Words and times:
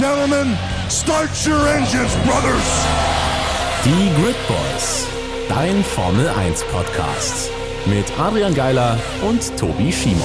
gentlemen, 0.00 0.56
start 0.88 1.28
your 1.46 1.68
engines, 1.68 2.14
brothers! 2.24 2.86
Die 3.84 4.10
Grid 4.22 4.36
Boys, 4.48 5.06
dein 5.46 5.84
Formel 5.84 6.26
1 6.26 6.64
Podcast. 6.72 7.50
Mit 7.84 8.06
Adrian 8.18 8.54
Geiler 8.54 8.98
und 9.20 9.54
Tobi 9.58 9.92
Schimon. 9.92 10.22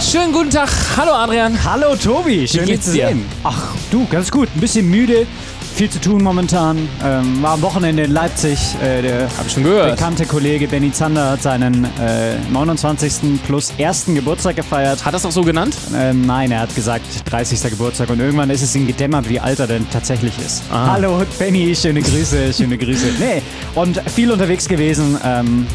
Schönen 0.00 0.32
guten 0.32 0.50
Tag. 0.50 0.68
Hallo 0.96 1.12
Adrian. 1.12 1.56
Hallo 1.64 1.94
Tobi, 1.94 2.48
schön 2.48 2.62
Wie 2.62 2.66
dich 2.66 2.74
geht's 2.74 2.86
zu 2.86 2.92
dir? 2.92 3.08
sehen. 3.08 3.24
Ach 3.44 3.74
du, 3.92 4.04
ganz 4.08 4.32
gut. 4.32 4.48
Ein 4.54 4.60
bisschen 4.60 4.90
müde, 4.90 5.28
viel 5.74 5.90
zu 5.90 6.00
tun 6.00 6.22
momentan. 6.22 6.88
Ähm, 7.04 7.42
war 7.42 7.54
am 7.54 7.62
Wochenende 7.62 8.04
in 8.04 8.12
Leipzig. 8.12 8.58
Äh, 8.80 9.02
der 9.02 9.22
Hab 9.36 9.46
ich 9.46 9.52
schon 9.52 9.64
gehört. 9.64 9.96
bekannte 9.96 10.24
Kollege 10.24 10.68
Benny 10.68 10.92
Zander 10.92 11.32
hat 11.32 11.42
seinen 11.42 11.84
äh, 12.00 12.38
29. 12.52 13.42
plus 13.44 13.72
ersten 13.76 14.14
Geburtstag 14.14 14.56
gefeiert. 14.56 15.04
Hat 15.04 15.14
das 15.14 15.26
auch 15.26 15.32
so 15.32 15.42
genannt? 15.42 15.76
Ähm, 15.94 16.24
nein, 16.26 16.52
er 16.52 16.60
hat 16.60 16.74
gesagt 16.74 17.04
30. 17.30 17.70
Geburtstag 17.70 18.08
und 18.10 18.20
irgendwann 18.20 18.50
ist 18.50 18.62
es 18.62 18.74
ihm 18.76 18.86
gedämmert, 18.86 19.28
wie 19.28 19.40
alt 19.40 19.58
er 19.58 19.66
denn 19.66 19.84
tatsächlich 19.90 20.32
ist. 20.38 20.62
Ah. 20.70 20.92
Hallo 20.92 21.22
Benny, 21.38 21.74
schöne 21.74 22.02
Grüße, 22.02 22.52
schöne 22.52 22.78
Grüße. 22.78 23.06
Nee, 23.18 23.42
und 23.74 24.00
viel 24.10 24.30
unterwegs 24.30 24.68
gewesen. 24.68 25.18
Ähm, 25.24 25.66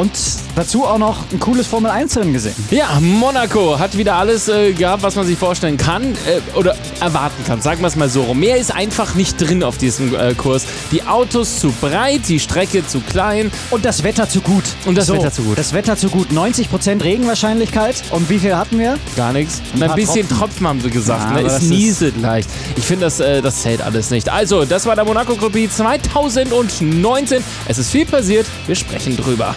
und 0.00 0.12
dazu 0.56 0.86
auch 0.86 0.96
noch 0.96 1.30
ein 1.30 1.38
cooles 1.38 1.66
Formel 1.66 1.90
1 1.90 2.16
Rennen 2.16 2.32
gesehen. 2.32 2.54
Ja, 2.70 2.98
Monaco 3.00 3.78
hat 3.78 3.98
wieder 3.98 4.16
alles 4.16 4.48
äh, 4.48 4.72
gehabt, 4.72 5.02
was 5.02 5.14
man 5.14 5.26
sich 5.26 5.36
vorstellen 5.36 5.76
kann 5.76 6.14
äh, 6.14 6.56
oder 6.58 6.74
erwarten 7.00 7.44
kann. 7.46 7.60
Sagen 7.60 7.82
wir 7.82 7.88
es 7.88 7.96
mal 7.96 8.08
so 8.08 8.22
rum. 8.22 8.40
Mehr 8.40 8.56
ist 8.56 8.74
einfach 8.74 9.14
nicht 9.14 9.38
drin 9.38 9.62
auf 9.62 9.76
diesem 9.76 10.14
äh, 10.14 10.32
Kurs. 10.34 10.64
Die 10.90 11.02
Autos 11.02 11.60
zu 11.60 11.70
breit, 11.82 12.22
die 12.28 12.40
Strecke 12.40 12.86
zu 12.86 13.00
klein. 13.00 13.52
Und 13.70 13.84
das 13.84 14.02
Wetter 14.02 14.26
zu 14.26 14.40
gut. 14.40 14.64
Und 14.86 14.96
das 14.96 15.12
Wetter 15.12 15.30
zu 15.30 15.42
gut. 15.42 15.58
Das 15.58 15.74
Wetter 15.74 15.96
zu 15.96 16.08
gut. 16.08 16.28
90% 16.30 17.04
Regenwahrscheinlichkeit. 17.04 18.02
Und 18.10 18.30
wie 18.30 18.38
viel 18.38 18.56
hatten 18.56 18.78
wir? 18.78 18.98
Gar 19.16 19.34
nichts. 19.34 19.60
Ein 19.74 19.82
Ein, 19.82 19.94
bisschen 19.96 20.26
Tropfen. 20.26 20.38
Tropfen. 20.38 20.66
haben 20.66 20.80
sie 20.80 20.90
gesagt. 20.90 21.36
Ja, 21.36 21.42
ne? 21.42 21.46
Es 21.46 21.60
nieselt 21.60 22.18
leicht. 22.18 22.48
Ich 22.76 22.84
finde, 22.84 23.04
das, 23.04 23.20
äh, 23.20 23.42
das 23.42 23.60
zählt 23.60 23.82
alles 23.82 24.08
nicht. 24.08 24.30
Also, 24.30 24.64
das 24.64 24.86
war 24.86 24.96
der 24.96 25.04
Monaco 25.04 25.34
Prix 25.34 25.76
2019. 25.76 27.44
Es 27.68 27.76
ist 27.76 27.90
viel 27.90 28.06
passiert. 28.06 28.46
Wir 28.66 28.76
sprechen 28.76 29.14
drüber. 29.14 29.54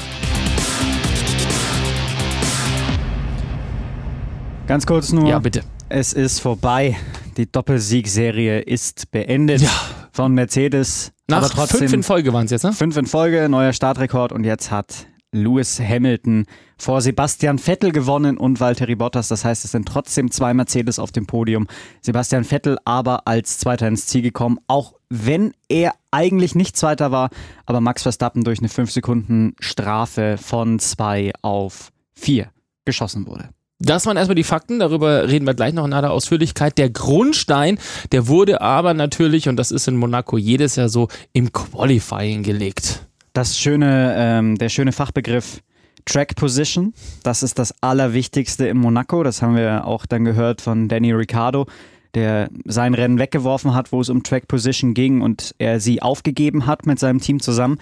Ganz 4.67 4.85
kurz 4.85 5.11
nur. 5.11 5.27
Ja, 5.27 5.39
bitte. 5.39 5.63
Es 5.89 6.13
ist 6.13 6.39
vorbei. 6.39 6.95
Die 7.37 7.51
Doppelsiegserie 7.51 8.59
ist 8.61 9.11
beendet 9.11 9.61
Ja. 9.61 9.69
von 10.11 10.33
Mercedes. 10.33 11.11
Nach 11.27 11.39
aber 11.39 11.49
trotzdem 11.49 11.79
fünf 11.79 11.93
in 11.93 12.03
Folge 12.03 12.33
waren 12.33 12.45
es 12.45 12.51
jetzt, 12.51 12.63
ne? 12.63 12.73
fünf 12.73 12.95
in 12.97 13.05
Folge, 13.05 13.47
neuer 13.49 13.73
Startrekord. 13.73 14.31
Und 14.31 14.43
jetzt 14.45 14.71
hat 14.71 15.07
Lewis 15.33 15.79
Hamilton 15.79 16.45
vor 16.77 17.01
Sebastian 17.01 17.57
Vettel 17.59 17.91
gewonnen 17.91 18.37
und 18.37 18.59
Valtteri 18.59 18.95
Bottas. 18.95 19.27
Das 19.27 19.43
heißt, 19.43 19.65
es 19.65 19.71
sind 19.71 19.87
trotzdem 19.87 20.31
zwei 20.31 20.53
Mercedes 20.53 20.97
auf 20.99 21.11
dem 21.11 21.25
Podium. 21.27 21.67
Sebastian 22.01 22.43
Vettel 22.45 22.77
aber 22.85 23.27
als 23.27 23.57
Zweiter 23.57 23.87
ins 23.87 24.05
Ziel 24.05 24.21
gekommen, 24.21 24.59
auch 24.67 24.93
wenn 25.09 25.53
er 25.69 25.93
eigentlich 26.11 26.55
nicht 26.55 26.77
Zweiter 26.77 27.11
war. 27.11 27.29
Aber 27.65 27.81
Max 27.81 28.03
Verstappen 28.03 28.43
durch 28.43 28.59
eine 28.59 28.69
5 28.69 28.91
Sekunden 28.91 29.55
Strafe 29.59 30.37
von 30.37 30.79
2 30.79 31.33
auf 31.41 31.91
4 32.15 32.49
geschossen 32.85 33.25
wurde. 33.27 33.49
Das 33.85 34.05
waren 34.05 34.15
erstmal 34.15 34.35
die 34.35 34.45
Fakten, 34.45 34.79
darüber 34.79 35.27
reden 35.27 35.45
wir 35.45 35.53
gleich 35.53 35.73
noch 35.73 35.83
in 35.85 35.91
aller 35.91 36.11
Ausführlichkeit. 36.11 36.77
Der 36.77 36.89
Grundstein, 36.89 37.77
der 38.13 38.27
wurde 38.27 38.61
aber 38.61 38.93
natürlich, 38.93 39.49
und 39.49 39.57
das 39.57 39.71
ist 39.71 39.89
in 39.89 39.97
Monaco 39.97 40.37
jedes 40.37 40.77
Jahr 40.77 40.87
so, 40.87 41.09
im 41.33 41.51
Qualifying 41.51 42.43
gelegt. 42.43 43.05
Das 43.33 43.59
schöne, 43.59 44.15
ähm, 44.17 44.57
der 44.57 44.69
schöne 44.69 44.93
Fachbegriff 44.93 45.61
Track 46.05 46.35
Position, 46.35 46.93
das 47.23 47.43
ist 47.43 47.59
das 47.59 47.73
Allerwichtigste 47.81 48.67
in 48.67 48.77
Monaco. 48.77 49.21
Das 49.21 49.41
haben 49.41 49.57
wir 49.57 49.85
auch 49.85 50.05
dann 50.05 50.23
gehört 50.23 50.61
von 50.61 50.87
Danny 50.87 51.11
Ricciardo, 51.11 51.65
der 52.13 52.49
sein 52.63 52.93
Rennen 52.93 53.19
weggeworfen 53.19 53.73
hat, 53.73 53.91
wo 53.91 53.99
es 53.99 54.09
um 54.09 54.23
Track 54.23 54.47
Position 54.47 54.93
ging 54.93 55.21
und 55.21 55.55
er 55.57 55.81
sie 55.81 56.01
aufgegeben 56.01 56.67
hat 56.67 56.85
mit 56.85 56.99
seinem 56.99 57.19
Team 57.19 57.41
zusammen. 57.41 57.79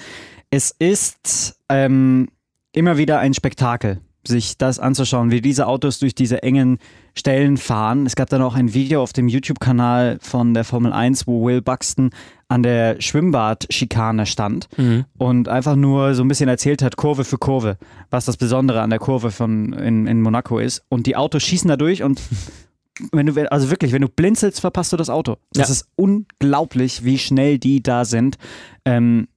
Es 0.50 0.74
ist 0.80 1.60
ähm, 1.70 2.30
immer 2.74 2.98
wieder 2.98 3.20
ein 3.20 3.36
Spektakel, 3.36 4.02
sich 4.28 4.58
das 4.58 4.78
anzuschauen, 4.80 5.32
wie 5.32 5.42
diese 5.42 5.66
Autos 5.68 6.00
durch 6.00 6.14
diese 6.16 6.44
engen 6.44 6.78
Stellen 7.16 7.58
fahren. 7.58 8.06
Es 8.06 8.16
gab 8.16 8.30
dann 8.30 8.42
auch 8.42 8.56
ein 8.56 8.74
Video 8.74 9.02
auf 9.02 9.14
dem 9.14 9.28
YouTube-Kanal 9.28 10.20
von 10.22 10.54
der 10.54 10.64
Formel 10.64 10.94
1, 10.94 11.26
wo 11.28 11.46
Will 11.46 11.62
Buxton 11.62 12.12
an 12.48 12.64
der 12.64 12.98
Schwimmbad-Schikane 13.02 14.26
stand 14.26 14.68
und 15.18 15.48
einfach 15.50 15.76
nur 15.76 16.14
so 16.16 16.24
ein 16.24 16.28
bisschen 16.28 16.50
erzählt 16.50 16.82
hat, 16.84 16.98
Kurve 16.98 17.24
für 17.24 17.38
Kurve, 17.38 17.78
was 18.10 18.26
das 18.26 18.38
Besondere 18.38 18.82
an 18.82 18.90
der 18.90 19.00
Kurve 19.00 19.32
von 19.32 19.74
in, 19.74 20.06
in 20.08 20.22
Monaco 20.22 20.60
ist. 20.60 20.84
Und 20.90 21.08
die 21.08 21.16
Autos 21.16 21.44
schießen 21.44 21.68
da 21.70 21.78
durch 21.78 22.04
und 22.04 22.22
wenn 23.14 23.26
du, 23.26 23.52
also 23.52 23.70
wirklich, 23.72 23.94
wenn 23.94 24.02
du 24.02 24.10
blinzelst, 24.10 24.60
verpasst 24.62 24.94
du 24.94 24.98
das 24.98 25.10
Auto. 25.10 25.38
Das 25.54 25.70
Ja. 25.70 25.72
ist 25.74 25.88
unglaublich, 25.96 27.04
wie 27.04 27.18
schnell 27.18 27.58
die 27.58 27.82
da 27.82 28.06
sind. 28.06 28.38
Ähm, 28.86 29.28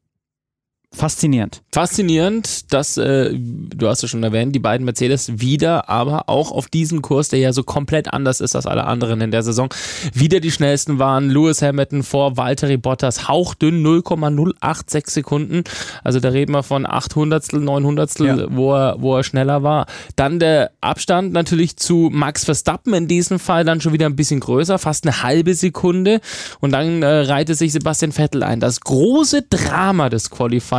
faszinierend. 0.94 1.62
Faszinierend, 1.72 2.72
dass, 2.72 2.96
äh, 2.96 3.30
du 3.34 3.88
hast 3.88 4.02
es 4.04 4.10
schon 4.10 4.22
erwähnt, 4.22 4.54
die 4.54 4.58
beiden 4.60 4.84
Mercedes 4.84 5.40
wieder, 5.40 5.88
aber 5.88 6.28
auch 6.28 6.52
auf 6.52 6.68
diesem 6.68 7.02
Kurs, 7.02 7.28
der 7.28 7.40
ja 7.40 7.52
so 7.52 7.62
komplett 7.62 8.12
anders 8.12 8.40
ist 8.40 8.56
als 8.56 8.66
alle 8.66 8.84
anderen 8.84 9.20
in 9.20 9.30
der 9.30 9.42
Saison, 9.42 9.68
wieder 10.12 10.40
die 10.40 10.50
schnellsten 10.50 10.98
waren. 10.98 11.30
Lewis 11.30 11.62
Hamilton 11.62 12.02
vor 12.02 12.36
Valtteri 12.36 12.76
Bottas, 12.76 13.28
hauchdünn 13.28 13.82
0,086 13.82 15.06
Sekunden. 15.08 15.64
Also 16.02 16.20
da 16.20 16.28
reden 16.30 16.52
wir 16.52 16.62
von 16.62 16.86
800, 16.86 17.52
900, 17.52 18.18
Ja. 18.20 18.46
wo, 18.50 18.72
er, 18.74 18.96
wo 19.00 19.16
er 19.16 19.24
schneller 19.24 19.62
war. 19.62 19.86
Dann 20.16 20.38
der 20.38 20.70
Abstand 20.80 21.32
natürlich 21.32 21.76
zu 21.76 22.10
Max 22.12 22.44
Verstappen 22.44 22.94
in 22.94 23.08
diesem 23.08 23.38
Fall 23.38 23.64
dann 23.64 23.80
schon 23.80 23.92
wieder 23.92 24.06
ein 24.06 24.16
bisschen 24.16 24.40
größer, 24.40 24.78
fast 24.78 25.04
eine 25.06 25.22
halbe 25.22 25.54
Sekunde. 25.54 26.20
Und 26.60 26.72
dann 26.72 27.02
äh, 27.02 27.06
reihte 27.06 27.54
sich 27.54 27.72
Sebastian 27.72 28.12
Vettel 28.12 28.42
ein. 28.42 28.60
Das 28.60 28.80
große 28.80 29.42
Drama 29.42 30.08
des 30.08 30.30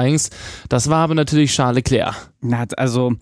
Qualifyings, 0.05 0.29
das 0.69 0.89
war 0.89 0.97
aber 1.03 1.15
natürlich 1.15 1.53
Charles 1.53 1.75
Leclerc. 1.75 2.15
Na, 2.41 2.65
also, 2.77 3.13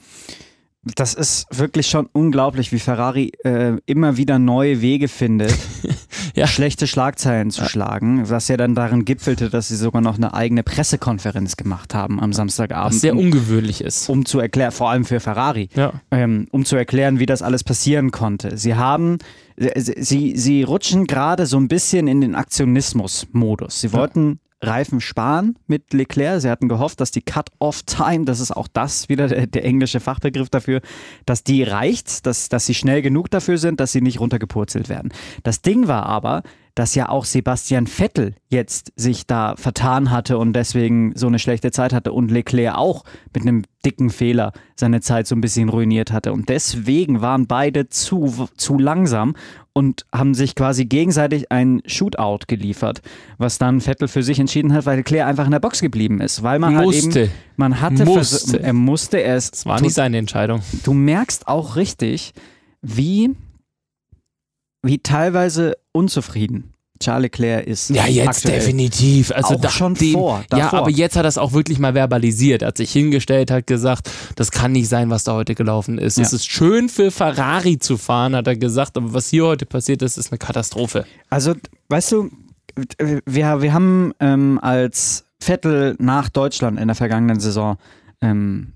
das 0.95 1.13
ist 1.13 1.45
wirklich 1.49 1.87
schon 1.87 2.07
unglaublich, 2.11 2.73
wie 2.73 2.79
Ferrari 2.79 3.31
äh, 3.45 3.77
immer 3.85 4.17
wieder 4.17 4.37
neue 4.37 4.81
Wege 4.81 5.07
findet, 5.07 5.53
Ja. 6.35 6.47
schlechte 6.47 6.87
Schlagzeilen 6.87 7.51
zu 7.51 7.63
schlagen, 7.65 8.27
was 8.29 8.47
ja 8.47 8.57
dann 8.57 8.73
darin 8.75 9.05
gipfelte, 9.05 9.49
dass 9.51 9.67
sie 9.67 9.75
sogar 9.75 10.01
noch 10.01 10.15
eine 10.17 10.33
eigene 10.33 10.63
Pressekonferenz 10.63 11.55
gemacht 11.57 11.93
haben 11.93 12.19
am 12.19 12.33
Samstagabend. 12.33 12.95
Was 12.95 13.01
sehr 13.01 13.15
ungewöhnlich 13.15 13.81
ist. 13.81 14.09
um 14.09 14.25
zu 14.25 14.39
erklären, 14.39 14.71
vor 14.71 14.89
allem 14.89 15.05
für 15.05 15.19
Ferrari, 15.19 15.69
Ja. 15.75 15.93
ähm, 16.11 16.47
um 16.51 16.65
zu 16.65 16.75
erklären, 16.75 17.19
wie 17.19 17.27
das 17.27 17.41
alles 17.43 17.63
passieren 17.63 18.09
konnte. 18.11 18.57
Sie 18.57 18.73
haben, 18.75 19.19
sie, 19.55 19.93
sie, 19.97 20.33
sie 20.35 20.63
rutschen 20.63 21.05
gerade 21.05 21.45
so 21.45 21.57
ein 21.57 21.67
bisschen 21.67 22.07
in 22.07 22.19
den 22.19 22.33
Aktionismus-Modus. 22.35 23.79
Sie 23.79 23.93
wollten 23.93 24.39
Reifen 24.63 25.01
sparen 25.01 25.57
mit 25.67 25.93
Leclerc. 25.93 26.41
Sie 26.41 26.49
hatten 26.49 26.69
gehofft, 26.69 26.99
dass 26.99 27.11
die 27.11 27.21
Cut-Off-Time, 27.21 28.25
das 28.25 28.39
ist 28.39 28.51
auch 28.51 28.67
das 28.67 29.09
wieder 29.09 29.27
der, 29.27 29.47
der 29.47 29.65
englische 29.65 29.99
Fachbegriff 29.99 30.49
dafür, 30.49 30.81
dass 31.25 31.43
die 31.43 31.63
reicht, 31.63 32.25
dass, 32.25 32.49
dass 32.49 32.65
sie 32.65 32.73
schnell 32.73 33.01
genug 33.01 33.29
dafür 33.29 33.57
sind, 33.57 33.79
dass 33.79 33.91
sie 33.91 34.01
nicht 34.01 34.19
runtergepurzelt 34.19 34.89
werden. 34.89 35.11
Das 35.43 35.61
Ding 35.61 35.87
war 35.87 36.05
aber, 36.05 36.43
dass 36.75 36.95
ja 36.95 37.09
auch 37.09 37.25
Sebastian 37.25 37.85
Vettel 37.85 38.33
jetzt 38.49 38.91
sich 38.95 39.27
da 39.27 39.55
vertan 39.57 40.09
hatte 40.09 40.39
und 40.39 40.53
deswegen 40.53 41.13
so 41.15 41.27
eine 41.27 41.37
schlechte 41.37 41.71
Zeit 41.71 41.93
hatte 41.93 42.11
und 42.11 42.31
Leclerc 42.31 42.75
auch 42.75 43.03
mit 43.33 43.43
einem 43.43 43.63
dicken 43.85 44.09
Fehler 44.09 44.53
seine 44.75 45.01
Zeit 45.01 45.27
so 45.27 45.35
ein 45.35 45.41
bisschen 45.41 45.69
ruiniert 45.69 46.11
hatte. 46.11 46.33
Und 46.33 46.49
deswegen 46.49 47.21
waren 47.21 47.45
beide 47.45 47.89
zu, 47.89 48.47
zu 48.57 48.79
langsam 48.79 49.35
und 49.73 50.05
haben 50.11 50.33
sich 50.33 50.55
quasi 50.55 50.85
gegenseitig 50.85 51.51
ein 51.51 51.81
Shootout 51.85 52.45
geliefert, 52.47 53.01
was 53.37 53.59
dann 53.59 53.81
Vettel 53.81 54.07
für 54.07 54.23
sich 54.23 54.39
entschieden 54.39 54.73
hat, 54.73 54.85
weil 54.85 54.97
Leclerc 54.97 55.27
einfach 55.27 55.45
in 55.45 55.51
der 55.51 55.59
Box 55.59 55.79
geblieben 55.81 56.21
ist, 56.21 56.41
weil 56.41 56.57
man 56.57 56.75
halt 56.75 56.85
Musste. 56.85 57.21
eben, 57.23 57.31
man 57.55 57.81
hatte, 57.81 58.05
Musste. 58.05 58.61
er 58.61 58.73
musste, 58.73 59.19
ist, 59.19 59.53
Das 59.53 59.65
war 59.67 59.81
nicht 59.81 59.93
seine 59.93 60.17
Entscheidung. 60.17 60.61
du 60.83 60.93
merkst 60.93 61.47
auch 61.47 61.75
richtig, 61.75 62.33
wie, 62.81 63.35
wie 64.83 64.99
teilweise 64.99 65.77
unzufrieden 65.91 66.72
Charles 67.01 67.23
Leclerc 67.23 67.65
ist. 67.67 67.89
Ja, 67.89 68.05
jetzt 68.07 68.47
definitiv. 68.47 69.31
Also 69.31 69.55
Auch 69.55 69.61
da- 69.61 69.69
schon 69.69 69.93
den, 69.95 70.13
vor, 70.13 70.39
Ja, 70.51 70.57
davor. 70.59 70.79
aber 70.79 70.89
jetzt 70.89 71.15
hat 71.15 71.25
er 71.25 71.29
es 71.29 71.37
auch 71.37 71.51
wirklich 71.53 71.79
mal 71.79 71.93
verbalisiert. 71.93 72.61
Er 72.61 72.69
hat 72.69 72.77
sich 72.77 72.91
hingestellt, 72.91 73.51
hat 73.51 73.67
gesagt, 73.67 74.09
das 74.35 74.51
kann 74.51 74.71
nicht 74.71 74.87
sein, 74.87 75.09
was 75.09 75.23
da 75.23 75.33
heute 75.33 75.55
gelaufen 75.55 75.97
ist. 75.97 76.17
Ja. 76.17 76.23
Es 76.23 76.33
ist 76.33 76.49
schön 76.49 76.89
für 76.89 77.11
Ferrari 77.11 77.77
zu 77.79 77.97
fahren, 77.97 78.35
hat 78.35 78.47
er 78.47 78.55
gesagt, 78.55 78.95
aber 78.97 79.13
was 79.13 79.29
hier 79.29 79.45
heute 79.45 79.65
passiert 79.65 80.01
ist, 80.01 80.17
ist 80.17 80.31
eine 80.31 80.37
Katastrophe. 80.37 81.05
Also, 81.29 81.55
weißt 81.89 82.11
du, 82.13 82.29
wir, 83.25 83.61
wir 83.61 83.73
haben 83.73 84.13
ähm, 84.19 84.59
als 84.61 85.25
Vettel 85.41 85.95
nach 85.99 86.29
Deutschland 86.29 86.79
in 86.79 86.87
der 86.87 86.95
vergangenen 86.95 87.39
Saison 87.39 87.77
ähm, 88.21 88.73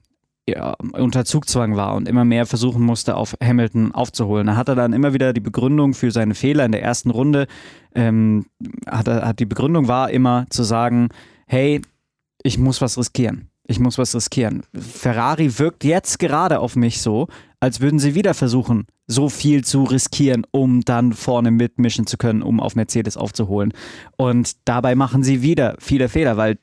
ja, 0.49 0.75
unter 0.93 1.25
Zugzwang 1.25 1.75
war 1.75 1.95
und 1.95 2.07
immer 2.07 2.23
mehr 2.23 2.45
versuchen 2.45 2.83
musste, 2.83 3.15
auf 3.15 3.35
Hamilton 3.43 3.93
aufzuholen. 3.93 4.47
Da 4.47 4.55
hat 4.55 4.69
er 4.69 4.75
dann 4.75 4.93
immer 4.93 5.13
wieder 5.13 5.33
die 5.33 5.41
Begründung 5.41 5.93
für 5.93 6.11
seine 6.11 6.35
Fehler 6.35 6.65
in 6.65 6.71
der 6.71 6.83
ersten 6.83 7.09
Runde, 7.09 7.47
ähm, 7.93 8.45
hat, 8.87 9.07
hat 9.07 9.39
die 9.39 9.45
Begründung 9.45 9.87
war 9.87 10.09
immer 10.09 10.45
zu 10.49 10.63
sagen, 10.63 11.09
hey, 11.47 11.81
ich 12.43 12.57
muss 12.57 12.81
was 12.81 12.97
riskieren. 12.97 13.49
Ich 13.69 13.79
muss 13.79 13.97
was 13.97 14.15
riskieren. 14.15 14.63
Ferrari 14.73 15.59
wirkt 15.59 15.83
jetzt 15.83 16.19
gerade 16.19 16.59
auf 16.59 16.77
mich 16.77 17.01
so, 17.01 17.27
als 17.59 17.81
würden 17.81 17.99
sie 17.99 18.15
wieder 18.15 18.33
versuchen, 18.33 18.87
so 19.07 19.27
viel 19.27 19.65
zu 19.65 19.83
riskieren, 19.83 20.45
um 20.51 20.81
dann 20.81 21.11
vorne 21.11 21.51
mitmischen 21.51 22.07
zu 22.07 22.17
können, 22.17 22.43
um 22.43 22.61
auf 22.61 22.75
Mercedes 22.75 23.17
aufzuholen. 23.17 23.73
Und 24.15 24.55
dabei 24.63 24.95
machen 24.95 25.23
sie 25.23 25.41
wieder 25.41 25.75
viele 25.79 26.07
Fehler, 26.07 26.37
weil 26.37 26.57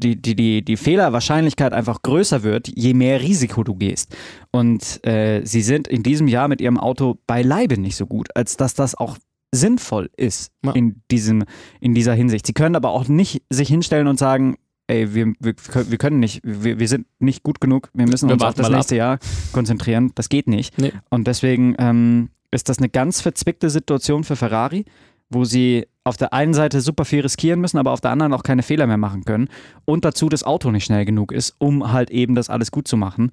die, 0.00 0.16
die, 0.20 0.34
die, 0.34 0.64
die 0.64 0.76
Fehlerwahrscheinlichkeit 0.76 1.72
einfach 1.72 2.02
größer 2.02 2.42
wird, 2.42 2.68
je 2.74 2.94
mehr 2.94 3.20
Risiko 3.20 3.62
du 3.62 3.74
gehst. 3.74 4.16
Und 4.50 5.04
äh, 5.06 5.42
sie 5.44 5.62
sind 5.62 5.86
in 5.88 6.02
diesem 6.02 6.26
Jahr 6.28 6.48
mit 6.48 6.60
ihrem 6.60 6.78
Auto 6.78 7.18
beileibe 7.26 7.78
nicht 7.78 7.96
so 7.96 8.06
gut, 8.06 8.28
als 8.34 8.56
dass 8.56 8.74
das 8.74 8.94
auch 8.94 9.16
sinnvoll 9.54 10.10
ist 10.16 10.52
Ja. 10.64 10.72
in, 10.72 11.02
diesem, 11.10 11.44
in 11.80 11.94
dieser 11.94 12.14
Hinsicht. 12.14 12.46
Sie 12.46 12.52
können 12.52 12.76
aber 12.76 12.90
auch 12.90 13.08
nicht 13.08 13.42
sich 13.50 13.68
hinstellen 13.68 14.06
und 14.06 14.18
sagen, 14.18 14.56
ey, 14.86 15.14
wir, 15.14 15.32
wir, 15.40 15.54
wir 15.88 15.98
können 15.98 16.20
nicht, 16.20 16.40
wir, 16.44 16.78
wir 16.78 16.88
sind 16.88 17.06
nicht 17.18 17.42
gut 17.42 17.60
genug, 17.60 17.90
wir 17.94 18.06
müssen 18.06 18.28
Wir 18.28 18.34
uns 18.34 18.42
auf 18.42 18.54
das 18.54 18.70
nächste 18.70 18.96
Jahr 18.96 19.18
konzentrieren. 19.52 20.12
Das 20.14 20.28
geht 20.28 20.46
nicht. 20.48 20.78
Nee. 20.78 20.92
Und 21.10 21.26
deswegen 21.26 21.74
ähm, 21.78 22.30
ist 22.50 22.68
das 22.68 22.78
eine 22.78 22.88
ganz 22.88 23.20
verzwickte 23.20 23.70
Situation 23.70 24.24
für 24.24 24.36
Ferrari, 24.36 24.84
wo 25.28 25.44
sie 25.44 25.86
auf 26.04 26.16
der 26.16 26.32
einen 26.32 26.54
Seite 26.54 26.80
super 26.80 27.04
viel 27.04 27.20
riskieren 27.20 27.60
müssen, 27.60 27.78
aber 27.78 27.92
auf 27.92 28.00
der 28.00 28.10
anderen 28.10 28.32
auch 28.32 28.42
keine 28.42 28.62
Fehler 28.62 28.86
mehr 28.86 28.96
machen 28.96 29.24
können. 29.24 29.48
Und 29.84 30.04
dazu 30.04 30.28
das 30.28 30.44
Auto 30.44 30.70
nicht 30.70 30.84
schnell 30.84 31.04
genug 31.04 31.30
ist, 31.32 31.54
um 31.58 31.92
halt 31.92 32.10
eben 32.10 32.34
das 32.34 32.48
alles 32.48 32.70
gut 32.70 32.88
zu 32.88 32.96
machen. 32.96 33.32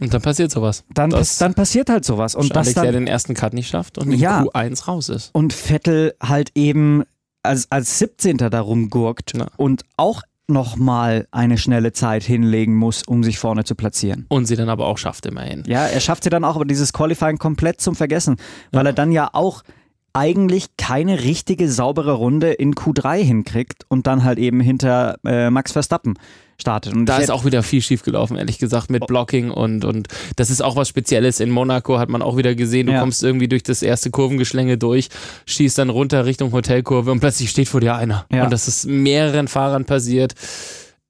Und 0.00 0.12
dann 0.14 0.22
passiert 0.22 0.50
sowas. 0.50 0.84
Dann, 0.94 1.10
Das- 1.10 1.38
dann 1.38 1.54
passiert 1.54 1.90
halt 1.90 2.04
sowas. 2.04 2.34
Und 2.34 2.48
Charles 2.52 2.68
das 2.68 2.74
Leclerc 2.76 2.86
dann, 2.94 3.04
den 3.04 3.06
ersten 3.06 3.34
Cut 3.34 3.52
nicht 3.52 3.68
schafft 3.68 3.98
und 3.98 4.10
in 4.12 4.18
Ja. 4.18 4.42
Q1 4.42 4.86
raus 4.88 5.08
ist. 5.10 5.30
und 5.34 5.52
Vettel 5.52 6.14
halt 6.22 6.50
eben 6.54 7.04
als, 7.42 7.70
als 7.70 7.98
17. 7.98 8.50
darum 8.50 8.90
gurkt 8.90 9.34
Ja. 9.36 9.46
und 9.56 9.82
auch 9.96 10.22
nochmal 10.48 11.28
eine 11.30 11.56
schnelle 11.58 11.92
Zeit 11.92 12.24
hinlegen 12.24 12.74
muss, 12.74 13.04
um 13.04 13.22
sich 13.22 13.38
vorne 13.38 13.62
zu 13.64 13.76
platzieren. 13.76 14.26
Und 14.28 14.46
sie 14.46 14.56
dann 14.56 14.68
aber 14.68 14.86
auch 14.86 14.98
schafft 14.98 15.26
immerhin. 15.26 15.62
Ja, 15.66 15.86
er 15.86 16.00
schafft 16.00 16.24
sie 16.24 16.30
dann 16.30 16.42
auch, 16.44 16.56
aber 16.56 16.64
dieses 16.64 16.92
Qualifying 16.92 17.38
komplett 17.38 17.80
zum 17.80 17.94
Vergessen, 17.94 18.36
weil 18.72 18.84
er 18.86 18.92
dann 18.92 19.12
ja 19.12 19.30
auch 19.32 19.62
eigentlich 20.12 20.66
keine 20.76 21.22
richtige 21.22 21.68
saubere 21.70 22.12
Runde 22.14 22.52
in 22.52 22.74
Q3 22.74 23.18
hinkriegt 23.22 23.84
und 23.88 24.06
dann 24.06 24.24
halt 24.24 24.38
eben 24.38 24.60
hinter 24.60 25.16
äh, 25.24 25.50
Max 25.50 25.72
Verstappen 25.72 26.14
startet. 26.58 26.92
Und 26.92 27.06
Da 27.06 27.18
ist 27.18 27.30
auch 27.30 27.44
wieder 27.44 27.62
viel 27.62 27.80
schief 27.80 28.02
gelaufen, 28.02 28.36
ehrlich 28.36 28.58
gesagt, 28.58 28.90
mit 28.90 29.06
Blocking 29.06 29.50
und, 29.50 29.84
und 29.84 30.08
das 30.36 30.50
ist 30.50 30.60
auch 30.62 30.76
was 30.76 30.88
Spezielles. 30.88 31.40
In 31.40 31.50
Monaco 31.50 31.98
hat 31.98 32.08
man 32.10 32.20
auch 32.22 32.36
wieder 32.36 32.54
gesehen, 32.54 32.86
du 32.86 32.92
Ja. 32.92 33.00
kommst 33.00 33.22
irgendwie 33.22 33.48
durch 33.48 33.62
das 33.62 33.82
erste 33.82 34.10
Kurvengeschlänge 34.10 34.76
durch, 34.76 35.08
schießt 35.46 35.78
dann 35.78 35.88
runter 35.90 36.26
Richtung 36.26 36.52
Hotelkurve 36.52 37.12
und 37.12 37.20
plötzlich 37.20 37.48
steht 37.50 37.68
vor 37.68 37.80
dir 37.80 37.94
einer. 37.96 38.26
Ja. 38.32 38.44
Und 38.44 38.52
das 38.52 38.68
ist 38.68 38.86
mehreren 38.86 39.48
Fahrern 39.48 39.84
passiert. 39.86 40.34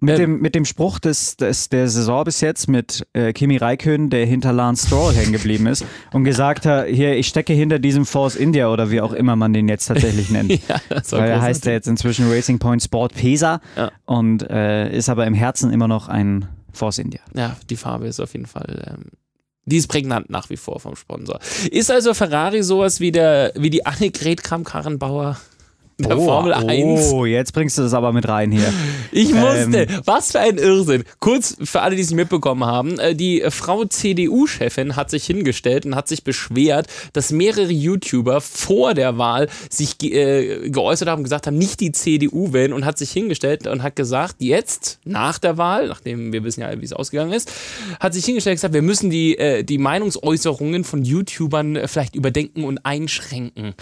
Mit, 0.00 0.14
ähm, 0.18 0.20
dem, 0.20 0.40
mit 0.40 0.54
dem 0.54 0.64
Spruch 0.64 0.98
des, 0.98 1.36
des, 1.36 1.68
der 1.68 1.88
Saison 1.88 2.24
bis 2.24 2.40
jetzt 2.40 2.68
mit 2.68 3.06
äh, 3.12 3.32
Kimi 3.32 3.56
Räikkönen, 3.56 4.10
der 4.10 4.26
hinter 4.26 4.52
Lance 4.52 4.86
Stroll 4.86 5.12
hängen 5.14 5.32
geblieben 5.32 5.66
ist 5.66 5.84
und 6.12 6.24
gesagt 6.24 6.66
hat, 6.66 6.86
hier, 6.86 7.16
ich 7.16 7.28
stecke 7.28 7.52
hinter 7.52 7.78
diesem 7.78 8.06
Force 8.06 8.36
India 8.36 8.68
oder 8.72 8.90
wie 8.90 9.00
auch 9.00 9.12
immer 9.12 9.36
man 9.36 9.52
den 9.52 9.68
jetzt 9.68 9.86
tatsächlich 9.86 10.30
nennt. 10.30 10.50
Ja, 10.68 10.80
Weil 11.10 11.28
er 11.30 11.42
heißt 11.42 11.64
ja 11.66 11.72
jetzt 11.72 11.86
inzwischen 11.88 12.30
Racing 12.30 12.58
Point 12.58 12.82
Sport 12.82 13.14
Pesa 13.14 13.60
Ja. 13.76 13.90
und 14.06 14.42
äh, 14.48 14.90
ist 14.96 15.08
aber 15.08 15.26
im 15.26 15.34
Herzen 15.34 15.70
immer 15.70 15.88
noch 15.88 16.08
ein 16.08 16.48
Force 16.72 16.98
India. 16.98 17.20
Ja, 17.34 17.56
die 17.68 17.76
Farbe 17.76 18.06
ist 18.06 18.20
auf 18.20 18.32
jeden 18.32 18.46
Fall. 18.46 18.94
Ähm, 18.96 19.04
die 19.66 19.76
ist 19.76 19.88
prägnant 19.88 20.30
nach 20.30 20.48
wie 20.50 20.56
vor 20.56 20.80
vom 20.80 20.96
Sponsor. 20.96 21.38
Ist 21.70 21.90
also 21.90 22.14
Ferrari 22.14 22.62
sowas 22.62 22.98
wie, 23.00 23.12
der, 23.12 23.52
wie 23.56 23.70
die 23.70 23.84
Annegret 23.86 24.42
Kramp-Karrenbauer 24.42 25.36
der 26.02 26.16
Formel 26.16 26.52
1? 26.52 27.12
Oh, 27.12 27.24
jetzt 27.24 27.52
bringst 27.52 27.78
du 27.78 27.82
das 27.82 27.94
aber 27.94 28.12
mit 28.12 28.28
rein 28.28 28.50
hier. 28.52 28.72
Ich 29.12 29.32
musste. 29.34 29.82
Ähm. 29.82 30.00
Was 30.04 30.32
für 30.32 30.40
ein 30.40 30.58
Irrsinn. 30.58 31.04
Kurz 31.18 31.56
für 31.62 31.82
alle, 31.82 31.96
die 31.96 32.02
es 32.02 32.12
mitbekommen 32.12 32.64
haben. 32.64 32.98
äh, 32.98 33.14
Die 33.14 33.42
Frau 33.50 33.84
CDU-Chefin 33.84 34.96
hat 34.96 35.10
sich 35.10 35.24
hingestellt 35.26 35.86
und 35.86 35.94
hat 35.96 36.08
sich 36.08 36.24
beschwert, 36.24 36.86
dass 37.12 37.32
mehrere 37.32 37.70
YouTuber 37.72 38.40
vor 38.40 38.94
der 38.94 39.18
Wahl 39.18 39.48
sich 39.68 39.98
ge 39.98 40.10
äh, 40.10 40.70
geäußert 40.70 41.08
haben, 41.08 41.22
gesagt 41.22 41.46
haben, 41.46 41.58
nicht 41.58 41.80
die 41.80 41.92
CDU 41.92 42.52
wählen 42.52 42.72
und 42.72 42.84
hat 42.84 42.98
sich 42.98 43.10
hingestellt 43.10 43.66
und 43.66 43.82
hat 43.82 43.96
gesagt, 43.96 44.36
jetzt, 44.38 44.98
nach 45.04 45.38
der 45.38 45.56
Wahl, 45.58 45.88
nachdem 45.88 46.32
wir 46.32 46.44
wissen 46.44 46.60
ja, 46.60 46.80
wie 46.80 46.84
es 46.84 46.92
ausgegangen 46.92 47.32
ist, 47.32 47.50
hat 47.98 48.14
sich 48.14 48.24
hingestellt 48.24 48.54
und 48.54 48.56
gesagt, 48.58 48.74
wir 48.74 48.82
müssen 48.82 49.10
die, 49.10 49.36
äh, 49.38 49.64
die 49.64 49.78
Meinungsäußerungen 49.78 50.84
von 50.84 51.04
YouTubern 51.04 51.76
äh, 51.76 51.88
vielleicht 51.88 52.14
überdenken 52.14 52.64
und 52.64 52.84
einschränken. 52.86 53.74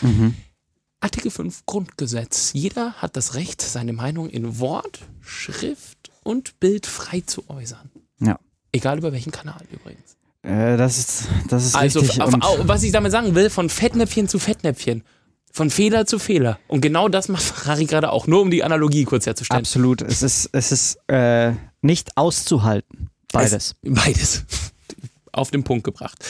Artikel 1.01 1.31
5 1.31 1.65
Grundgesetz. 1.67 2.51
Jeder 2.55 2.93
hat 2.95 3.17
das 3.17 3.35
Recht, 3.35 3.63
seine 3.63 3.93
Meinung 3.93 4.29
in 4.29 4.59
Wort, 4.59 5.01
Schrift 5.21 6.11
und 6.25 6.59
Bild 6.61 6.87
frei 6.87 7.23
zu 7.25 7.49
äußern. 7.49 7.91
Ja. 8.21 8.39
Egal 8.73 8.99
über 8.99 9.13
welchen 9.13 9.31
Kanal 9.33 9.61
übrigens. 9.71 10.17
Äh, 10.43 10.77
das 10.77 10.99
ist, 10.99 11.25
das 11.49 11.65
ist 11.67 11.75
Also, 11.75 12.01
richtig. 12.01 12.19
f- 12.21 12.27
Und 12.35 12.43
f- 12.45 12.59
was 12.63 12.83
ich 12.83 12.93
damit 12.93 13.13
sagen 13.13 13.35
will, 13.35 13.49
von 13.51 13.69
Fettnäpfchen 13.71 14.29
zu 14.29 14.39
Fettnäpfchen. 14.39 15.05
Von 15.53 15.71
Fehler 15.71 16.05
zu 16.07 16.19
Fehler. 16.19 16.59
Und 16.69 16.83
genau 16.83 17.09
das 17.09 17.29
macht 17.29 17.43
Ferrari 17.43 17.87
gerade 17.87 18.13
auch. 18.13 18.27
Nur 18.27 18.43
um 18.43 18.51
die 18.51 18.63
Analogie 18.63 19.05
kurz 19.05 19.25
herzustellen. 19.27 19.61
absolut. 19.61 20.03
Es 20.03 20.23
ist, 20.23 20.51
es 20.53 20.73
ist 20.73 20.99
äh, 21.09 21.53
nicht 21.81 22.17
auszuhalten. 22.17 23.09
Beides. 23.33 23.53
Es, 23.53 23.75
beides. 23.83 24.45
Auf 25.33 25.51
den 25.51 25.65
Punkt 25.65 25.85
gebracht. 25.85 26.25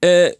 Äh, 0.00 0.32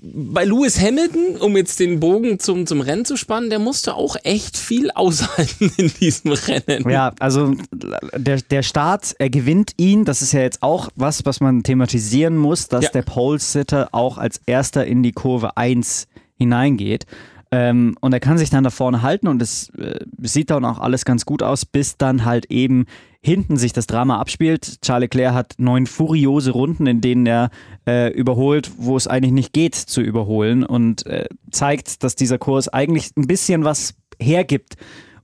bei 0.00 0.44
Lewis 0.44 0.80
Hamilton, 0.80 1.36
um 1.40 1.56
jetzt 1.56 1.80
den 1.80 1.98
Bogen 1.98 2.38
zum, 2.38 2.64
zum 2.64 2.80
Rennen 2.80 3.04
zu 3.04 3.16
spannen, 3.16 3.50
der 3.50 3.58
musste 3.58 3.94
auch 3.94 4.16
echt 4.22 4.56
viel 4.56 4.90
aushalten 4.94 5.72
in 5.76 5.92
diesem 6.00 6.32
Rennen. 6.32 6.88
Ja, 6.88 7.12
also 7.18 7.54
der, 7.72 8.40
der 8.40 8.62
Start, 8.62 9.14
er 9.18 9.30
gewinnt 9.30 9.72
ihn. 9.78 10.04
Das 10.04 10.22
ist 10.22 10.32
ja 10.32 10.40
jetzt 10.42 10.62
auch 10.62 10.90
was, 10.94 11.24
was 11.26 11.40
man 11.40 11.64
thematisieren 11.64 12.36
muss, 12.36 12.68
dass 12.68 12.84
Ja. 12.84 12.90
der 12.90 13.02
Pole-Sitter 13.02 13.88
auch 13.92 14.16
als 14.16 14.40
erster 14.46 14.86
in 14.86 15.02
die 15.02 15.12
Kurve 15.12 15.56
1 15.56 16.06
hineingeht. 16.38 17.06
Ähm, 17.52 17.96
und 18.00 18.12
er 18.12 18.20
kann 18.20 18.38
sich 18.38 18.50
dann 18.50 18.62
da 18.62 18.70
vorne 18.70 19.02
halten 19.02 19.26
und 19.26 19.42
es 19.42 19.70
äh, 19.70 20.04
sieht 20.22 20.50
dann 20.50 20.64
auch 20.64 20.78
alles 20.78 21.04
ganz 21.04 21.26
gut 21.26 21.42
aus, 21.42 21.64
bis 21.64 21.96
dann 21.96 22.24
halt 22.24 22.46
eben 22.46 22.86
hinten 23.22 23.56
sich 23.56 23.72
das 23.72 23.86
Drama 23.86 24.18
abspielt. 24.18 24.80
Charles 24.82 25.06
Leclerc 25.06 25.34
hat 25.34 25.54
neun 25.58 25.86
furiose 25.86 26.52
Runden, 26.52 26.86
in 26.86 27.00
denen 27.00 27.26
er 27.26 27.50
äh, 27.86 28.12
überholt, 28.12 28.70
wo 28.76 28.96
es 28.96 29.08
eigentlich 29.08 29.32
nicht 29.32 29.52
geht 29.52 29.74
zu 29.74 30.00
überholen 30.00 30.64
und 30.64 31.06
äh, 31.06 31.28
zeigt, 31.50 32.04
dass 32.04 32.14
dieser 32.14 32.38
Kurs 32.38 32.68
eigentlich 32.68 33.10
ein 33.16 33.26
bisschen 33.26 33.64
was 33.64 33.94
hergibt 34.20 34.76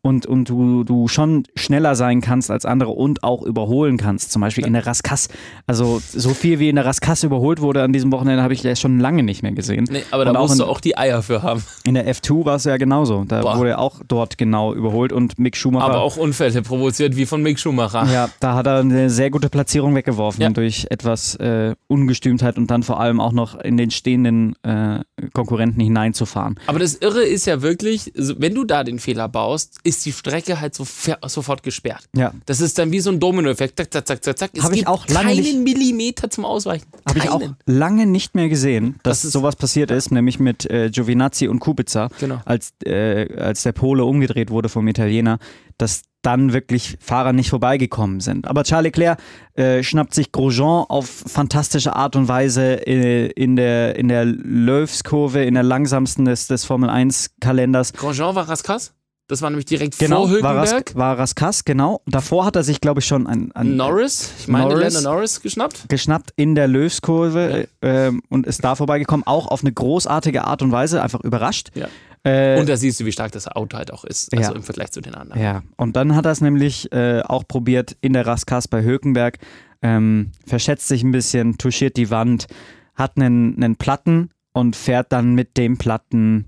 und, 0.02 0.26
und 0.26 0.48
du, 0.48 0.84
du 0.84 1.08
schon 1.08 1.44
schneller 1.56 1.94
sein 1.94 2.20
kannst 2.20 2.50
als 2.50 2.64
andere 2.64 2.90
und 2.90 3.22
auch 3.24 3.42
überholen 3.42 3.96
kannst. 3.96 4.32
Zum 4.32 4.42
Beispiel 4.42 4.66
in 4.66 4.72
der 4.72 4.86
Raskas. 4.86 5.28
Also 5.66 6.00
so 6.08 6.30
viel 6.30 6.58
wie 6.58 6.68
in 6.68 6.76
der 6.76 6.84
Raskas 6.86 7.22
überholt 7.24 7.60
wurde 7.60 7.82
an 7.82 7.92
diesem 7.92 8.12
Wochenende 8.12 8.42
habe 8.42 8.54
ich 8.54 8.62
ja 8.62 8.76
schon 8.76 9.00
lange 9.00 9.22
nicht 9.22 9.42
mehr 9.42 9.52
gesehen. 9.52 9.86
Nee, 9.90 10.02
aber 10.10 10.24
da 10.24 10.30
und 10.30 10.36
auch 10.36 10.42
musst 10.42 10.54
in, 10.54 10.58
du 10.58 10.64
auch 10.66 10.80
die 10.80 10.96
Eier 10.96 11.22
für 11.22 11.42
haben. 11.42 11.62
in 11.84 11.94
der 11.94 12.06
F2 12.12 12.44
war 12.44 12.56
es 12.56 12.64
ja 12.64 12.76
genauso. 12.76 13.24
Da 13.26 13.40
Boah. 13.42 13.58
wurde 13.58 13.70
er 13.70 13.78
auch 13.78 14.00
dort 14.06 14.38
genau 14.38 14.74
überholt 14.74 15.12
und 15.12 15.38
Mick 15.38 15.56
Schumacher. 15.56 15.84
Aber 15.86 16.00
auch 16.00 16.16
Unfälle 16.16 16.62
provoziert, 16.62 17.16
wie 17.16 17.26
von 17.26 17.42
Mick 17.42 17.58
Schumacher. 17.58 18.06
Ja, 18.12 18.28
da 18.40 18.54
hat 18.54 18.66
er 18.66 18.78
eine 18.80 19.10
sehr 19.10 19.30
gute 19.30 19.48
Platzierung 19.48 19.94
weggeworfen 19.94 20.42
Ja. 20.42 20.50
durch 20.50 20.86
etwas 20.90 21.34
äh, 21.36 21.74
Ungestümtheit 21.88 22.56
und 22.58 22.70
dann 22.70 22.82
vor 22.82 23.00
allem 23.00 23.20
auch 23.20 23.32
noch 23.32 23.58
in 23.60 23.76
den 23.76 23.90
stehenden 23.90 24.54
äh, 24.62 25.00
Konkurrenten 25.32 25.80
hineinzufahren. 25.80 26.58
Aber 26.66 26.78
das 26.78 26.94
Irre 26.96 27.22
ist 27.22 27.46
ja 27.46 27.62
wirklich, 27.62 28.12
wenn 28.14 28.54
du 28.54 28.64
da 28.64 28.84
den 28.84 28.98
Fehler 28.98 29.28
baust, 29.28 29.78
ist 29.84 29.95
die 30.04 30.12
Strecke 30.12 30.60
halt 30.60 30.74
so, 30.74 30.86
sofort 31.26 31.62
gesperrt. 31.62 32.04
Ja. 32.14 32.32
Das 32.46 32.60
ist 32.60 32.78
dann 32.78 32.92
wie 32.92 33.00
so 33.00 33.10
ein 33.10 33.20
Dominoeffekt. 33.20 33.78
Zack, 33.78 33.92
zack, 33.92 34.06
zack, 34.06 34.24
zack, 34.24 34.38
zack. 34.38 34.50
Es 34.54 34.62
Hab 34.64 34.72
ich 34.72 34.78
gibt 34.78 34.88
auch 34.88 35.06
keinen 35.06 35.36
nicht- 35.36 35.58
Millimeter 35.58 36.28
zum 36.30 36.44
Ausweichen. 36.44 36.86
Habe 37.08 37.18
ich 37.18 37.30
auch 37.30 37.42
lange 37.66 38.06
nicht 38.06 38.34
mehr 38.34 38.48
gesehen, 38.48 38.96
dass 39.02 39.18
Das 39.20 39.24
ist- 39.26 39.32
sowas 39.32 39.56
passiert 39.56 39.90
ist, 39.90 40.10
nämlich 40.12 40.38
mit 40.38 40.68
äh, 40.70 40.90
Giovinazzi 40.90 41.48
und 41.48 41.60
Kubica, 41.60 42.08
Genau. 42.20 42.40
als, 42.44 42.72
äh, 42.84 43.34
als 43.38 43.62
der 43.62 43.72
Pole 43.72 44.04
umgedreht 44.04 44.50
wurde 44.50 44.68
vom 44.68 44.86
Italiener, 44.88 45.38
dass 45.78 46.02
dann 46.22 46.52
wirklich 46.52 46.96
Fahrer 47.00 47.32
nicht 47.32 47.50
vorbeigekommen 47.50 48.18
sind. 48.18 48.48
Aber 48.48 48.64
Charles 48.64 48.86
Leclerc 48.86 49.18
äh, 49.54 49.84
schnappt 49.84 50.12
sich 50.12 50.32
Grosjean 50.32 50.84
auf 50.88 51.06
fantastische 51.06 51.94
Art 51.94 52.16
und 52.16 52.26
Weise 52.26 52.84
äh, 52.84 53.26
in 53.30 53.54
der, 53.54 53.94
in 53.96 54.08
der 54.08 54.24
Löwskurve, 54.24 55.44
in 55.44 55.54
der 55.54 55.62
langsamsten 55.62 56.24
des, 56.24 56.48
des 56.48 56.64
Formel 56.64 56.90
1 56.90 57.30
Kalenders. 57.40 57.92
Grosjean 57.92 58.34
war 58.34 58.48
Raskas. 58.48 58.92
Das 59.28 59.42
war 59.42 59.50
nämlich 59.50 59.66
direkt 59.66 59.98
Genau, 59.98 60.28
vor 60.28 60.42
war, 60.42 60.54
Ras 60.56 60.70
Hülkenberg. 60.72 60.94
war 60.96 61.18
Raskas, 61.18 61.64
genau. 61.64 62.00
Davor 62.06 62.44
hat 62.44 62.54
er 62.54 62.62
sich, 62.62 62.80
glaube 62.80 63.00
ich, 63.00 63.06
schon 63.06 63.26
ein, 63.26 63.50
ein 63.52 63.76
Norris, 63.76 64.30
ich 64.38 64.46
meine 64.48 64.68
Norris. 64.74 64.94
Lando 64.94 65.10
Norris 65.10 65.40
geschnappt. 65.42 65.88
geschnappt 65.88 66.30
in 66.36 66.54
der 66.54 66.68
Löwskurve 66.68 67.66
ähm, 67.82 68.22
und 68.28 68.46
ist 68.46 68.62
da 68.62 68.74
vorbeigekommen, 68.76 69.26
auch 69.26 69.48
auf 69.48 69.62
eine 69.62 69.72
großartige 69.72 70.44
Art 70.44 70.62
und 70.62 70.70
Weise, 70.70 71.02
einfach 71.02 71.20
überrascht. 71.22 71.70
Ja. 71.74 71.88
Äh, 72.22 72.58
Und 72.60 72.68
da 72.68 72.76
siehst 72.76 73.00
du, 73.00 73.04
wie 73.04 73.12
stark 73.12 73.32
das 73.32 73.48
Auto 73.48 73.76
halt 73.76 73.92
auch 73.92 74.04
ist, 74.04 74.32
also 74.36 74.50
Ja. 74.52 74.56
im 74.56 74.62
Vergleich 74.62 74.90
zu 74.92 75.00
den 75.00 75.14
anderen. 75.14 75.40
ja, 75.42 75.62
und 75.76 75.96
dann 75.96 76.14
hat 76.14 76.24
er 76.24 76.32
es 76.32 76.40
nämlich 76.40 76.92
äh, 76.92 77.22
auch 77.22 77.44
probiert 77.48 77.96
in 78.00 78.12
der 78.12 78.26
Raskas 78.26 78.68
bei 78.68 78.82
Hökenberg, 78.82 79.38
ähm, 79.82 80.30
verschätzt 80.46 80.88
sich 80.88 81.02
ein 81.02 81.12
bisschen, 81.12 81.58
touchiert 81.58 81.96
die 81.96 82.10
Wand, 82.10 82.46
hat 82.94 83.16
einen, 83.16 83.56
einen 83.56 83.76
Platten 83.76 84.30
und 84.52 84.74
fährt 84.76 85.12
dann 85.12 85.34
mit 85.34 85.56
dem 85.56 85.76
Platten 85.78 86.46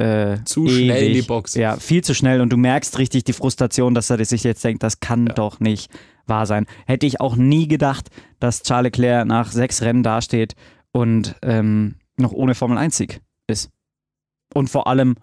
äh, 0.00 0.42
Zu 0.44 0.66
schnell 0.66 1.02
in 1.02 1.12
die 1.12 1.18
ewig. 1.18 1.26
Box. 1.26 1.54
Ja, 1.54 1.76
viel 1.76 2.02
zu 2.02 2.14
schnell 2.14 2.40
und 2.40 2.50
du 2.50 2.56
merkst 2.56 2.98
richtig 2.98 3.24
die 3.24 3.32
Frustration, 3.32 3.94
dass 3.94 4.08
er 4.10 4.24
sich 4.24 4.44
jetzt 4.44 4.64
denkt, 4.64 4.82
das 4.82 5.00
kann 5.00 5.26
doch 5.26 5.60
nicht 5.60 5.90
wahr 6.26 6.46
sein. 6.46 6.66
Hätte 6.86 7.06
ich 7.06 7.20
auch 7.20 7.36
nie 7.36 7.68
gedacht, 7.68 8.08
dass 8.38 8.62
Charles 8.62 8.92
Leclerc 8.92 9.26
nach 9.26 9.52
sechs 9.52 9.82
Rennen 9.82 10.02
dasteht 10.02 10.54
und 10.92 11.36
ähm, 11.42 11.96
noch 12.16 12.32
ohne 12.32 12.54
Formel-1-Sieg 12.54 13.20
ist. 13.46 13.70
Und 14.54 14.70
vor 14.70 14.86
allem 14.86 15.16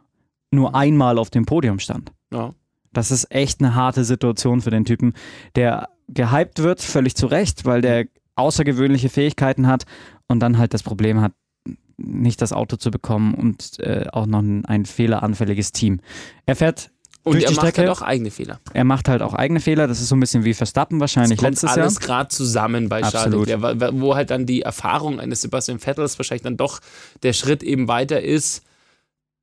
nur 0.51 0.75
einmal 0.75 1.17
auf 1.17 1.29
dem 1.29 1.45
Podium 1.45 1.79
stand. 1.79 2.11
Ja. 2.31 2.53
Das 2.93 3.11
ist 3.11 3.31
echt 3.31 3.59
eine 3.59 3.75
harte 3.75 4.03
Situation 4.03 4.61
für 4.61 4.71
den 4.71 4.85
Typen, 4.85 5.13
der 5.55 5.89
gehypt 6.07 6.59
wird, 6.63 6.81
völlig 6.81 7.15
zu 7.15 7.27
Recht, 7.27 7.65
weil 7.65 7.81
der 7.81 8.05
außergewöhnliche 8.35 9.09
Fähigkeiten 9.09 9.67
hat 9.67 9.85
und 10.27 10.39
dann 10.39 10.57
halt 10.57 10.73
das 10.73 10.83
Problem 10.83 11.21
hat, 11.21 11.33
nicht 11.97 12.41
das 12.41 12.53
Auto 12.53 12.75
zu 12.77 12.91
bekommen 12.91 13.33
und 13.33 13.79
äh, 13.79 14.05
auch 14.11 14.25
noch 14.25 14.39
ein, 14.39 14.65
ein 14.65 14.85
fehleranfälliges 14.85 15.71
Team. 15.71 15.99
Er 16.45 16.55
fährt 16.55 16.91
Und 17.23 17.33
durch 17.33 17.43
er 17.45 17.49
die 17.49 17.55
macht 17.55 17.67
Strecke. 17.67 17.81
halt 17.81 17.97
auch 17.97 18.01
eigene 18.03 18.29
Fehler. 18.31 18.59
Er 18.73 18.83
macht 18.83 19.09
halt 19.09 19.21
auch 19.23 19.33
eigene 19.33 19.59
Fehler. 19.59 19.87
Das 19.87 19.99
ist 19.99 20.09
so 20.09 20.15
ein 20.15 20.19
bisschen 20.19 20.43
wie 20.45 20.53
Verstappen 20.53 20.99
wahrscheinlich 20.99 21.41
letztes 21.41 21.71
Jahr. 21.75 21.79
alles 21.85 21.99
gerade 21.99 22.29
zusammen 22.29 22.87
bei 22.89 23.03
Absolut. 23.03 23.49
Wa- 23.49 23.89
wo 23.93 24.15
halt 24.15 24.29
dann 24.29 24.45
die 24.45 24.61
Erfahrung 24.61 25.19
eines 25.19 25.41
Sebastian 25.41 25.79
Vettels 25.79 26.19
wahrscheinlich 26.19 26.43
dann 26.43 26.55
doch 26.57 26.79
der 27.23 27.33
Schritt 27.33 27.63
eben 27.63 27.87
weiter 27.87 28.21
ist. 28.21 28.63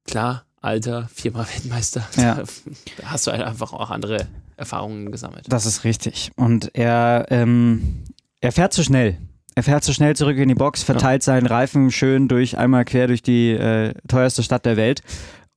Klar, 0.06 0.44
Alter, 0.60 1.08
viermal 1.12 1.46
Weltmeister. 1.52 2.06
Ja. 2.16 2.42
Da 2.98 3.10
hast 3.10 3.26
du 3.26 3.32
halt 3.32 3.42
einfach 3.42 3.72
auch 3.72 3.90
andere 3.90 4.28
Erfahrungen 4.56 5.10
gesammelt. 5.10 5.46
Das 5.48 5.66
ist 5.66 5.82
richtig. 5.84 6.30
Und 6.36 6.70
er, 6.74 7.26
ähm, 7.30 8.04
er 8.40 8.52
fährt 8.52 8.72
zu 8.72 8.84
schnell. 8.84 9.18
Er 9.54 9.62
fährt 9.62 9.84
zu 9.84 9.92
schnell 9.92 10.16
zurück 10.16 10.36
in 10.36 10.48
die 10.48 10.54
Box, 10.54 10.82
verteilt 10.82 11.22
seinen 11.22 11.46
Reifen 11.46 11.92
schön 11.92 12.26
durch 12.26 12.58
einmal 12.58 12.84
quer 12.84 13.06
durch 13.06 13.22
die 13.22 13.50
äh, 13.50 13.94
teuerste 14.08 14.42
Stadt 14.42 14.66
der 14.66 14.76
Welt 14.76 15.02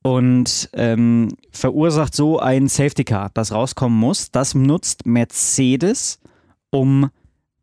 und 0.02 0.70
ähm, 0.74 1.28
verursacht 1.50 2.14
so 2.14 2.38
ein 2.38 2.68
Safety 2.68 3.04
Car, 3.04 3.30
das 3.34 3.52
rauskommen 3.52 3.98
muss. 3.98 4.30
Das 4.30 4.54
nutzt 4.54 5.06
Mercedes, 5.06 6.20
um 6.70 7.10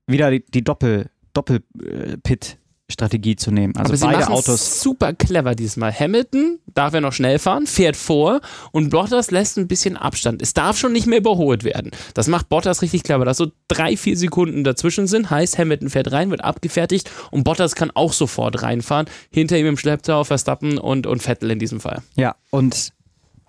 wieder 0.08 0.30
die, 0.30 0.44
die 0.46 0.64
Doppel, 0.64 1.10
Doppel-Pit 1.34 2.58
Strategie 2.90 3.36
zu 3.36 3.52
nehmen. 3.52 3.76
Also 3.76 3.90
Aber 3.90 3.98
sie 3.98 4.06
beide 4.06 4.30
Autos. 4.30 4.82
super 4.82 5.14
clever 5.14 5.56
diesmal. 5.56 5.92
Hamilton 5.92 6.60
darf 6.74 6.94
ja 6.94 7.02
noch 7.02 7.14
schnell 7.14 7.40
fahren, 7.40 7.66
fährt 7.66 7.96
vor 7.96 8.42
und 8.72 8.92
Bottas 8.92 9.32
lässt 9.32 9.58
ein 9.58 9.68
bisschen 9.68 9.98
Abstand. 9.98 10.42
Es 10.42 10.54
darf 10.54 10.78
schon 10.78 10.94
nicht 10.94 11.08
mehr 11.08 11.18
überholt 11.18 11.64
werden. 11.64 11.92
Das 12.14 12.28
macht 12.28 12.48
Bottas 12.50 12.84
richtig 12.84 13.04
clever, 13.04 13.26
dass 13.26 13.38
so 13.38 13.52
drei, 13.68 13.98
vier 13.98 14.16
Sekunden 14.16 14.64
dazwischen 14.64 15.08
sind. 15.08 15.32
Heißt, 15.32 15.58
Hamilton 15.58 15.90
fährt 15.90 16.12
rein, 16.12 16.30
wird 16.30 16.44
abgefertigt 16.44 17.10
und 17.32 17.44
Bottas 17.44 17.76
kann 17.76 17.90
auch 17.92 18.14
sofort 18.14 18.62
reinfahren. 18.62 19.08
Hinter 19.32 19.58
ihm 19.58 19.66
im 19.66 19.78
Schlepptau 19.78 20.24
Verstappen 20.24 20.78
und, 20.78 21.08
und 21.08 21.24
Vettel 21.24 21.50
in 21.50 21.60
diesem 21.60 21.80
Fall. 21.80 22.04
Ja, 22.16 22.36
und 22.52 22.94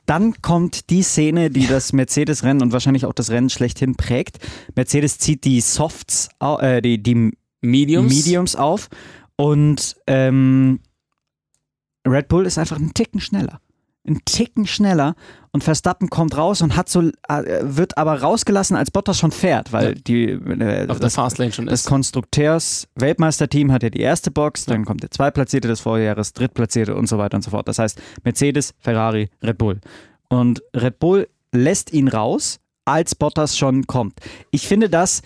dann 0.07 0.41
kommt 0.41 0.89
die 0.89 1.03
Szene, 1.03 1.51
die 1.51 1.67
das 1.67 1.93
Mercedes-Rennen 1.93 2.63
und 2.63 2.73
wahrscheinlich 2.73 3.05
auch 3.05 3.13
das 3.13 3.31
Rennen 3.31 3.51
schlechthin 3.51 3.97
prägt. 3.97 4.39
Mercedes 4.77 5.19
zieht 5.19 5.45
die 5.45 5.61
Softs, 5.61 6.29
äh, 6.41 6.81
die, 6.81 7.03
die 7.03 7.33
Mediums. 7.61 8.15
Mediums 8.15 8.57
auf 8.57 8.89
und 9.37 9.97
ähm, 10.07 10.81
Red 12.07 12.29
Bull 12.29 12.47
ist 12.47 12.59
einfach 12.59 12.77
einen 12.77 12.95
Ticken 12.95 13.21
schneller. 13.21 13.61
Einen 14.07 14.25
Ticken 14.25 14.69
schneller 14.69 15.17
und 15.51 15.65
Verstappen 15.65 16.09
kommt 16.11 16.37
raus 16.37 16.63
und 16.63 16.77
hat 16.77 16.89
so, 16.89 17.01
äh, 17.29 17.43
wird 17.63 17.99
aber 17.99 18.21
rausgelassen, 18.23 18.77
als 18.77 18.93
Bottas 18.93 19.19
schon 19.19 19.33
fährt, 19.33 19.73
weil 19.73 19.89
Ja. 19.89 19.95
die, 20.07 20.25
äh, 20.31 20.83
auf 20.89 20.99
der 20.99 21.07
das, 21.07 21.17
Fastlane 21.17 21.51
schon 21.53 21.67
das 21.67 21.81
ist. 21.81 21.87
Konstrukteurs-Weltmeisterteam 21.89 23.73
hat 23.73 23.83
ja 23.83 23.91
die 23.91 24.01
erste 24.01 24.31
Box, 24.31 24.65
dann 24.67 24.85
kommt 24.85 25.03
der 25.03 25.11
Zweitplatzierte 25.11 25.67
des 25.67 25.81
Vorjahres, 25.81 26.33
Drittplatzierte 26.35 26.95
und 26.95 27.09
so 27.09 27.19
weiter 27.19 27.37
und 27.37 27.43
so 27.43 27.51
fort. 27.51 27.67
Das 27.67 27.81
heißt 27.81 28.01
Mercedes, 28.23 28.75
Ferrari, 28.79 29.29
Red 29.43 29.59
Bull. 29.59 29.81
Und 30.29 30.63
Red 30.75 31.01
Bull 31.01 31.29
lässt 31.51 31.93
ihn 31.93 32.07
raus, 32.07 32.61
als 32.85 33.17
Bottas 33.17 33.59
schon 33.59 33.89
kommt. 33.89 34.21
Ich 34.53 34.69
finde 34.69 34.89
das 34.89 35.23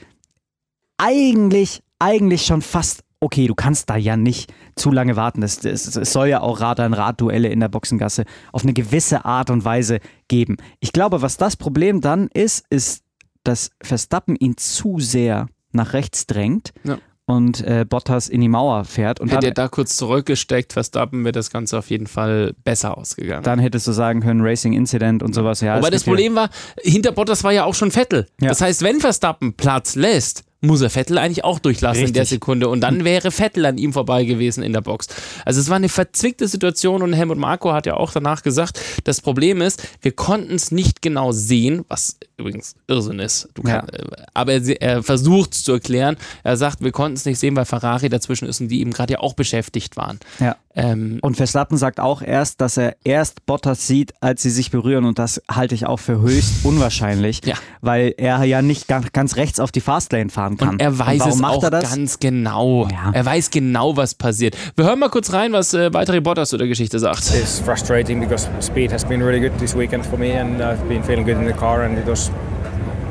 eigentlich, 0.97 1.83
eigentlich 1.99 2.47
schon 2.47 2.63
fast 2.63 3.03
okay. 3.21 3.47
Du 3.47 3.55
kannst 3.55 3.89
da 3.91 3.97
ja 3.97 4.17
nicht 4.17 4.53
zu 4.77 4.91
lange 4.91 5.17
warten. 5.17 5.43
Es, 5.43 5.65
es, 5.65 5.95
es 5.97 6.13
soll 6.13 6.29
ja 6.29 6.41
auch 6.41 6.61
Rad 6.61 6.81
an 6.81 6.95
Rad-Duelle 6.95 7.49
in 7.49 7.61
der 7.61 7.69
Boxengasse 7.69 8.25
auf 8.53 8.63
eine 8.63 8.73
gewisse 8.73 9.25
Art 9.25 9.51
und 9.51 9.65
Weise 9.65 10.01
geben. 10.29 10.57
Ich 10.81 10.93
glaube, 10.93 11.23
was 11.23 11.37
das 11.37 11.57
Problem 11.57 12.01
dann 12.01 12.29
ist, 12.33 12.65
ist, 12.71 13.03
dass 13.45 13.71
Verstappen 13.83 14.37
ihn 14.37 14.57
zu 14.57 14.99
sehr 15.01 15.47
nach 15.73 15.93
rechts 15.93 16.27
drängt 16.27 16.73
Ja. 16.85 16.99
und 17.27 17.61
äh, 17.63 17.87
Bottas 17.89 18.29
in 18.29 18.41
die 18.41 18.49
Mauer 18.49 18.85
fährt. 18.85 19.21
Und 19.21 19.29
Hätte 19.29 19.41
dann, 19.41 19.51
er 19.51 19.55
da 19.55 19.69
kurz 19.69 19.97
zurückgesteckt, 19.97 20.73
Verstappen, 20.73 21.23
wäre 21.25 21.33
das 21.33 21.51
Ganze 21.51 21.79
auf 21.79 21.89
jeden 21.91 22.07
Fall 22.07 22.55
besser 22.65 22.99
ausgegangen. 22.99 23.45
dann 23.45 23.59
hättest 23.61 23.87
du 23.87 23.93
sagen 23.93 24.21
können, 24.21 24.41
Racing 24.43 24.73
Incident 24.73 25.23
und 25.23 25.35
sowas. 25.35 25.61
Ja, 25.61 25.77
Aber 25.77 25.91
das 25.91 26.05
Problem 26.05 26.35
war, 26.35 26.51
hinter 26.83 27.13
Bottas 27.13 27.45
war 27.45 27.53
ja 27.53 27.65
auch 27.65 27.75
schon 27.75 27.91
Vettel. 27.91 28.27
Ja. 28.41 28.49
Das 28.49 28.61
heißt, 28.61 28.83
wenn 28.83 29.01
Verstappen 29.01 29.55
Platz 29.55 29.95
lässt, 29.95 30.43
muss 30.61 30.83
er 30.83 30.91
Vettel 30.91 31.19
eigentlich 31.19 31.45
auch 31.45 31.59
durchlassen 31.59 32.07
in 32.07 32.13
der 32.13 32.23
Richtig. 32.23 32.37
Sekunde 32.37 32.69
und 32.69 32.81
dann 32.81 33.05
wäre 33.05 33.31
Vettel 33.31 33.65
an 33.65 33.79
ihm 33.79 33.93
vorbei 33.93 34.25
gewesen 34.25 34.63
in 34.63 34.73
der 34.73 34.83
Box. 34.83 35.09
Also 35.45 35.61
es 35.61 35.69
war 35.69 35.77
eine 35.77 35.89
verzwickte 35.89 36.49
Situation 36.49 37.03
und 37.03 37.13
Helmut 37.13 37.39
Marko 37.39 37.73
hat 37.73 37.87
ja 37.87 37.95
auch 37.95 38.13
danach 38.13 38.43
gesagt, 38.43 38.79
das 39.05 39.21
Problem 39.21 39.63
ist, 39.63 39.83
wir 40.03 40.13
konnten 40.13 40.55
es 40.55 40.71
nicht 40.71 41.03
genau 41.03 41.33
sehen, 41.33 41.85
was 41.89 42.19
übrigens 42.41 42.75
Irrsinn 42.89 43.19
ist. 43.21 43.49
Du 43.55 43.63
Ja. 43.63 43.81
kann, 43.81 43.89
äh, 43.91 44.03
aber 44.35 44.53
er, 44.55 44.83
er 44.83 45.03
versucht 45.03 45.55
es 45.55 45.65
zu 45.65 45.73
erklären. 45.73 46.17
Er 46.43 46.57
sagt, 46.57 46.83
wir 46.83 46.93
konnten 46.93 47.17
es 47.17 47.25
nicht 47.25 47.39
sehen, 47.39 47.55
weil 47.57 47.65
Ferrari 47.65 48.09
dazwischen 48.09 48.49
ist 48.49 48.61
und 48.61 48.69
die 48.69 48.81
eben 48.81 48.93
gerade 48.93 49.13
ja 49.15 49.19
auch 49.21 49.35
beschäftigt 49.35 49.97
waren. 49.97 50.19
Ja. 50.41 50.57
Ähm, 50.77 51.19
Und 51.23 51.37
Verstappen 51.37 51.77
sagt 51.77 51.99
auch 51.99 52.23
erst, 52.23 52.61
dass 52.61 52.77
er 52.77 52.95
erst 53.03 53.45
Bottas 53.45 53.89
sieht, 53.89 54.13
als 54.21 54.43
sie 54.43 54.51
sich 54.51 54.71
berühren 54.71 55.05
und 55.05 55.19
das 55.19 55.43
halte 55.51 55.75
ich 55.75 55.85
auch 55.87 55.99
für 55.99 56.21
höchst 56.21 56.65
unwahrscheinlich, 56.65 57.41
Ja. 57.45 57.55
weil 57.81 58.15
er 58.17 58.45
ja 58.45 58.63
nicht 58.63 58.87
ganz, 58.87 59.11
ganz 59.13 59.35
rechts 59.37 59.59
auf 59.59 59.73
die 59.73 59.81
Fastlane 59.81 60.31
fahren 60.31 60.57
kann. 60.57 60.71
Und 60.71 60.81
er 60.83 60.97
weiß 60.97 61.19
warum 61.21 61.33
es 61.33 61.39
macht 61.41 61.57
auch 61.57 61.63
er 61.65 61.71
das? 61.71 61.91
ganz 61.91 62.19
genau. 62.21 62.87
Ja. 62.89 63.11
Er 63.13 63.25
weiß 63.27 63.51
genau, 63.51 63.97
was 63.97 64.15
passiert. 64.15 64.57
Wir 64.77 64.85
hören 64.85 65.01
mal 65.01 65.09
kurz 65.11 65.33
rein, 65.33 65.53
was 65.53 65.75
äh, 65.75 65.93
Valtteri 65.93 66.21
Bottas 66.21 66.51
zu 66.51 66.57
der 66.57 66.69
Geschichte 66.69 66.99
sagt. 67.01 67.19
It's 67.35 67.59
frustrating 67.59 68.21
because 68.21 68.49
speed 68.61 68.93
has 68.93 69.05
been 69.05 69.21
really 69.23 69.41
good 69.41 69.59
this 69.59 69.77
weekend 69.77 70.07
for 70.07 70.19
me, 70.19 70.41
and 70.41 70.61
I've 70.61 70.83
been 70.89 71.03
feeling 71.03 71.25
good 71.27 71.37
in 71.37 71.47
the 71.47 71.53
car. 71.53 71.81
And 71.83 71.99
it 71.99 72.07
was 72.07 72.30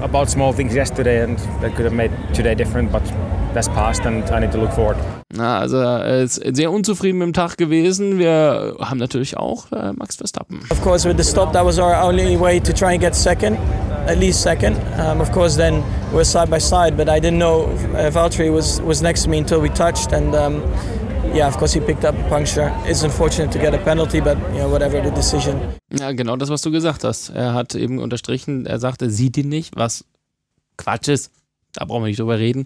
about 0.02 0.30
small 0.30 0.54
things 0.54 0.74
yesterday, 0.76 1.24
and 1.24 1.38
that 1.62 1.76
could 1.76 1.86
have 1.86 1.96
made 1.96 2.12
today 2.34 2.56
different. 2.56 2.92
But 2.92 3.04
that's 3.54 3.68
past, 3.70 4.06
and 4.06 4.24
I 4.30 4.40
need 4.40 4.52
to 4.52 4.58
look 4.58 4.72
forward. 4.74 4.98
Na, 5.32 5.60
also 5.60 5.78
er 5.78 6.24
ist 6.24 6.42
sehr 6.56 6.72
unzufrieden 6.72 7.20
mit 7.20 7.28
dem 7.28 7.34
Tag 7.34 7.58
gewesen. 7.58 8.18
Wir 8.18 8.76
haben 8.80 8.98
natürlich 8.98 9.38
auch 9.38 9.72
äh, 9.72 9.94
Max 9.94 10.16
Verstappen. 10.16 10.60
Of 10.72 10.82
course, 10.82 11.08
with 11.08 11.18
the 11.18 11.24
stop, 11.24 11.54
that 11.54 11.64
was 11.64 11.78
our 11.78 11.96
only 12.02 12.36
way 12.40 12.60
to 12.60 12.74
try 12.74 12.94
and 12.94 13.00
get 13.00 13.16
second, 13.16 13.58
at 14.08 14.18
least 14.18 14.42
second. 14.42 14.76
Um, 14.98 15.22
of 15.22 15.32
course, 15.32 15.56
then 15.56 15.84
we're 16.12 16.24
side 16.24 16.50
by 16.50 16.60
side, 16.60 16.98
but 16.98 17.08
I 17.08 17.20
didn't 17.20 17.38
know 17.38 17.66
uh, 17.96 18.10
Valtteri 18.12 18.52
was, 18.52 18.82
was 18.82 19.02
next 19.02 19.24
to 19.24 19.30
me 19.30 19.38
until 19.38 19.62
we 19.62 19.70
touched, 19.70 20.14
and 20.14 20.34
um, 20.36 20.64
yeah, 21.34 21.48
of 21.48 21.58
course, 21.58 21.74
he 21.74 21.80
picked 21.80 22.06
up 22.06 22.16
a 22.16 22.30
puncture. 22.30 22.72
It's 22.86 23.04
unfortunate 23.04 23.52
to 23.52 23.60
get 23.60 23.74
a 23.74 23.78
penalty, 23.78 24.22
but 24.22 24.38
you 24.54 24.60
know, 24.60 24.70
whatever 24.70 25.02
the 25.02 25.12
decision. 25.12 25.60
Ja, 25.92 26.12
genau 26.12 26.36
das, 26.36 26.50
was 26.50 26.62
du 26.62 26.72
gesagt 26.72 27.04
hast. 27.04 27.30
Er 27.30 27.54
hat 27.54 27.76
eben 27.76 28.00
unterstrichen, 28.00 28.66
er 28.66 28.80
sagte, 28.80 29.10
sieht 29.10 29.38
ihn 29.38 29.50
nicht, 29.50 29.76
was 29.76 30.06
Quatsch 30.78 31.08
ist. 31.10 31.32
Da 31.74 31.86
brauchen 31.86 32.04
wir 32.04 32.08
nicht 32.08 32.20
drüber 32.20 32.40
reden. 32.40 32.66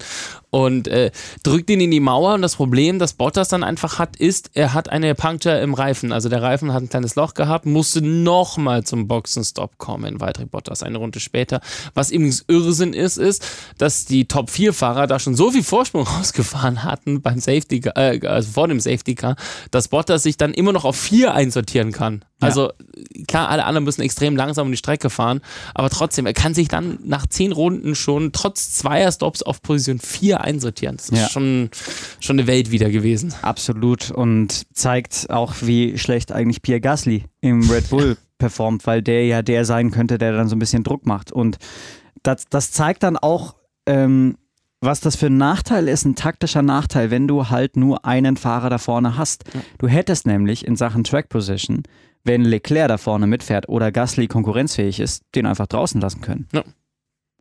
Und 0.49 0.87
äh, 0.87 1.11
drückt 1.43 1.69
ihn 1.69 1.81
in 1.81 1.91
die 1.91 1.99
Mauer. 1.99 2.35
Und 2.35 2.41
das 2.41 2.55
Problem, 2.55 2.99
das 2.99 3.13
Bottas 3.13 3.49
dann 3.49 3.63
einfach 3.63 3.99
hat, 3.99 4.15
ist, 4.15 4.51
er 4.53 4.73
hat 4.73 4.89
eine 4.89 5.13
Puncture 5.13 5.59
im 5.59 5.73
Reifen. 5.73 6.13
Also 6.13 6.29
der 6.29 6.41
Reifen 6.41 6.73
hat 6.73 6.83
ein 6.83 6.89
kleines 6.89 7.15
Loch 7.15 7.33
gehabt, 7.33 7.65
musste 7.65 8.01
nochmal 8.01 8.83
zum 8.83 9.07
Boxenstopp 9.07 9.77
kommen. 9.77 10.21
Valtteri 10.21 10.45
Bottas 10.45 10.83
eine 10.83 10.99
Runde 10.99 11.19
später. 11.19 11.59
Was 11.95 12.11
übrigens 12.11 12.45
Irrsinn 12.47 12.93
ist, 12.93 13.17
ist, 13.17 13.45
dass 13.77 14.05
die 14.05 14.25
Top-4-Fahrer 14.25 15.07
da 15.07 15.19
schon 15.19 15.35
so 15.35 15.51
viel 15.51 15.63
Vorsprung 15.63 16.03
rausgefahren 16.07 16.83
hatten 16.83 17.21
beim 17.21 17.39
Safety 17.39 17.81
Car, 17.81 17.97
äh, 17.97 18.25
also 18.25 18.51
vor 18.51 18.67
dem 18.69 18.79
Safety 18.79 19.15
Car, 19.15 19.35
dass 19.71 19.89
Bottas 19.89 20.23
sich 20.23 20.37
dann 20.37 20.53
immer 20.53 20.71
noch 20.71 20.85
auf 20.85 20.95
4 20.95 21.33
einsortieren 21.33 21.91
kann. 21.91 22.23
Also 22.43 22.71
klar, 23.27 23.49
alle 23.49 23.65
anderen 23.65 23.85
müssen 23.85 24.01
extrem 24.01 24.35
langsam 24.35 24.67
um 24.67 24.71
die 24.71 24.77
Strecke 24.77 25.09
fahren, 25.09 25.41
aber 25.73 25.89
trotzdem, 25.89 26.25
er 26.25 26.33
kann 26.33 26.53
sich 26.53 26.67
dann 26.67 26.99
nach 27.03 27.25
10 27.25 27.51
Runden 27.51 27.95
schon 27.95 28.31
trotz 28.31 28.73
zweier 28.73 29.02
Stops 29.11 29.43
auf 29.43 29.61
Position 29.61 29.99
4 29.99 30.41
einsortieren. 30.41 30.97
Das 30.97 31.09
ist 31.09 31.17
Ja. 31.19 31.29
schon, 31.29 31.69
schon 32.19 32.39
eine 32.39 32.47
Welt 32.47 32.71
wieder 32.71 32.89
gewesen. 32.89 33.33
Absolut 33.41 34.11
und 34.11 34.63
zeigt 34.73 35.29
auch, 35.29 35.55
wie 35.61 35.97
schlecht 35.97 36.31
eigentlich 36.31 36.61
Pierre 36.61 36.81
Gasly 36.81 37.25
im 37.41 37.69
Red 37.69 37.89
Bull 37.89 38.17
performt, 38.37 38.85
weil 38.87 39.01
der 39.01 39.25
ja 39.25 39.41
der 39.41 39.65
sein 39.65 39.91
könnte, 39.91 40.17
der 40.17 40.33
dann 40.33 40.49
so 40.49 40.55
ein 40.55 40.59
bisschen 40.59 40.83
Druck 40.83 41.05
macht. 41.05 41.31
Und 41.31 41.57
das, 42.23 42.45
das 42.49 42.71
zeigt 42.71 43.03
dann 43.03 43.17
auch, 43.17 43.55
ähm, 43.85 44.37
was 44.81 44.99
das 44.99 45.15
für 45.15 45.27
ein 45.27 45.37
Nachteil 45.37 45.87
ist, 45.87 46.03
ein 46.05 46.15
taktischer 46.15 46.61
Nachteil, 46.61 47.09
wenn 47.09 47.27
du 47.27 47.49
halt 47.49 47.77
nur 47.77 48.03
einen 48.05 48.35
Fahrer 48.35 48.69
da 48.69 48.77
vorne 48.77 49.17
hast. 49.17 49.45
Du 49.77 49.87
hättest 49.87 50.27
nämlich 50.27 50.67
in 50.67 50.75
Sachen 50.75 51.05
Track 51.05 51.29
Position, 51.29 51.83
wenn 52.25 52.43
Leclerc 52.43 52.89
da 52.89 52.97
vorne 52.97 53.25
mitfährt 53.27 53.69
oder 53.69 53.93
Gasly 53.93 54.27
konkurrenzfähig 54.27 54.99
ist, 54.99 55.23
den 55.35 55.45
einfach 55.45 55.67
draußen 55.67 56.01
lassen 56.01 56.19
können. 56.19 56.47
Ja. 56.53 56.63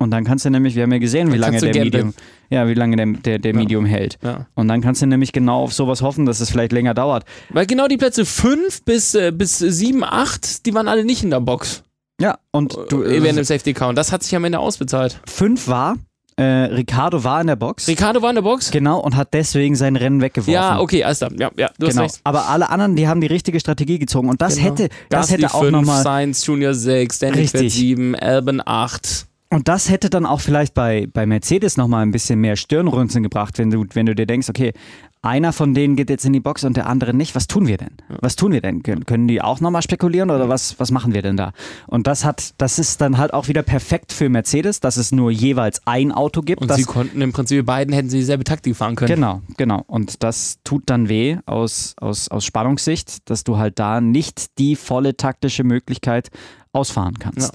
Und 0.02 0.10
dann 0.10 0.24
kannst 0.24 0.44
du 0.44 0.50
nämlich, 0.50 0.74
wir 0.74 0.82
haben 0.82 0.92
ja 0.92 0.98
gesehen, 0.98 1.32
wie 1.32 1.38
lange 1.38 1.58
du 1.58 1.66
der 1.66 1.72
gamblen. 1.72 2.06
Medium, 2.08 2.14
ja, 2.50 2.68
wie 2.68 2.74
lange 2.74 2.96
der, 2.96 3.06
der, 3.06 3.38
der 3.38 3.52
Ja. 3.52 3.56
Medium 3.58 3.84
hält. 3.86 4.18
Ja. 4.22 4.46
Und 4.54 4.68
dann 4.68 4.80
kannst 4.80 5.00
du 5.02 5.06
nämlich 5.06 5.32
genau 5.32 5.62
auf 5.62 5.72
sowas 5.72 6.02
hoffen, 6.02 6.26
dass 6.26 6.40
es 6.40 6.50
vielleicht 6.50 6.72
länger 6.72 6.94
dauert. 6.94 7.24
Weil 7.50 7.66
genau 7.66 7.88
die 7.88 7.96
Plätze 7.96 8.24
5 8.26 8.84
bis, 8.84 9.14
äh, 9.14 9.32
bis 9.32 9.58
7, 9.58 10.04
8, 10.04 10.66
die 10.66 10.74
waren 10.74 10.88
alle 10.88 11.04
nicht 11.04 11.22
in 11.24 11.30
der 11.30 11.40
Box. 11.40 11.82
Ja, 12.20 12.38
und 12.50 12.76
du, 12.90 13.02
äh, 13.02 13.22
während 13.22 13.26
äh, 13.26 13.32
dem 13.42 13.44
Safety 13.44 13.72
Car. 13.72 13.88
Und 13.88 13.96
das 13.96 14.12
hat 14.12 14.22
sich 14.22 14.34
am 14.36 14.44
Ende 14.44 14.58
ausbezahlt. 14.58 15.18
fünf 15.26 15.66
war 15.68 15.96
Äh, 16.36 16.44
Ricardo 16.44 17.22
war 17.24 17.42
in 17.42 17.46
der 17.46 17.56
Box. 17.56 17.86
Ricardo 17.88 18.22
war 18.22 18.30
in 18.30 18.36
der 18.36 18.42
Box? 18.42 18.70
Genau, 18.70 18.98
und 19.00 19.16
hat 19.16 19.34
deswegen 19.34 19.76
sein 19.76 19.96
Rennen 19.96 20.22
weggeworfen. 20.22 20.54
Ja, 20.54 20.80
okay, 20.80 21.04
alles 21.04 21.18
klar. 21.18 21.30
Ja, 21.38 21.50
ja, 21.58 21.68
du 21.78 21.86
Genau. 21.88 22.04
hast 22.04 22.14
recht. 22.14 22.20
Aber 22.24 22.48
alle 22.48 22.70
anderen, 22.70 22.96
die 22.96 23.06
haben 23.06 23.20
die 23.20 23.26
richtige 23.26 23.60
Strategie 23.60 23.98
gezogen. 23.98 24.30
Und 24.30 24.40
das 24.40 24.54
Genau. 24.56 24.68
hätte, 24.70 24.88
das 25.10 25.28
Gasly 25.28 25.42
hätte 25.42 25.54
auch 25.54 25.60
5, 25.60 25.72
nochmal. 25.72 26.02
Sainz 26.02 26.46
Junior 26.46 26.72
6, 26.72 27.18
Danny 27.18 27.34
fährt 27.46 27.54
Richtig. 27.64 27.74
7, 27.74 28.14
Albon 28.16 28.62
8. 28.64 29.26
Und 29.52 29.68
das 29.68 29.90
hätte 29.90 30.08
dann 30.08 30.24
auch 30.24 30.40
vielleicht 30.40 30.72
bei, 30.72 31.06
bei 31.12 31.26
Mercedes 31.26 31.76
nochmal 31.76 32.06
ein 32.06 32.10
bisschen 32.10 32.40
mehr 32.40 32.56
Stirnrunzeln 32.56 33.22
gebracht, 33.22 33.58
wenn 33.58 33.68
du, 33.68 33.84
wenn 33.92 34.06
du 34.06 34.14
dir 34.14 34.24
denkst, 34.24 34.48
okay, 34.48 34.72
einer 35.20 35.52
von 35.52 35.74
denen 35.74 35.94
geht 35.94 36.08
jetzt 36.08 36.24
in 36.24 36.32
die 36.32 36.40
Box 36.40 36.64
und 36.64 36.74
der 36.74 36.86
andere 36.86 37.12
nicht. 37.12 37.34
Was 37.34 37.48
tun 37.48 37.66
wir 37.66 37.76
denn? 37.76 37.90
Was 38.22 38.34
tun 38.34 38.52
wir 38.52 38.62
denn? 38.62 38.82
Können, 38.82 39.04
können 39.04 39.28
die 39.28 39.42
auch 39.42 39.60
nochmal 39.60 39.82
spekulieren 39.82 40.30
oder 40.30 40.48
was, 40.48 40.80
was 40.80 40.90
machen 40.90 41.12
wir 41.12 41.20
denn 41.20 41.36
da? 41.36 41.52
Und 41.86 42.06
das 42.06 42.24
hat, 42.24 42.54
das 42.56 42.78
ist 42.78 43.02
dann 43.02 43.18
halt 43.18 43.34
auch 43.34 43.46
wieder 43.46 43.62
perfekt 43.62 44.14
für 44.14 44.30
Mercedes, 44.30 44.80
dass 44.80 44.96
es 44.96 45.12
nur 45.12 45.30
jeweils 45.30 45.82
ein 45.86 46.12
Auto 46.12 46.40
gibt. 46.40 46.62
Und 46.62 46.72
sie 46.72 46.84
konnten 46.84 47.20
im 47.20 47.34
Prinzip, 47.34 47.66
beiden 47.66 47.92
hätten 47.92 48.08
sie 48.08 48.20
dieselbe 48.20 48.44
Taktik 48.44 48.74
fahren 48.74 48.96
können. 48.96 49.14
Genau, 49.14 49.42
genau. 49.58 49.84
Und 49.86 50.22
das 50.22 50.60
tut 50.64 50.84
dann 50.86 51.10
weh 51.10 51.36
aus, 51.44 51.94
aus, 52.00 52.28
aus 52.28 52.46
Spannungssicht, 52.46 53.28
dass 53.28 53.44
du 53.44 53.58
halt 53.58 53.78
da 53.78 54.00
nicht 54.00 54.58
die 54.58 54.76
volle 54.76 55.14
taktische 55.14 55.62
Möglichkeit 55.62 56.30
ausfahren 56.72 57.18
kannst. 57.18 57.52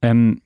Ähm, 0.00 0.40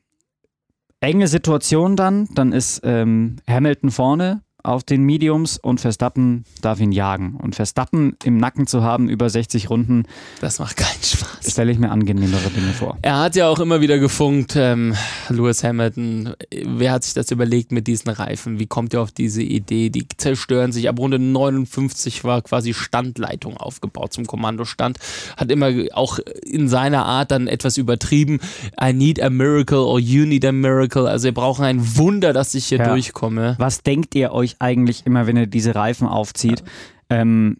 enge 1.05 1.29
Situation 1.29 1.97
dann, 1.97 2.29
dann 2.35 2.53
ist 2.53 2.81
ähm, 2.85 3.37
Hamilton 3.49 3.91
vorne 3.91 4.43
auf 4.65 4.83
den 4.83 5.03
Mediums 5.05 5.59
und 5.59 5.81
Verstappen 5.81 6.45
darf 6.63 6.81
ihn 6.81 6.91
jagen. 6.91 7.35
Und 7.41 7.55
Verstappen 7.55 8.17
im 8.25 8.39
Nacken 8.39 8.67
zu 8.67 8.83
haben 8.83 9.09
über 9.09 9.29
60 9.31 9.71
Runden, 9.71 10.05
Das 10.41 10.59
macht 10.59 10.77
keinen 10.77 11.03
Spaß. 11.03 11.51
stelle 11.53 11.71
ich 11.71 11.79
mir 11.79 11.91
angenehmere 11.91 12.49
Dinge 12.51 12.73
vor. 12.73 12.99
Er 13.03 13.19
hat 13.21 13.37
ja 13.37 13.49
auch 13.49 13.61
immer 13.61 13.81
wieder 13.81 13.99
gefunkt, 13.99 14.55
ähm, 14.57 14.95
Lewis 15.29 15.63
Hamilton. 15.63 16.35
Wer 16.65 16.93
hat 16.93 17.05
sich 17.05 17.15
das 17.15 17.31
überlegt 17.31 17.73
mit 17.73 17.87
diesen 17.87 18.09
Reifen? 18.11 18.59
Wie 18.59 18.67
kommt 18.67 18.95
er 18.95 19.03
auf 19.03 19.13
diese 19.13 19.43
Idee? 19.43 19.91
Die 19.91 20.09
zerstören 20.17 20.73
sich. 20.73 20.89
Ab 20.89 20.99
Runde 20.99 21.19
59 21.19 22.25
war 22.25 22.41
quasi 22.43 22.73
Standleitung 22.75 23.57
aufgebaut 23.57 24.13
zum 24.15 24.27
Kommandostand. 24.27 24.99
Hat 25.37 25.51
immer 25.51 25.71
auch 25.93 26.19
in 26.45 26.69
seiner 26.69 27.05
Art 27.05 27.31
dann 27.31 27.47
etwas 27.49 27.77
übertrieben. 27.77 28.41
I 28.83 28.93
need 28.93 29.21
a 29.23 29.31
miracle 29.31 29.79
or 29.79 29.99
you 30.01 30.25
need 30.25 30.45
a 30.45 30.53
miracle. 30.53 31.07
Also 31.07 31.25
wir 31.25 31.35
brauchen 31.35 31.65
ein 31.65 31.97
Wunder, 31.97 32.33
dass 32.33 32.55
ich 32.55 32.67
hier 32.67 32.79
Ja. 32.79 32.89
durchkomme. 32.89 33.57
Was 33.59 33.83
denkt 33.83 34.15
ihr 34.15 34.33
euch 34.33 34.54
eigentlich 34.61 35.07
immer, 35.07 35.27
wenn 35.27 35.37
ihr 35.37 35.47
diese 35.47 35.75
Reifen 35.75 36.07
aufzieht? 36.07 36.63
Ähm, 37.11 37.59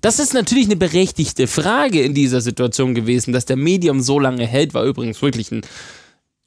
Das 0.00 0.18
ist 0.18 0.32
natürlich 0.32 0.66
eine 0.66 0.76
berechtigte 0.76 1.46
Frage 1.46 2.02
in 2.02 2.14
dieser 2.14 2.40
Situation 2.40 2.94
gewesen, 2.94 3.32
dass 3.32 3.44
der 3.44 3.56
Medium 3.56 4.00
so 4.00 4.18
lange 4.18 4.46
hält, 4.46 4.74
war 4.74 4.84
übrigens 4.84 5.20
wirklich 5.20 5.50
ein, 5.52 5.62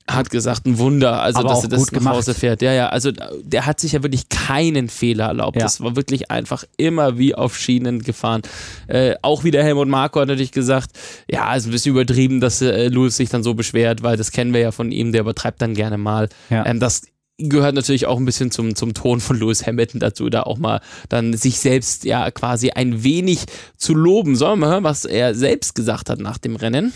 hat 0.09 0.29
gesagt, 0.29 0.65
ein 0.67 0.77
Wunder, 0.77 1.21
also 1.21 1.39
Aber 1.39 1.49
dass 1.49 1.63
er 1.63 1.69
das 1.69 1.91
nach. 1.91 2.05
Hause 2.05 2.33
fährt. 2.35 2.61
Ja, 2.61 2.71
ja, 2.73 2.89
also 2.89 3.11
der 3.41 3.65
hat 3.65 3.79
sich 3.79 3.93
ja 3.93 4.03
wirklich 4.03 4.29
keinen 4.29 4.87
Fehler 4.87 5.25
erlaubt. 5.25 5.57
Ja. 5.57 5.63
Das 5.63 5.81
war 5.81 5.95
wirklich 5.95 6.29
einfach 6.29 6.63
immer 6.77 7.17
wie 7.17 7.33
auf 7.35 7.57
Schienen 7.57 8.03
gefahren. 8.03 8.41
Äh, 8.87 9.15
auch 9.23 9.43
wieder 9.43 9.63
Helmut 9.63 9.87
Marko 9.87 10.19
hat 10.21 10.27
natürlich 10.27 10.51
gesagt, 10.51 10.91
ja, 11.29 11.55
ist 11.55 11.65
ein 11.65 11.71
bisschen 11.71 11.91
übertrieben, 11.91 12.39
dass 12.39 12.61
äh, 12.61 12.87
Lewis 12.87 13.17
sich 13.17 13.29
dann 13.29 13.41
so 13.43 13.53
beschwert, 13.55 14.03
weil 14.03 14.15
das 14.15 14.31
kennen 14.31 14.53
wir 14.53 14.61
ja 14.61 14.71
von 14.71 14.91
ihm, 14.91 15.11
der 15.11 15.21
übertreibt 15.21 15.61
dann 15.61 15.73
gerne 15.73 15.97
mal. 15.97 16.29
Ja. 16.51 16.65
Ähm, 16.67 16.79
das 16.79 17.01
gehört 17.37 17.75
natürlich 17.75 18.05
auch 18.05 18.17
ein 18.17 18.25
bisschen 18.25 18.51
zum, 18.51 18.75
zum 18.75 18.93
Ton 18.93 19.19
von 19.19 19.39
Lewis 19.39 19.65
Hamilton 19.65 19.99
dazu, 19.99 20.29
da 20.29 20.43
auch 20.43 20.57
mal 20.57 20.81
dann 21.09 21.33
sich 21.33 21.59
selbst 21.59 22.05
ja 22.05 22.29
quasi 22.31 22.71
ein 22.71 23.03
wenig 23.03 23.45
zu 23.77 23.93
loben. 23.93 24.35
Sollen 24.35 24.59
wir 24.59 24.67
mal 24.67 24.73
hören, 24.73 24.83
was 24.83 25.05
er 25.05 25.35
selbst 25.35 25.75
gesagt 25.75 26.09
hat 26.09 26.19
nach 26.19 26.37
dem 26.37 26.55
Rennen? 26.55 26.93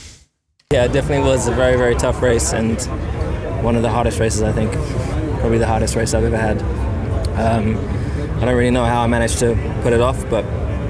Yeah, 0.72 0.86
it 0.86 0.94
definitely 0.94 1.28
was 1.28 1.48
a 1.48 1.52
very, 1.52 1.76
very 1.78 1.96
tough 1.96 2.22
race 2.22 2.54
and 2.54 2.80
one 3.64 3.76
of 3.76 3.82
the 3.82 3.90
hardest 3.90 4.20
races, 4.20 4.44
I 4.44 4.52
think. 4.52 4.72
Probably 5.40 5.58
the 5.58 5.66
hardest 5.66 5.96
race 5.96 6.14
I've 6.14 6.26
ever 6.26 6.38
had. 6.38 6.62
Um, 7.36 7.76
I 8.40 8.46
don't 8.46 8.56
really 8.56 8.72
know 8.72 8.86
how 8.86 9.02
I 9.04 9.08
managed 9.08 9.40
to 9.40 9.58
put 9.82 9.94
it 9.94 10.02
off, 10.02 10.30
but 10.30 10.46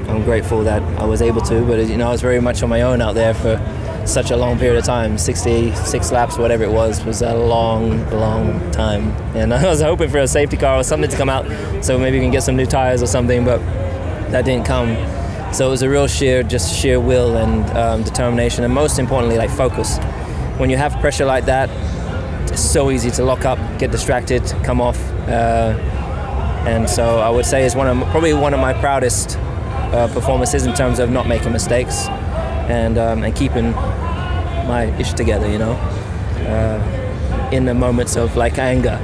I'm 0.09 0.23
grateful 0.23 0.63
that 0.63 0.81
I 0.99 1.05
was 1.05 1.21
able 1.21 1.41
to. 1.41 1.65
But 1.65 1.87
you 1.87 1.97
know, 1.97 2.09
I 2.09 2.11
was 2.11 2.21
very 2.21 2.41
much 2.41 2.61
on 2.61 2.69
my 2.69 2.81
own 2.81 3.01
out 3.01 3.15
there 3.15 3.33
for 3.33 3.57
such 4.05 4.31
a 4.31 4.37
long 4.37 4.57
period 4.57 4.77
of 4.77 4.85
time. 4.85 5.17
66 5.17 6.11
laps, 6.11 6.37
whatever 6.37 6.63
it 6.63 6.71
was, 6.71 7.03
was 7.03 7.21
a 7.21 7.35
long, 7.35 8.09
long 8.09 8.71
time. 8.71 9.11
And 9.35 9.53
I 9.53 9.67
was 9.67 9.81
hoping 9.81 10.09
for 10.09 10.19
a 10.19 10.27
safety 10.27 10.57
car 10.57 10.79
or 10.79 10.83
something 10.83 11.09
to 11.09 11.17
come 11.17 11.29
out, 11.29 11.45
so 11.83 11.97
maybe 11.97 12.17
we 12.17 12.25
can 12.25 12.31
get 12.31 12.43
some 12.43 12.55
new 12.55 12.65
tires 12.65 13.01
or 13.01 13.07
something. 13.07 13.45
But 13.45 13.59
that 14.31 14.45
didn't 14.45 14.65
come. 14.65 14.95
So 15.53 15.67
it 15.67 15.71
was 15.71 15.81
a 15.81 15.89
real 15.89 16.07
sheer, 16.07 16.43
just 16.43 16.75
sheer 16.75 16.99
will 16.99 17.37
and 17.37 17.69
um, 17.77 18.03
determination, 18.03 18.63
and 18.63 18.73
most 18.73 18.99
importantly, 18.99 19.37
like 19.37 19.49
focus. 19.49 19.97
When 20.57 20.69
you 20.69 20.77
have 20.77 20.93
pressure 20.99 21.25
like 21.25 21.45
that, 21.45 21.69
it's 22.51 22.61
so 22.61 22.91
easy 22.91 23.09
to 23.11 23.23
lock 23.23 23.45
up, 23.45 23.57
get 23.79 23.91
distracted, 23.91 24.43
come 24.63 24.81
off. 24.81 24.99
Uh, 25.27 25.75
and 26.67 26.89
so 26.89 27.19
I 27.19 27.29
would 27.29 27.45
say 27.45 27.65
it's 27.65 27.75
one 27.75 27.87
of 27.87 28.07
probably 28.09 28.33
one 28.33 28.53
of 28.53 28.59
my 28.59 28.73
proudest 28.73 29.37
uh, 29.39 30.07
performances 30.13 30.65
in 30.65 30.73
terms 30.75 30.99
of 30.99 31.09
not 31.09 31.27
making 31.27 31.51
mistakes 31.51 32.07
and 32.69 32.97
um, 32.97 33.23
and 33.23 33.35
keeping 33.35 33.71
my 34.67 34.93
ish 34.99 35.13
together. 35.13 35.47
You 35.47 35.57
know, 35.57 35.77
uh, 36.47 36.79
in 37.51 37.65
the 37.65 37.73
moments 37.73 38.15
of 38.15 38.35
like 38.35 38.57
anger, 38.57 38.99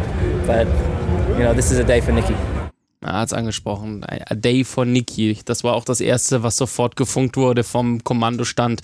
but 0.46 0.68
you 1.38 1.44
know, 1.44 1.54
this 1.54 1.72
is 1.72 1.80
a 1.80 1.84
day 1.84 2.02
for 2.02 2.14
Nikki. 2.14 2.36
Er 3.02 3.20
hat 3.20 3.28
es 3.28 3.34
angesprochen, 3.34 4.04
A 4.04 4.34
Day 4.34 4.64
von 4.64 4.92
Niki. 4.92 5.38
Das 5.46 5.64
war 5.64 5.76
auch 5.76 5.86
das 5.86 6.02
erste, 6.02 6.42
was 6.42 6.58
sofort 6.58 6.96
gefunkt 6.96 7.38
wurde 7.38 7.64
vom 7.64 8.04
Kommandostand. 8.04 8.82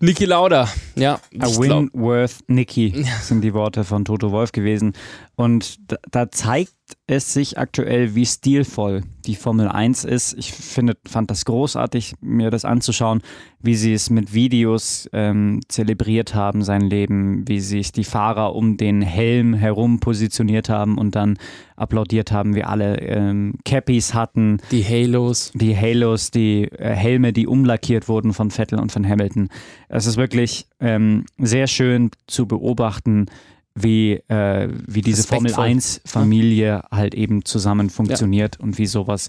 Niki 0.00 0.24
Lauda, 0.24 0.66
ja. 0.96 1.20
A 1.38 1.46
win 1.58 1.68
glaub- 1.68 1.88
worth 1.92 2.36
Nikki 2.46 3.04
sind 3.22 3.42
die 3.42 3.52
Worte 3.52 3.84
von 3.84 4.06
Toto 4.06 4.32
Wolf 4.32 4.52
gewesen. 4.52 4.94
Und 5.40 5.90
da, 5.90 5.96
da 6.10 6.30
zeigt 6.30 6.74
es 7.06 7.32
sich 7.32 7.56
aktuell, 7.56 8.14
wie 8.14 8.26
stilvoll 8.26 9.04
die 9.24 9.36
Formel 9.36 9.68
1 9.68 10.04
ist. 10.04 10.34
Ich 10.34 10.52
finde, 10.52 10.98
fand 11.08 11.30
das 11.30 11.46
großartig, 11.46 12.16
mir 12.20 12.50
das 12.50 12.66
anzuschauen, 12.66 13.22
wie 13.58 13.74
sie 13.74 13.94
es 13.94 14.10
mit 14.10 14.34
Videos 14.34 15.08
ähm, 15.14 15.60
zelebriert 15.66 16.34
haben, 16.34 16.62
sein 16.62 16.82
Leben, 16.82 17.48
wie 17.48 17.60
sich 17.60 17.90
die 17.90 18.04
Fahrer 18.04 18.54
um 18.54 18.76
den 18.76 19.00
Helm 19.00 19.54
herum 19.54 19.98
positioniert 19.98 20.68
haben 20.68 20.98
und 20.98 21.14
dann 21.14 21.38
applaudiert 21.74 22.32
haben, 22.32 22.54
wie 22.54 22.64
alle 22.64 22.98
ähm, 22.98 23.54
Cappies 23.64 24.12
hatten, 24.12 24.58
Die 24.70 24.84
Halos. 24.84 25.52
die 25.54 25.74
Halos, 25.74 26.30
die 26.30 26.64
äh, 26.64 26.94
Helme, 26.94 27.32
die 27.32 27.46
umlackiert 27.46 28.08
wurden 28.10 28.34
von 28.34 28.50
Vettel 28.50 28.78
und 28.78 28.92
von 28.92 29.08
Hamilton. 29.08 29.48
Es 29.88 30.04
ist 30.04 30.18
wirklich 30.18 30.66
ähm, 30.80 31.24
sehr 31.38 31.66
schön 31.66 32.10
zu 32.26 32.44
beobachten, 32.46 33.24
wie, 33.82 34.14
äh, 34.28 34.68
wie 34.86 35.02
diese 35.02 35.24
Formel 35.24 35.46
Respektvoll. 35.46 35.64
1 35.64 36.00
Familie 36.04 36.82
halt 36.90 37.14
eben 37.14 37.44
zusammen 37.44 37.90
funktioniert 37.90 38.58
und 38.60 38.78
wie 38.78 38.86
sowas 38.86 39.28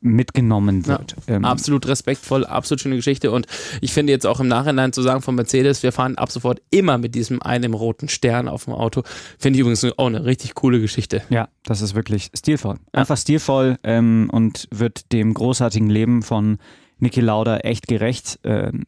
mitgenommen 0.00 0.86
wird. 0.86 1.16
Ähm, 1.26 1.44
Absolut 1.44 1.86
respektvoll, 1.86 2.44
absolut 2.44 2.80
schöne 2.80 2.96
Geschichte. 2.96 3.30
Und 3.30 3.46
ich 3.80 3.92
finde 3.92 4.12
jetzt 4.12 4.26
auch 4.26 4.40
im 4.40 4.48
Nachhinein 4.48 4.92
zu 4.92 5.02
sagen 5.02 5.22
von 5.22 5.34
Mercedes, 5.34 5.82
wir 5.82 5.92
fahren 5.92 6.18
ab 6.18 6.30
sofort 6.30 6.60
immer 6.70 6.98
mit 6.98 7.14
diesem 7.14 7.40
einen 7.42 7.74
roten 7.74 8.08
Stern 8.08 8.48
auf 8.48 8.64
dem 8.64 8.74
Auto. 8.74 9.02
Finde 9.38 9.56
ich 9.56 9.60
übrigens 9.60 9.84
auch 9.96 10.06
eine 10.06 10.24
richtig 10.24 10.54
coole 10.54 10.80
Geschichte. 10.80 11.22
Ja, 11.30 11.48
das 11.64 11.80
ist 11.80 11.94
wirklich 11.94 12.30
stilvoll. 12.36 12.76
Einfach 12.92 13.16
stilvoll 13.16 13.78
ähm, 13.82 14.28
und 14.32 14.68
wird 14.70 15.12
dem 15.12 15.34
großartigen 15.34 15.88
Leben 15.88 16.22
von 16.22 16.58
Niki 16.98 17.20
Lauda 17.20 17.58
echt 17.58 17.86
gerecht. 17.86 18.40
Ähm, 18.44 18.84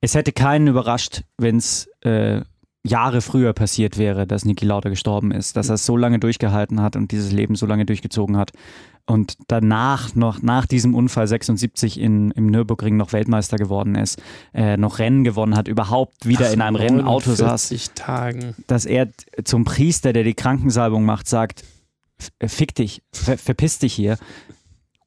es 0.00 0.14
hätte 0.14 0.32
keinen 0.32 0.68
überrascht, 0.68 1.22
wenn 1.38 1.56
es 1.56 1.88
äh, 2.02 2.42
Jahre 2.88 3.20
früher 3.20 3.52
passiert 3.52 3.98
wäre, 3.98 4.26
dass 4.26 4.44
Niki 4.44 4.64
Lauda 4.64 4.88
gestorben 4.88 5.30
ist, 5.30 5.56
dass 5.56 5.68
er 5.68 5.74
es 5.76 5.86
so 5.86 5.96
lange 5.96 6.18
durchgehalten 6.18 6.80
hat 6.82 6.96
und 6.96 7.12
dieses 7.12 7.32
Leben 7.32 7.54
so 7.54 7.66
lange 7.66 7.84
durchgezogen 7.86 8.36
hat 8.36 8.52
und 9.06 9.36
danach 9.48 10.14
noch 10.14 10.42
nach 10.42 10.66
diesem 10.66 10.94
Unfall 10.94 11.26
76 11.26 11.98
in, 12.00 12.30
im 12.32 12.46
Nürburgring 12.46 12.96
noch 12.96 13.12
Weltmeister 13.12 13.56
geworden 13.56 13.94
ist, 13.94 14.20
äh, 14.52 14.76
noch 14.76 14.98
Rennen 14.98 15.24
gewonnen 15.24 15.56
hat, 15.56 15.68
überhaupt 15.68 16.26
wieder 16.26 16.52
in 16.52 16.60
einem 16.60 16.76
Rennauto 16.76 17.30
saß 17.34 17.70
49 17.70 17.90
Tagen. 17.94 18.54
dass 18.66 18.84
er 18.84 19.08
zum 19.44 19.64
Priester, 19.64 20.12
der 20.12 20.24
die 20.24 20.34
Krankensalbung 20.34 21.04
macht, 21.04 21.26
sagt, 21.28 21.64
"F- 22.18 22.30
äh, 22.38 22.48
fick 22.48 22.74
dich, 22.74 23.02
ver 23.12 23.38
verpiss 23.38 23.78
dich 23.78 23.94
hier. 23.94 24.18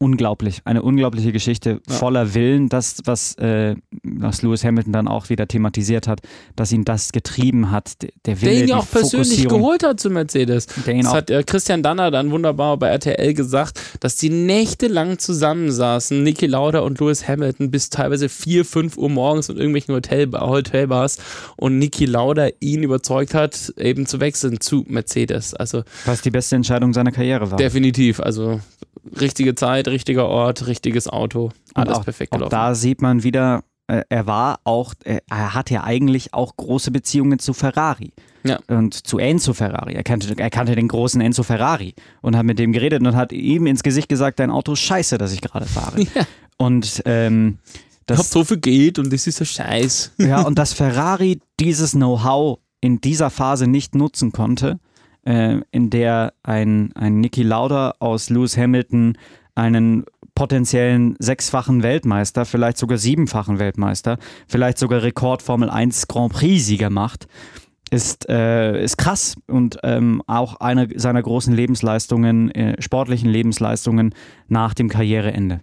Unglaublich, 0.01 0.61
eine 0.65 0.81
unglaubliche 0.81 1.31
Geschichte 1.31 1.79
voller 1.87 2.33
Willen, 2.33 2.69
das, 2.69 2.97
was, 3.05 3.35
äh, 3.35 3.75
was 4.01 4.41
Lewis 4.41 4.63
Hamilton 4.63 4.91
dann 4.93 5.07
auch 5.07 5.29
wieder 5.29 5.47
thematisiert 5.47 6.07
hat, 6.07 6.21
dass 6.55 6.71
ihn 6.71 6.85
das 6.85 7.11
getrieben 7.11 7.69
hat, 7.69 8.01
der, 8.01 8.09
der 8.25 8.41
Wille, 8.41 8.51
Der 8.51 8.61
ihn 8.61 8.67
ja 8.69 8.77
auch 8.77 8.89
persönlich 8.89 9.47
geholt 9.47 9.83
hat 9.83 9.99
zu 9.99 10.09
Mercedes. 10.09 10.65
Das 10.65 11.13
hat 11.13 11.29
äh, 11.29 11.43
Christian 11.43 11.83
Danner 11.83 12.09
dann 12.09 12.31
wunderbar 12.31 12.77
bei 12.77 12.87
RTL 12.87 13.35
gesagt, 13.35 13.79
dass 13.99 14.15
die 14.15 14.31
nächtelang 14.31 15.19
zusammensaßen, 15.19 16.23
Niki 16.23 16.47
Lauda 16.47 16.79
und 16.79 16.99
Lewis 16.99 17.27
Hamilton, 17.27 17.69
bis 17.69 17.91
teilweise 17.91 18.27
4, 18.27 18.65
5 18.65 18.97
Uhr 18.97 19.09
morgens 19.09 19.49
in 19.49 19.57
irgendwelchen 19.57 19.93
Hotel 19.93 20.31
Hotelbars 20.31 21.17
und 21.57 21.77
Niki 21.77 22.05
Lauda 22.05 22.47
ihn 22.59 22.81
überzeugt 22.81 23.35
hat, 23.35 23.71
eben 23.77 24.07
zu 24.07 24.19
wechseln 24.19 24.59
zu 24.59 24.83
Mercedes. 24.87 25.53
Also 25.53 25.83
Was 26.05 26.21
die 26.21 26.31
beste 26.31 26.55
Entscheidung 26.55 26.91
seiner 26.93 27.11
Karriere 27.11 27.51
war. 27.51 27.57
definitiv, 27.57 28.19
also 28.19 28.59
richtige 29.19 29.55
Zeit, 29.55 29.87
richtiger 29.91 30.27
Ort, 30.27 30.67
richtiges 30.67 31.07
Auto, 31.07 31.51
alles 31.73 31.97
auch, 31.97 32.03
perfekt 32.03 32.33
auch 32.33 32.37
gelaufen. 32.37 32.51
da 32.51 32.75
sieht 32.75 33.01
man 33.01 33.23
wieder, 33.23 33.63
äh, 33.87 34.03
er 34.09 34.25
war 34.25 34.59
auch, 34.63 34.93
er 35.03 35.53
hat 35.53 35.69
ja 35.69 35.83
eigentlich 35.83 36.33
auch 36.33 36.55
große 36.57 36.91
Beziehungen 36.91 37.39
zu 37.39 37.53
Ferrari. 37.53 38.13
Ja. 38.43 38.59
Und 38.67 38.95
zu 39.05 39.19
Enzo 39.19 39.53
Ferrari. 39.53 39.93
Er 39.93 40.03
kannte, 40.03 40.33
er 40.35 40.49
kannte 40.49 40.75
den 40.75 40.87
großen 40.87 41.21
Enzo 41.21 41.43
Ferrari 41.43 41.93
und 42.21 42.35
hat 42.35 42.45
mit 42.45 42.57
dem 42.57 42.71
geredet 42.71 43.05
und 43.05 43.15
hat 43.15 43.31
ihm 43.33 43.67
ins 43.67 43.83
Gesicht 43.83 44.09
gesagt, 44.09 44.39
dein 44.39 44.49
Auto 44.49 44.73
ist 44.73 44.79
scheiße, 44.79 45.17
das 45.17 45.31
ich 45.33 45.41
gerade 45.41 45.65
fahre. 45.65 46.01
Ja. 46.15 46.25
Und 46.57 47.01
ähm, 47.05 47.59
Ich 47.65 47.79
hab 48.11 48.17
das, 48.17 48.29
so 48.29 48.43
viel 48.43 48.57
Geld 48.57 48.99
und 48.99 49.11
das 49.11 49.25
ist 49.25 49.37
so 49.37 49.45
scheiß. 49.45 50.13
ja, 50.17 50.41
und 50.41 50.59
dass 50.59 50.73
Ferrari 50.73 51.39
dieses 51.59 51.91
Know-how 51.91 52.59
in 52.81 53.01
dieser 53.01 53.29
Phase 53.29 53.67
nicht 53.67 53.95
nutzen 53.95 54.31
konnte, 54.31 54.79
äh, 55.23 55.57
in 55.71 55.89
der 55.89 56.33
ein, 56.43 56.91
ein 56.93 57.19
Niki 57.19 57.43
Lauda 57.43 57.95
aus 57.99 58.29
Lewis 58.29 58.57
Hamilton 58.57 59.17
einen 59.55 60.05
potenziellen 60.35 61.15
sechsfachen 61.19 61.83
Weltmeister, 61.83 62.45
vielleicht 62.45 62.77
sogar 62.77 62.97
siebenfachen 62.97 63.59
Weltmeister, 63.59 64.17
vielleicht 64.47 64.77
sogar 64.77 65.03
Rekord 65.03 65.41
Formel 65.41 65.69
1 65.69 66.07
Grand 66.07 66.31
Prix-Sieger 66.33 66.89
macht, 66.89 67.27
ist, 67.89 68.29
äh, 68.29 68.81
ist 68.81 68.97
krass 68.97 69.35
und 69.47 69.77
ähm, 69.83 70.21
auch 70.25 70.55
eine 70.61 70.87
seiner 70.97 71.21
großen 71.21 71.53
Lebensleistungen, 71.53 72.49
äh, 72.51 72.81
sportlichen 72.81 73.29
Lebensleistungen 73.29 74.15
nach 74.47 74.73
dem 74.73 74.87
Karriereende. 74.87 75.59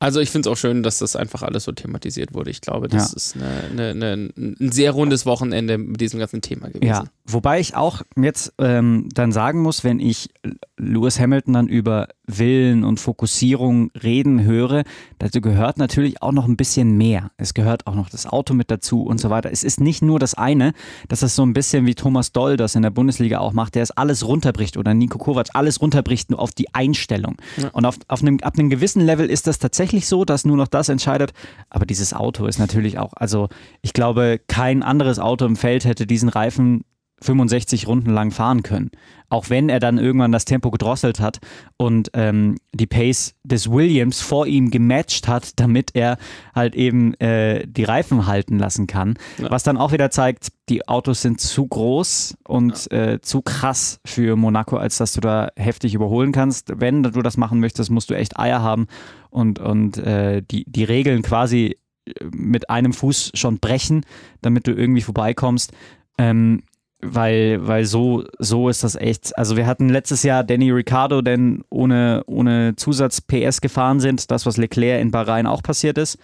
Also 0.00 0.20
ich 0.20 0.30
finde 0.30 0.48
es 0.48 0.52
auch 0.52 0.56
schön, 0.60 0.82
dass 0.84 0.98
das 0.98 1.16
einfach 1.16 1.42
alles 1.42 1.64
so 1.64 1.72
thematisiert 1.72 2.32
wurde. 2.32 2.50
Ich 2.50 2.60
glaube, 2.60 2.86
das 2.86 3.10
Ja. 3.10 3.16
ist 3.16 3.36
eine, 3.36 3.90
eine, 3.90 4.12
eine, 4.12 4.30
ein 4.36 4.70
sehr 4.70 4.92
rundes 4.92 5.26
Wochenende 5.26 5.76
mit 5.76 6.00
diesem 6.00 6.20
ganzen 6.20 6.40
Thema 6.40 6.68
gewesen. 6.68 6.84
Ja, 6.86 7.04
wobei 7.28 7.60
ich 7.60 7.76
auch 7.76 8.02
jetzt 8.16 8.54
ähm, 8.58 9.08
dann 9.12 9.32
sagen 9.32 9.60
muss, 9.60 9.84
wenn 9.84 10.00
ich 10.00 10.30
Lewis 10.78 11.20
Hamilton 11.20 11.54
dann 11.54 11.68
über 11.68 12.08
Willen 12.26 12.84
und 12.84 13.00
Fokussierung 13.00 13.90
reden 14.02 14.42
höre, 14.42 14.84
dazu 15.18 15.40
gehört 15.40 15.78
natürlich 15.78 16.22
auch 16.22 16.32
noch 16.32 16.46
ein 16.46 16.56
bisschen 16.56 16.96
mehr. 16.96 17.30
Es 17.36 17.54
gehört 17.54 17.86
auch 17.86 17.94
noch 17.94 18.08
das 18.08 18.26
Auto 18.26 18.54
mit 18.54 18.70
dazu 18.70 19.02
und 19.02 19.20
so 19.20 19.30
weiter. 19.30 19.50
Es 19.52 19.62
ist 19.62 19.80
nicht 19.80 20.02
nur 20.02 20.18
das 20.18 20.34
eine, 20.34 20.72
dass 21.08 21.22
es 21.22 21.36
so 21.36 21.44
ein 21.44 21.52
bisschen 21.52 21.86
wie 21.86 21.94
Thomas 21.94 22.32
Doll 22.32 22.56
das 22.56 22.74
in 22.74 22.82
der 22.82 22.90
Bundesliga 22.90 23.38
auch 23.38 23.52
macht, 23.52 23.74
der 23.74 23.82
es 23.82 23.90
alles 23.90 24.26
runterbricht 24.26 24.76
oder 24.76 24.94
Nico 24.94 25.18
Kovac 25.18 25.48
alles 25.54 25.80
runterbricht 25.80 26.30
nur 26.30 26.40
auf 26.40 26.52
die 26.52 26.74
Einstellung. 26.74 27.36
Und 27.72 27.84
auf, 27.84 27.96
auf 28.08 28.22
einem, 28.22 28.38
ab 28.40 28.58
einem 28.58 28.70
gewissen 28.70 29.02
Level 29.02 29.30
ist 29.30 29.46
das 29.46 29.58
tatsächlich 29.58 30.06
so, 30.06 30.24
dass 30.24 30.44
nur 30.44 30.56
noch 30.56 30.68
das 30.68 30.88
entscheidet. 30.88 31.32
Aber 31.70 31.86
dieses 31.86 32.14
Auto 32.14 32.46
ist 32.46 32.58
natürlich 32.58 32.98
auch, 32.98 33.12
also 33.14 33.48
ich 33.82 33.92
glaube, 33.92 34.40
kein 34.46 34.82
anderes 34.82 35.18
Auto 35.18 35.44
im 35.44 35.56
Feld 35.56 35.84
hätte 35.84 36.06
diesen 36.06 36.28
Reifen 36.28 36.84
65 37.20 37.86
Runden 37.86 38.10
lang 38.10 38.30
fahren 38.30 38.62
können. 38.62 38.90
Auch 39.30 39.50
wenn 39.50 39.68
er 39.68 39.78
dann 39.78 39.98
irgendwann 39.98 40.32
das 40.32 40.46
Tempo 40.46 40.70
gedrosselt 40.70 41.20
hat 41.20 41.38
und 41.76 42.10
ähm, 42.14 42.56
die 42.72 42.86
Pace 42.86 43.34
des 43.42 43.70
Williams 43.70 44.22
vor 44.22 44.46
ihm 44.46 44.70
gematcht 44.70 45.28
hat, 45.28 45.52
damit 45.60 45.90
er 45.94 46.16
halt 46.54 46.74
eben 46.74 47.14
äh, 47.14 47.66
die 47.66 47.84
Reifen 47.84 48.26
halten 48.26 48.58
lassen 48.58 48.86
kann. 48.86 49.18
Was 49.38 49.64
dann 49.64 49.76
auch 49.76 49.92
wieder 49.92 50.10
zeigt, 50.10 50.48
die 50.68 50.88
Autos 50.88 51.22
sind 51.22 51.40
zu 51.40 51.66
groß 51.66 52.38
und 52.46 52.90
äh, 52.90 53.20
zu 53.20 53.42
krass 53.42 54.00
für 54.04 54.36
Monaco, 54.36 54.76
als 54.76 54.98
dass 54.98 55.12
du 55.12 55.20
da 55.20 55.50
heftig 55.56 55.94
überholen 55.94 56.32
kannst. 56.32 56.72
Wenn 56.76 57.02
du 57.02 57.22
das 57.22 57.36
machen 57.36 57.60
möchtest, 57.60 57.90
musst 57.90 58.10
du 58.10 58.14
echt 58.14 58.38
Eier 58.38 58.62
haben 58.62 58.86
und, 59.30 59.58
und 59.58 59.98
äh, 59.98 60.42
die, 60.42 60.64
die 60.66 60.84
Regeln 60.84 61.22
quasi 61.22 61.76
äh, 62.06 62.24
mit 62.32 62.70
einem 62.70 62.92
Fuß 62.92 63.32
schon 63.34 63.58
brechen, 63.58 64.04
damit 64.40 64.66
du 64.66 64.72
irgendwie 64.72 65.02
vorbeikommst. 65.02 65.72
Ähm, 66.18 66.62
weil, 67.00 67.66
weil 67.66 67.84
so, 67.84 68.24
so 68.38 68.68
ist 68.68 68.82
das 68.82 68.96
echt. 68.96 69.36
Also 69.38 69.56
wir 69.56 69.66
hatten 69.66 69.88
letztes 69.88 70.22
Jahr 70.22 70.42
Danny 70.42 70.70
Ricciardo, 70.70 71.22
denn 71.22 71.62
ohne, 71.70 72.22
ohne 72.26 72.74
Zusatz-PS 72.76 73.60
gefahren 73.60 74.00
sind, 74.00 74.30
das, 74.30 74.46
was 74.46 74.56
Leclerc 74.56 75.00
in 75.00 75.10
Bahrain 75.10 75.46
auch 75.46 75.62
passiert 75.62 75.96
ist. 75.96 76.18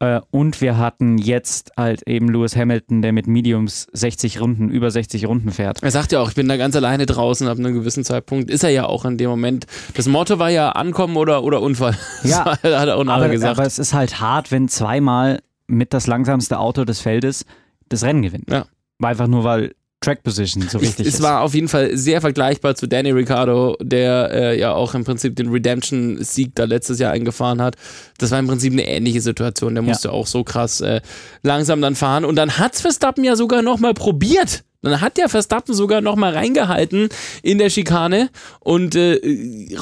Äh, 0.00 0.20
Und 0.30 0.60
wir 0.60 0.76
hatten 0.78 1.18
jetzt 1.18 1.72
halt 1.76 2.02
eben 2.08 2.28
Lewis 2.28 2.56
Hamilton, 2.56 3.02
der 3.02 3.12
mit 3.12 3.26
Mediums 3.26 3.86
60 3.92 4.40
Runden, 4.40 4.70
über 4.70 4.90
60 4.90 5.26
Runden 5.28 5.50
fährt. 5.52 5.82
Er 5.82 5.90
sagt 5.90 6.12
ja 6.12 6.20
auch, 6.20 6.30
ich 6.30 6.34
bin 6.34 6.48
da 6.48 6.56
ganz 6.56 6.74
alleine 6.74 7.06
draußen 7.06 7.46
ab 7.46 7.58
einem 7.58 7.74
gewissen 7.74 8.02
Zeitpunkt. 8.02 8.50
Ist 8.50 8.64
er 8.64 8.70
ja 8.70 8.86
auch 8.86 9.04
in 9.04 9.18
dem 9.18 9.30
Moment. 9.30 9.66
Das 9.94 10.08
Motto 10.08 10.38
war 10.38 10.50
ja 10.50 10.70
Ankommen 10.70 11.16
oder, 11.16 11.44
oder 11.44 11.60
Unfall. 11.60 11.96
Ja, 12.24 12.44
hat 12.44 12.64
er 12.64 12.96
auch 12.96 13.06
Aber, 13.06 13.28
gesagt. 13.28 13.58
aber 13.58 13.66
es 13.66 13.78
ist 13.78 13.92
halt 13.94 14.20
hart, 14.20 14.50
wenn 14.50 14.68
zweimal 14.68 15.40
mit 15.66 15.92
das 15.94 16.06
langsamste 16.06 16.58
Auto 16.58 16.84
des 16.84 17.00
Feldes 17.00 17.44
das 17.88 18.02
Rennen 18.02 18.22
gewinnt. 18.22 18.50
Ja. 18.50 18.64
Einfach 19.02 19.28
nur, 19.28 19.44
weil 19.44 19.74
Track 20.04 20.22
Position 20.22 20.68
so 20.68 20.78
Ich, 20.78 20.88
wichtig 20.88 21.06
es 21.06 21.20
war 21.22 21.40
auf 21.40 21.54
jeden 21.54 21.68
Fall 21.68 21.96
sehr 21.96 22.20
vergleichbar 22.20 22.74
zu 22.74 22.86
Danny 22.86 23.10
Ricciardo, 23.10 23.76
der 23.80 24.30
äh, 24.32 24.58
ja 24.60 24.72
auch 24.74 24.94
im 24.94 25.04
Prinzip 25.04 25.36
den 25.36 25.48
Redemption-Sieg 25.50 26.54
da 26.54 26.64
letztes 26.64 26.98
Jahr 26.98 27.12
eingefahren 27.12 27.60
hat. 27.62 27.76
Das 28.18 28.30
war 28.30 28.38
im 28.38 28.46
Prinzip 28.46 28.72
eine 28.72 28.86
ähnliche 28.86 29.20
Situation. 29.20 29.74
Der 29.74 29.82
Ja. 29.82 29.88
musste 29.88 30.12
auch 30.12 30.26
so 30.26 30.44
krass 30.44 30.80
äh, 30.80 31.00
langsam 31.42 31.80
dann 31.80 31.94
fahren. 31.94 32.24
Und 32.24 32.36
dann 32.36 32.58
hat's 32.58 32.80
Verstappen 32.80 33.24
ja 33.24 33.36
sogar 33.36 33.62
nochmal 33.62 33.94
probiert. 33.94 34.64
Dann 34.84 35.00
hat 35.00 35.16
der 35.16 35.28
Verstappen 35.28 35.74
sogar 35.74 36.00
nochmal 36.00 36.32
reingehalten 36.34 37.08
in 37.42 37.58
der 37.58 37.70
Schikane 37.70 38.30
und 38.60 38.94
äh, 38.94 39.20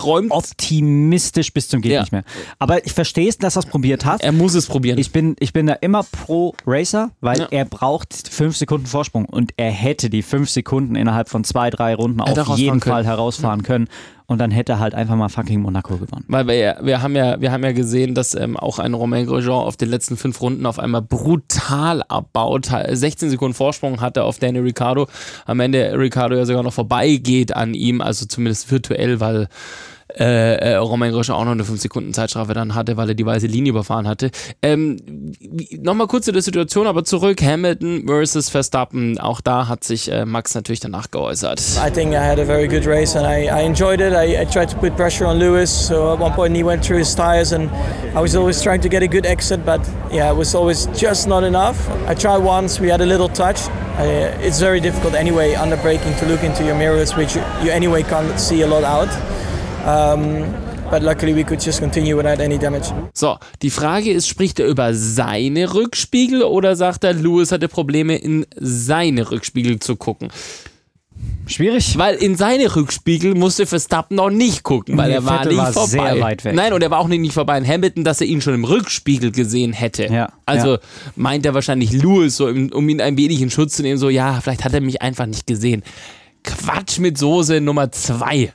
räumt. 0.03 0.31
optimistisch 0.31 1.53
bis 1.53 1.69
zum 1.69 1.81
geht 1.81 1.93
Ja. 1.93 2.01
nicht 2.01 2.13
mehr. 2.13 2.25
Aber 2.59 2.85
ich 2.87 2.93
verstehe 2.93 3.29
es, 3.29 3.39
dass 3.39 3.57
er 3.57 3.61
es 3.61 3.67
probiert 3.67 4.05
hat. 4.05 4.23
Er 4.23 4.33
muss 4.33 4.55
es 4.55 4.67
probieren. 4.67 4.99
Ich 4.99 5.13
bin, 5.13 5.37
ich 5.41 5.53
bin 5.53 5.67
da 5.67 5.75
immer 5.75 6.03
pro 6.05 6.55
Racer, 6.67 7.11
weil 7.21 7.41
Ja. 7.41 7.49
er 7.51 7.65
braucht 7.65 8.15
fünf 8.29 8.57
Sekunden 8.57 8.87
Vorsprung 8.87 9.25
und 9.27 9.53
er 9.57 9.71
hätte 9.71 10.11
die 10.11 10.23
fünf 10.23 10.51
Sekunden 10.51 10.97
innerhalb 10.97 11.29
von 11.29 11.45
zwei, 11.45 11.71
drei 11.71 11.95
Runden 11.95 12.23
Hätte 12.25 12.47
auf 12.47 12.59
jeden. 12.59 12.81
Fall 12.81 13.05
herausfahren 13.05 13.63
können 13.63 13.89
und 14.27 14.39
dann 14.39 14.51
hätte 14.51 14.73
er 14.73 14.79
halt 14.79 14.95
einfach 14.95 15.17
mal 15.17 15.29
fucking 15.29 15.61
Monaco 15.61 15.97
gewonnen. 15.97 16.25
Weil 16.29 16.47
wir, 16.47 16.79
wir, 16.83 17.03
haben 17.03 17.17
ja, 17.17 17.41
wir 17.41 17.53
haben 17.53 17.65
ja 17.65 17.73
gesehen, 17.73 18.15
dass 18.15 18.35
ähm, 18.35 18.57
auch 18.57 18.79
ein 18.79 18.95
Romain 18.95 19.27
Grosjean 19.27 19.65
auf 19.65 19.77
den 19.77 19.89
letzten 19.89 20.17
fünf 20.17 20.41
Runden 20.41 20.67
auf 20.67 20.79
einmal 20.79 21.03
brutal 21.03 22.03
abbaut. 22.09 22.71
16 22.91 23.31
Sekunden 23.31 23.55
Vorsprung 23.55 24.01
hatte 24.01 24.25
auf 24.25 24.39
Danny 24.39 24.59
Ricciardo. 24.59 25.09
Am 25.47 25.61
Ende 25.61 25.99
Ricciardo 25.99 26.37
ja 26.37 26.47
sogar 26.47 26.63
noch 26.63 26.73
vorbeigeht 26.73 27.55
an 27.55 27.75
ihm, 27.75 28.01
also 28.01 28.27
zumindest 28.27 28.71
virtuell, 28.71 29.21
weil 29.21 29.49
äh, 30.19 30.55
äh, 30.57 30.75
Romain 30.77 31.13
Grosjean 31.13 31.37
auch 31.37 31.45
noch 31.45 31.53
eine 31.53 31.65
5 31.65 31.81
Sekunden 31.81 32.13
Zeitstrafe 32.13 32.55
dann 32.55 32.75
hatte, 32.75 32.97
weil 32.97 33.09
er 33.09 33.15
die 33.15 33.27
weiße 33.27 33.47
Linie 33.47 33.71
überfahren 33.71 34.07
hatte. 34.09 34.31
Ähm, 34.63 34.99
Nochmal 35.81 36.07
kurz 36.07 36.27
zu 36.27 36.33
der 36.33 36.43
Situation, 36.43 36.87
aber 36.87 37.05
zurück, 37.05 37.43
Hamilton 37.43 38.05
versus 38.07 38.49
Verstappen. 38.49 39.19
Auch 39.19 39.41
da 39.41 39.69
hat 39.69 39.85
sich 39.85 40.11
äh, 40.11 40.25
Max 40.25 40.55
natürlich 40.55 40.81
danach 40.81 41.11
geäußert. 41.11 41.61
I 41.85 41.91
think 41.91 42.13
I 42.13 42.17
had 42.17 42.39
a 42.39 42.45
very 42.45 42.69
good 42.69 42.87
race 42.87 43.17
and 43.17 43.27
I, 43.27 43.49
I 43.49 43.65
enjoyed 43.65 44.01
it. 44.01 44.13
I, 44.13 44.43
I 44.43 44.45
tried 44.45 44.71
to 44.71 44.77
put 44.77 44.97
pressure 44.97 45.27
on 45.27 45.39
Lewis. 45.39 45.71
So 45.71 46.13
at 46.13 46.21
one 46.21 46.33
point 46.35 46.57
he 46.57 46.63
went 46.63 46.85
through 46.85 46.99
his 46.99 47.15
tires 47.15 47.53
and 47.53 47.71
I 48.15 48.21
was 48.21 48.37
always 48.37 48.63
trying 48.63 48.81
to 48.83 48.89
get 48.89 49.03
a 49.03 49.09
good 49.09 49.27
exit, 49.27 49.65
but 49.65 49.81
yeah, 50.11 50.31
it 50.31 50.37
was 50.37 50.55
always 50.55 50.87
just 50.95 51.27
not 51.27 51.45
enough. 51.45 51.89
I 52.07 52.15
tried 52.15 52.39
once, 52.43 52.81
we 52.81 52.89
had 52.89 53.01
a 53.01 53.07
little 53.07 53.29
touch. 53.29 53.69
Uh, 53.99 54.37
it's 54.41 54.59
very 54.61 54.81
difficult 54.81 55.15
anyway 55.15 55.55
under 55.55 55.77
braking 55.77 56.15
to 56.17 56.27
look 56.27 56.43
into 56.43 56.65
your 56.65 56.75
mirrors, 56.77 57.15
which 57.17 57.37
you, 57.37 57.43
you 57.63 57.71
anyway 57.71 58.03
can't 58.03 58.39
see 58.39 58.63
a 58.63 58.67
lot 58.67 58.85
out. 58.85 59.09
Um, 59.85 60.45
but 60.91 61.03
luckily 61.03 61.35
we 61.35 61.43
could 61.45 61.61
just 61.65 61.81
continue 61.81 62.17
without 62.17 62.41
any 62.43 62.59
damage. 62.59 62.87
So, 63.15 63.37
die 63.63 63.71
Frage 63.71 64.13
ist, 64.13 64.29
spricht 64.29 64.61
er 64.61 64.67
über 64.67 64.95
seine 64.95 65.75
Rückspiegel 65.75 66.43
oder 66.45 66.77
sagt 66.77 67.05
er, 67.05 67.15
Lewis 67.15 67.51
hatte 67.53 67.69
Probleme 67.69 68.17
in 68.17 68.47
seine 68.57 69.31
Rückspiegel 69.31 69.81
zu 69.81 69.97
gucken? 69.97 70.29
Schwierig. 71.47 71.99
Weil 71.99 72.15
in 72.17 72.37
seine 72.37 72.75
Rückspiegel 72.75 73.35
musste 73.35 73.67
Verstappen 73.67 74.17
noch 74.17 74.31
nicht 74.31 74.63
gucken, 74.63 74.97
weil 74.97 75.09
Nee, 75.09 75.17
er 75.17 75.25
war 75.25 75.39
Vettel 75.39 75.53
nicht 75.55 75.59
war 75.59 75.73
vorbei. 75.73 75.89
sehr 76.13 76.21
weit 76.21 76.45
weg. 76.45 76.55
Nein, 76.55 76.73
und 76.73 76.83
er 76.83 76.91
war 76.91 77.01
auch 77.01 77.09
nicht 77.09 77.33
vorbei 77.35 77.59
in 77.59 77.67
Hamilton, 77.67 78.05
dass 78.05 78.21
er 78.21 78.29
ihn 78.29 78.41
schon 78.41 78.55
im 78.55 78.65
Rückspiegel 78.65 79.33
gesehen 79.33 79.73
hätte. 79.73 80.07
Ja, 80.07 80.33
Also 80.47 80.75
ja. 80.75 80.79
meint 81.17 81.45
er 81.45 81.55
wahrscheinlich 81.55 81.93
Lewis, 81.93 82.37
so, 82.37 82.47
um 82.47 82.89
ihn 82.89 83.01
ein 83.01 83.17
wenig 83.17 83.41
in 83.43 83.51
Schutz 83.51 83.77
zu 83.77 83.83
nehmen, 83.83 83.99
so, 83.99 84.09
ja, 84.09 84.41
vielleicht 84.41 84.65
hat 84.65 84.73
er 84.73 84.81
mich 84.81 85.03
einfach 85.03 85.27
nicht 85.27 85.47
gesehen. 85.47 85.83
Quatsch 86.45 86.99
mit 87.01 87.19
Soße 87.19 87.61
Nummer 87.61 87.91
zwei. 87.93 88.53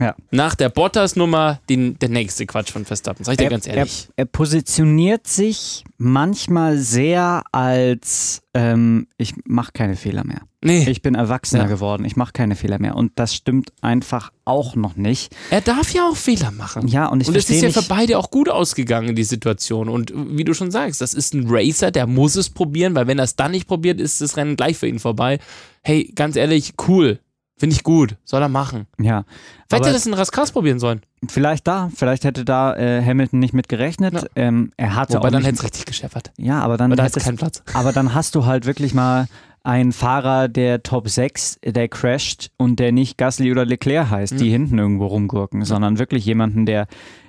Ja. 0.00 0.14
Nach 0.30 0.54
der 0.54 0.68
Bottas-Nummer 0.68 1.60
den, 1.68 1.98
der 1.98 2.08
nächste 2.08 2.46
Quatsch 2.46 2.70
von 2.70 2.84
Verstappen, 2.84 3.24
sag 3.24 3.32
ich 3.32 3.38
dir 3.38 3.48
ganz 3.50 3.66
ehrlich. 3.66 4.08
Er, 4.16 4.22
er 4.22 4.24
positioniert 4.26 5.26
sich 5.26 5.82
manchmal 5.96 6.78
sehr 6.78 7.42
als 7.50 8.42
ähm, 8.54 9.08
ich 9.16 9.34
mache 9.44 9.72
keine 9.72 9.96
Fehler 9.96 10.24
mehr. 10.24 10.42
nee. 10.62 10.88
Ich 10.88 11.02
bin 11.02 11.16
erwachsener 11.16 11.64
Ja. 11.64 11.68
geworden, 11.68 12.04
ich 12.04 12.14
mache 12.16 12.32
keine 12.32 12.54
Fehler 12.54 12.78
mehr. 12.78 12.94
Und 12.96 13.12
das 13.16 13.34
stimmt 13.34 13.72
einfach 13.80 14.30
auch 14.44 14.76
noch 14.76 14.94
nicht. 14.96 15.34
Er 15.50 15.60
darf 15.62 15.92
ja 15.92 16.08
auch 16.08 16.16
Fehler 16.16 16.52
machen. 16.52 16.86
Ja, 16.86 17.06
und 17.06 17.20
ich 17.20 17.26
und 17.28 17.36
es 17.36 17.50
ist 17.50 17.60
ja 17.62 17.70
für 17.70 17.82
beide 17.88 18.18
auch 18.18 18.30
gut 18.30 18.48
ausgegangen, 18.48 19.16
die 19.16 19.24
Situation. 19.24 19.88
Und 19.88 20.12
wie 20.14 20.44
du 20.44 20.54
schon 20.54 20.70
sagst, 20.70 21.00
das 21.00 21.12
ist 21.12 21.34
ein 21.34 21.46
Racer, 21.48 21.90
der 21.90 22.06
muss 22.06 22.36
es 22.36 22.50
probieren, 22.50 22.94
weil 22.94 23.06
wenn 23.08 23.18
er 23.18 23.24
es 23.24 23.34
dann 23.36 23.50
nicht 23.50 23.66
probiert, 23.66 24.00
ist 24.00 24.20
das 24.20 24.36
Rennen 24.36 24.54
gleich 24.56 24.76
für 24.76 24.86
ihn 24.86 25.00
vorbei. 25.00 25.38
Hey, 25.82 26.12
ganz 26.14 26.36
ehrlich, 26.36 26.74
cool. 26.86 27.18
Finde 27.58 27.74
ich 27.74 27.82
gut. 27.82 28.16
Soll 28.24 28.40
er 28.42 28.48
machen. 28.48 28.86
Ja. 28.98 29.24
Hätte 29.70 29.76
Aber 29.76 29.86
er 29.88 29.92
das 29.92 30.06
in 30.06 30.14
Raskas 30.14 30.52
probieren 30.52 30.78
sollen. 30.78 31.02
vielleicht 31.28 31.66
da, 31.66 31.90
vielleicht 31.94 32.24
hätte 32.24 32.44
da 32.44 32.76
äh, 32.76 33.04
Hamilton 33.04 33.40
nicht 33.40 33.52
mit 33.52 33.68
gerechnet. 33.68 34.14
Ja. 34.14 34.22
Ähm, 34.36 34.72
er 34.76 34.94
hatte 34.94 35.14
Wobei 35.14 35.28
auch 35.28 35.32
dann 35.32 35.42
hätte 35.44 35.56
es 35.56 35.64
richtig 35.64 35.84
gescheppert. 35.86 36.32
Ja, 36.38 36.60
aber 36.60 36.76
dann 36.76 36.90
Weil 36.90 36.96
da 36.96 37.06
ist 37.06 37.18
kein 37.18 37.36
Platz. 37.36 37.62
Aber 37.74 37.92
dann 37.92 38.14
hast 38.14 38.34
du 38.34 38.46
halt 38.46 38.66
wirklich 38.66 38.94
mal 38.94 39.26
einen 39.64 39.92
Fahrer 39.92 40.48
der 40.48 40.82
Top 40.82 41.08
6, 41.08 41.58
der 41.64 41.88
crasht 41.88 42.50
und 42.56 42.78
der 42.78 42.92
nicht 42.92 43.18
Gasly 43.18 43.50
oder 43.50 43.66
Leclerc 43.66 44.08
heißt, 44.08 44.40
die 44.40 44.50
hinten 44.50 44.78
irgendwo 44.78 45.06
rumgurken, 45.06 45.64
sondern 45.64 45.98
wirklich 45.98 46.24
jemanden, 46.24 46.64
der, 46.64 46.86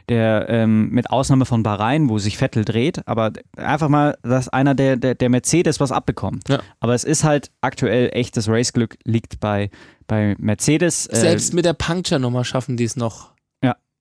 der 0.10 0.48
ähm, 0.50 0.90
mit 0.90 1.10
Ausnahme 1.10 1.46
von 1.46 1.64
Bahrain, 1.64 2.10
wo 2.10 2.18
sich 2.20 2.38
Vettel 2.38 2.66
dreht, 2.66 3.08
aber 3.08 3.32
einfach 3.56 3.88
mal, 3.90 4.18
dass 4.24 4.50
einer 4.50 4.76
der, 4.76 4.98
der, 4.98 5.16
der 5.16 5.30
Mercedes 5.30 5.80
was 5.80 5.92
abbekommt. 5.92 6.50
Ja. 6.50 6.60
Aber 6.80 6.94
es 6.96 7.04
ist 7.04 7.24
halt 7.24 7.52
aktuell 7.62 8.10
echtes 8.14 8.50
Raceglück 8.50 8.98
liegt 9.04 9.40
bei, 9.40 9.70
bei 10.08 10.36
Mercedes 10.40 11.06
äh, 11.08 11.16
Selbst 11.16 11.54
mit 11.54 11.66
der 11.66 11.74
Puncture-Nummer 11.74 12.44
schaffen 12.44 12.76
die 12.78 12.84
es 12.86 12.96
noch 12.96 13.32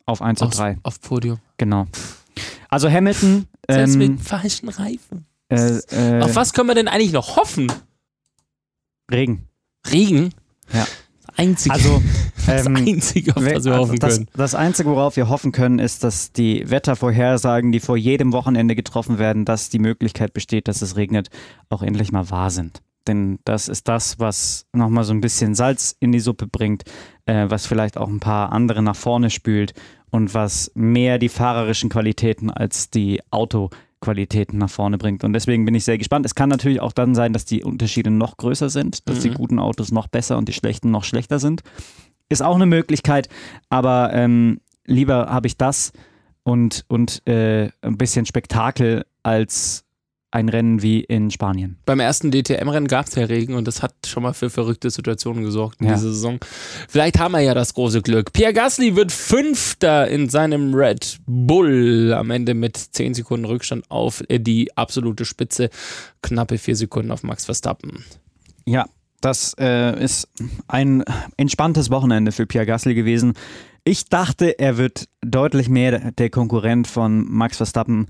auf 0.07 0.23
1 0.23 0.41
und 0.41 0.47
aufs- 0.49 0.57
3. 0.57 0.79
auf 0.85 1.01
Podium. 1.03 1.39
Genau. 1.59 1.87
Also 2.71 2.91
Hamilton. 2.91 3.47
Selbst 3.71 3.93
Ähm, 3.93 3.99
mit 3.99 4.21
falschen 4.23 4.71
Reifen. 4.71 5.27
äh, 5.51 5.57
äh, 5.91 6.23
Auf 6.23 6.35
was 6.35 6.55
können 6.55 6.69
wir 6.69 6.75
denn 6.75 6.89
eigentlich 6.89 7.13
noch 7.13 7.37
hoffen? 7.37 7.71
Regen. 9.11 9.47
Regen? 9.91 10.33
Ja. 10.73 10.87
Das 11.39 11.47
Einzige, 11.47 11.75
Also 11.75 12.03
das 12.47 12.67
ähm, 12.67 12.77
Einzige 12.77 13.37
auf 13.37 13.45
das 13.45 13.65
wir 13.65 13.77
hoffen 13.79 13.99
das, 14.01 14.15
können. 14.17 14.29
das 14.35 14.55
Einzige, 14.57 14.91
worauf 14.91 15.17
wir 15.17 15.29
hoffen 15.29 15.53
können, 15.53 15.79
ist, 15.79 16.03
dass 16.03 16.33
die 16.33 16.69
Wettervorhersagen, 16.69 17.71
die 17.71 17.79
vor 17.81 17.97
jedem 17.97 18.33
Wochenende 18.33 18.75
getroffen 18.75 19.19
werden, 19.19 19.45
dass 19.45 19.71
die 19.71 19.79
Möglichkeit 19.79 20.33
besteht, 20.33 20.67
dass 20.67 20.83
es 20.83 20.97
regnet, 20.97 21.29
auch 21.71 21.83
endlich 21.83 22.11
mal 22.11 22.29
wahr 22.31 22.51
sind. 22.51 22.83
Denn 23.07 23.39
das 23.45 23.69
ist 23.69 23.87
das, 23.87 24.19
was 24.19 24.67
nochmal 24.73 25.05
so 25.05 25.13
ein 25.13 25.21
bisschen 25.21 25.55
Salz 25.55 25.97
in 26.01 26.11
die 26.13 26.21
Suppe 26.21 26.47
bringt, 26.47 26.83
äh, 27.27 27.47
was 27.49 27.67
vielleicht 27.67 27.97
auch 27.97 28.09
ein 28.09 28.21
paar 28.21 28.53
andere 28.53 28.83
nach 28.83 28.97
vorne 28.97 29.31
spült 29.31 29.75
und 30.11 30.35
was 30.35 30.73
mehr 30.75 31.19
die 31.19 31.29
fahrerischen 31.29 31.89
Qualitäten 31.89 32.51
als 32.51 32.91
die 32.91 33.21
Autoqualitäten 34.01 34.59
nach 34.59 34.71
vorne 34.71 34.99
bringt. 34.99 35.25
Und 35.25 35.33
deswegen 35.33 35.65
bin 35.65 35.75
ich 35.75 35.85
sehr 35.85 35.99
gespannt. 35.99 36.25
Es 36.25 36.35
kann 36.35 36.49
natürlich 36.49 36.81
auch 36.81 36.93
dann 36.93 37.15
sein, 37.15 37.33
dass 37.33 37.45
die 37.45 37.65
Unterschiede 37.65 38.11
noch 38.11 38.37
größer 38.37 38.71
sind, 38.71 39.09
dass 39.09 39.21
die 39.21 39.31
Mhm. 39.31 39.35
guten 39.35 39.59
Autos 39.59 39.91
noch 39.93 40.07
besser 40.09 40.39
und 40.39 40.49
die 40.49 40.53
schlechten 40.53 40.91
noch 40.91 41.05
schlechter 41.05 41.39
sind. 41.39 41.63
Ist 42.29 42.43
auch 42.43 42.55
eine 42.55 42.67
Möglichkeit, 42.67 43.29
aber 43.71 44.11
ähm, 44.13 44.61
lieber 44.87 45.27
habe 45.29 45.47
ich 45.47 45.57
das 45.57 45.93
und, 46.43 46.85
und 46.89 47.27
äh, 47.27 47.71
ein 47.83 47.99
bisschen 47.99 48.27
Spektakel 48.27 49.05
als 49.23 49.85
ein 50.31 50.49
Rennen 50.51 50.83
wie 50.83 51.01
in 51.01 51.31
Spanien. 51.31 51.79
Beim 51.87 52.01
ersten 52.01 52.31
DTM-Rennen 52.31 52.87
gab 52.87 53.07
es 53.07 53.15
ja 53.15 53.25
Regen 53.25 53.55
und 53.55 53.67
das 53.67 53.83
hat 53.83 53.95
schon 54.07 54.23
mal 54.23 54.35
für 54.35 54.51
verrückte 54.51 54.91
Situationen 54.91 55.43
gesorgt 55.43 55.81
in 55.81 55.87
Ja. 55.87 55.95
dieser 55.95 56.09
Saison. 56.13 56.39
Vielleicht 56.89 57.19
haben 57.19 57.33
wir 57.33 57.41
ja 57.41 57.55
das 57.55 57.73
große 57.73 58.03
Glück. 58.03 58.33
Pierre 58.33 58.53
Gasly 58.53 58.95
wird 58.95 59.11
Fünfter 59.11 60.09
in 60.09 60.29
seinem 60.29 60.75
Red 60.75 61.19
Bull 61.27 62.13
am 62.15 62.31
Ende 62.31 62.53
mit 62.55 62.77
10 62.77 63.15
Sekunden 63.15 63.47
Rückstand 63.47 63.91
auf 63.91 64.23
die 64.31 64.77
absolute 64.77 65.25
Spitze. 65.25 65.71
Knappe 66.23 66.59
4 66.59 66.77
Sekunden 66.77 67.11
auf 67.11 67.23
Max 67.23 67.47
Verstappen. 67.47 68.05
Ja, 68.67 68.85
das 69.23 69.55
äh, 69.59 69.99
ist 70.03 70.29
ein 70.69 71.05
entspanntes 71.39 71.91
Wochenende 71.91 72.33
für 72.33 72.47
Pierre 72.47 72.67
Gasly 72.67 72.95
gewesen. 72.95 73.33
Ich 73.85 74.05
dachte, 74.11 74.59
er 74.59 74.77
wird 74.77 75.09
deutlich 75.23 75.71
mehr 75.71 76.13
der 76.13 76.29
Konkurrent 76.29 76.87
von 76.87 77.25
Max 77.31 77.57
Verstappen. 77.57 78.09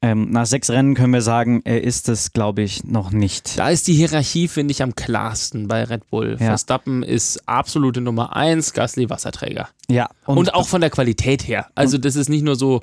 Ähm, 0.00 0.30
nach 0.30 0.46
sechs 0.46 0.70
Rennen 0.70 0.94
können 0.94 1.12
wir 1.12 1.22
sagen, 1.22 1.60
er 1.64 1.82
ist 1.82 2.08
es, 2.08 2.32
glaube 2.32 2.62
ich, 2.62 2.84
noch 2.84 3.10
nicht. 3.10 3.58
Da 3.58 3.68
ist 3.70 3.88
die 3.88 3.94
Hierarchie, 3.94 4.46
finde 4.46 4.70
ich, 4.70 4.82
am 4.82 4.94
klarsten 4.94 5.66
bei 5.66 5.82
Red 5.82 6.08
Bull. 6.08 6.36
Ja. 6.38 6.46
Verstappen 6.46 7.02
ist 7.02 7.48
absolute 7.48 8.00
Nummer 8.00 8.36
1, 8.36 8.74
Gasly 8.74 9.10
Wasserträger. 9.10 9.68
Ja, 9.90 10.08
Und, 10.24 10.54
auch 10.54 10.68
von 10.68 10.80
der 10.80 10.90
Qualität 10.90 11.48
her. 11.48 11.66
Also 11.74 11.98
das 11.98 12.14
ist 12.14 12.28
nicht 12.28 12.44
nur 12.44 12.54
so 12.54 12.80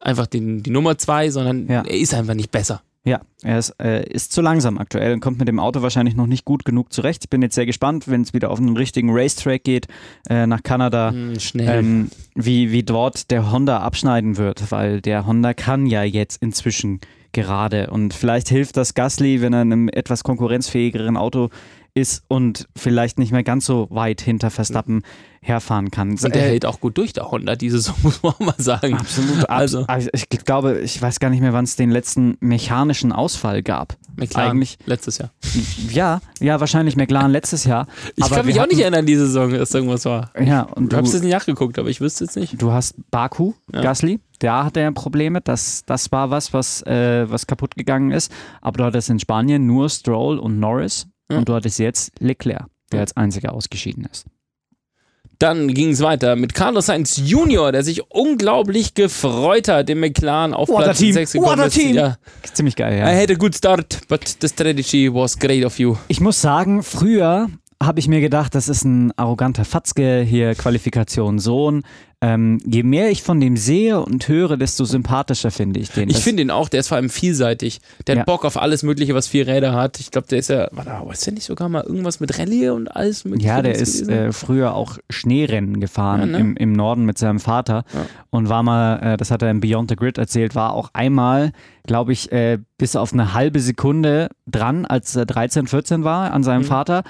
einfach 0.00 0.26
die, 0.26 0.62
die 0.62 0.70
Nummer 0.70 0.98
2, 0.98 1.30
sondern 1.30 1.66
Ja. 1.66 1.80
er 1.82 1.96
ist 1.98 2.12
einfach 2.12 2.34
nicht 2.34 2.50
besser. 2.50 2.82
Ja, 3.02 3.22
er 3.42 3.58
ist, 3.58 3.70
äh, 3.80 4.06
ist 4.10 4.32
zu 4.32 4.42
langsam 4.42 4.76
aktuell 4.76 5.14
und 5.14 5.20
kommt 5.20 5.38
mit 5.38 5.48
dem 5.48 5.58
Auto 5.58 5.80
wahrscheinlich 5.80 6.16
noch 6.16 6.26
nicht 6.26 6.44
gut 6.44 6.66
genug 6.66 6.92
zurecht. 6.92 7.24
Ich 7.24 7.30
bin 7.30 7.40
jetzt 7.40 7.54
sehr 7.54 7.64
gespannt, 7.64 8.08
wenn 8.08 8.20
es 8.20 8.34
wieder 8.34 8.50
auf 8.50 8.58
einen 8.58 8.76
richtigen 8.76 9.08
Racetrack 9.10 9.64
geht, 9.64 9.86
äh, 10.28 10.46
nach 10.46 10.62
Kanada, 10.62 11.14
Schnell. 11.38 11.78
ähm, 11.78 12.10
wie, 12.34 12.72
wie 12.72 12.82
dort 12.82 13.30
der 13.30 13.50
Honda 13.50 13.78
abschneiden 13.78 14.36
wird, 14.36 14.70
weil 14.70 15.00
der 15.00 15.26
Honda 15.26 15.54
kann 15.54 15.86
ja 15.86 16.02
jetzt 16.02 16.42
inzwischen 16.42 17.00
gerade 17.32 17.90
und 17.90 18.12
vielleicht 18.12 18.48
hilft 18.48 18.76
das 18.76 18.94
Gasly, 18.94 19.40
wenn 19.40 19.52
er 19.52 19.62
in 19.62 19.72
einem 19.72 19.88
etwas 19.88 20.24
konkurrenzfähigeren 20.24 21.16
Auto 21.16 21.48
ist 21.94 22.22
und 22.28 22.68
vielleicht 22.76 23.18
nicht 23.18 23.32
mehr 23.32 23.42
ganz 23.42 23.66
so 23.66 23.86
weit 23.90 24.20
hinter 24.20 24.50
Verstappen 24.50 25.02
herfahren 25.42 25.90
kann. 25.90 26.10
Und 26.10 26.22
der 26.34 26.36
Äh, 26.36 26.50
hält 26.50 26.66
auch 26.66 26.80
gut 26.80 26.98
durch, 26.98 27.14
der 27.14 27.30
Honda, 27.30 27.56
diese 27.56 27.78
Saison, 27.78 27.94
muss 28.02 28.22
man 28.22 28.32
auch 28.34 28.40
mal 28.40 28.54
sagen. 28.58 28.94
Absolut. 28.94 29.48
Also, 29.48 29.84
Also, 29.88 30.10
ich 30.12 30.28
glaube, 30.28 30.80
ich 30.80 31.00
weiß 31.00 31.18
gar 31.18 31.30
nicht 31.30 31.40
mehr, 31.40 31.52
wann 31.54 31.64
es 31.64 31.76
den 31.76 31.90
letzten 31.90 32.36
mechanischen 32.40 33.10
Ausfall 33.12 33.62
gab. 33.62 33.96
McLaren, 34.16 34.50
eigentlich- 34.50 34.78
letztes 34.84 35.18
Jahr. 35.18 35.30
Ja, 35.90 36.20
ja, 36.40 36.60
wahrscheinlich 36.60 36.94
McLaren 36.96 37.30
letztes 37.32 37.64
Jahr. 37.64 37.86
Ich 38.16 38.28
kann 38.30 38.44
mich 38.46 38.54
wir 38.56 38.62
auch 38.62 38.66
nicht 38.66 38.74
hatten- 38.76 38.82
erinnern, 38.92 39.06
diese 39.06 39.26
Saison, 39.26 39.50
dass 39.52 39.72
irgendwas 39.74 40.04
war. 40.04 40.30
Ja, 40.38 40.62
und 40.62 40.92
Du 40.92 40.96
du, 40.98 41.02
jetzt 41.04 41.22
nicht 41.22 41.32
nachgeguckt, 41.32 41.78
aber 41.78 41.88
ich 41.88 42.00
wüsste 42.00 42.24
jetzt 42.24 42.36
nicht. 42.36 42.60
du 42.60 42.70
hast 42.72 42.94
Baku, 43.10 43.54
Ja. 43.72 43.80
Gasly, 43.80 44.20
da 44.40 44.64
hat 44.64 44.76
er 44.76 44.92
Probleme. 44.92 45.40
Das, 45.40 45.84
das 45.86 46.12
war 46.12 46.30
was, 46.30 46.52
was, 46.52 46.82
äh, 46.82 47.28
was 47.30 47.46
kaputt 47.46 47.76
gegangen 47.76 48.10
ist. 48.10 48.30
Aber 48.60 48.78
du 48.78 48.84
hattest 48.84 49.08
in 49.10 49.18
Spanien 49.18 49.66
nur 49.66 49.88
Stroll 49.88 50.38
und 50.38 50.60
Norris 50.60 51.06
Ja. 51.30 51.38
und 51.38 51.48
du 51.48 51.54
hattest 51.54 51.78
jetzt 51.78 52.12
Leclerc, 52.20 52.66
der 52.92 52.98
Ja. 52.98 53.00
als 53.02 53.16
einziger 53.16 53.52
ausgeschieden 53.52 54.06
ist. 54.10 54.26
Dann 55.38 55.72
ging 55.72 55.90
es 55.92 56.00
weiter 56.02 56.36
mit 56.36 56.52
Carlos 56.52 56.86
Sainz 56.86 57.16
Junior, 57.16 57.72
der 57.72 57.82
sich 57.82 58.02
unglaublich 58.10 58.92
gefreut 58.92 59.68
hat, 59.68 59.88
im 59.88 60.00
McLaren 60.00 60.52
auf 60.52 60.68
What 60.68 60.84
Platz 60.84 60.98
team, 60.98 61.14
6 61.14 61.34
what 61.36 61.42
gekommen 61.44 61.60
a 61.62 61.64
ist. 61.66 61.74
team. 61.74 61.94
Ja. 61.96 62.16
Ziemlich 62.52 62.76
geil, 62.76 62.92
I 62.94 62.98
ja. 62.98 63.06
had 63.06 63.30
a 63.30 63.34
good 63.34 63.54
start, 63.56 64.00
but 64.08 64.20
the 64.40 64.48
strategy 64.48 65.08
was 65.12 65.38
great 65.38 65.64
of 65.64 65.78
you. 65.78 65.96
Ich 66.08 66.20
muss 66.20 66.42
sagen, 66.42 66.82
früher 66.82 67.48
habe 67.82 68.00
ich 68.00 68.08
mir 68.08 68.20
gedacht, 68.20 68.54
das 68.54 68.68
ist 68.68 68.84
ein 68.84 69.12
arroganter 69.16 69.64
Fatzke, 69.64 70.20
hier 70.20 70.54
Qualifikation 70.54 71.38
Sohn. 71.38 71.84
Ähm, 72.22 72.58
je 72.66 72.82
mehr 72.82 73.10
ich 73.10 73.22
von 73.22 73.40
dem 73.40 73.56
sehe 73.56 73.98
und 73.98 74.28
höre, 74.28 74.58
desto 74.58 74.84
sympathischer 74.84 75.50
finde 75.50 75.80
ich 75.80 75.90
den. 75.90 76.10
Ich 76.10 76.18
finde 76.18 76.42
ihn 76.42 76.50
auch, 76.50 76.68
der 76.68 76.80
ist 76.80 76.88
vor 76.88 76.98
allem 76.98 77.08
vielseitig. 77.08 77.80
Der 78.06 78.14
Ja. 78.14 78.20
hat 78.20 78.26
Bock 78.26 78.44
auf 78.44 78.60
alles 78.60 78.82
Mögliche, 78.82 79.14
was 79.14 79.26
vier 79.26 79.46
Räder 79.46 79.72
hat. 79.72 79.98
Ich 80.00 80.10
glaube, 80.10 80.26
der 80.28 80.38
ist 80.38 80.50
ja, 80.50 80.68
warte, 80.72 80.90
ist 81.12 81.24
der 81.24 81.32
nicht 81.32 81.44
sogar 81.46 81.70
mal 81.70 81.82
irgendwas 81.82 82.20
mit 82.20 82.38
Rallye 82.38 82.68
und 82.70 82.94
alles 82.94 83.24
Mögliche? 83.24 83.48
Ja, 83.48 83.62
der 83.62 83.74
ist 83.74 84.06
äh, 84.06 84.32
früher 84.32 84.74
auch 84.74 84.98
Schneerennen 85.08 85.80
gefahren 85.80 86.20
Ja, 86.20 86.26
ne? 86.26 86.38
im, 86.40 86.56
im 86.56 86.72
Norden 86.74 87.06
mit 87.06 87.16
seinem 87.16 87.40
Vater 87.40 87.84
Ja. 87.94 88.04
und 88.28 88.50
war 88.50 88.62
mal, 88.62 88.98
äh, 88.98 89.16
das 89.16 89.30
hat 89.30 89.40
er 89.40 89.50
im 89.50 89.60
Beyond 89.60 89.88
the 89.88 89.96
Grid 89.96 90.18
erzählt, 90.18 90.54
war 90.54 90.74
auch 90.74 90.90
einmal, 90.92 91.52
glaube 91.86 92.12
ich, 92.12 92.30
äh, 92.32 92.58
bis 92.76 92.96
auf 92.96 93.14
eine 93.14 93.32
halbe 93.32 93.60
Sekunde 93.60 94.28
dran, 94.46 94.84
als 94.84 95.16
er 95.16 95.24
13, 95.24 95.66
14 95.68 96.04
war 96.04 96.32
an 96.34 96.42
seinem 96.42 96.62
Mhm. 96.62 96.66
Vater. 96.66 97.02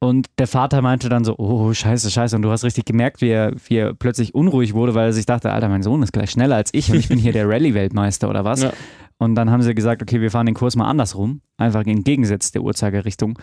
Und 0.00 0.26
der 0.38 0.46
Vater 0.46 0.82
meinte 0.82 1.08
dann 1.08 1.24
so, 1.24 1.36
oh, 1.38 1.72
scheiße, 1.72 2.10
scheiße. 2.10 2.36
Und 2.36 2.42
du 2.42 2.50
hast 2.50 2.62
richtig 2.64 2.84
gemerkt, 2.84 3.20
wie 3.22 3.30
er, 3.30 3.52
wie 3.68 3.76
er 3.76 3.94
plötzlich 3.94 4.34
unruhig 4.34 4.74
wurde, 4.74 4.94
weil 4.94 5.06
er 5.06 5.12
sich 5.14 5.24
dachte, 5.24 5.50
Alter, 5.50 5.68
mein 5.68 5.82
Sohn 5.82 6.02
ist 6.02 6.12
gleich 6.12 6.30
schneller 6.30 6.56
als 6.56 6.70
ich 6.74 6.90
und 6.90 6.98
ich 6.98 7.08
bin 7.08 7.18
hier 7.18 7.32
der 7.32 7.48
Rallye-Weltmeister 7.48 8.28
oder 8.28 8.44
was. 8.44 8.62
Ja. 8.62 8.72
Und 9.16 9.34
dann 9.34 9.50
haben 9.50 9.62
sie 9.62 9.74
gesagt, 9.74 10.02
okay, 10.02 10.20
wir 10.20 10.30
fahren 10.30 10.46
den 10.46 10.54
Kurs 10.54 10.76
mal 10.76 10.88
andersrum, 10.88 11.40
einfach 11.56 11.86
entgegengesetzt 11.86 12.54
der 12.54 12.62
Uhrzeigerrichtung. 12.62 13.38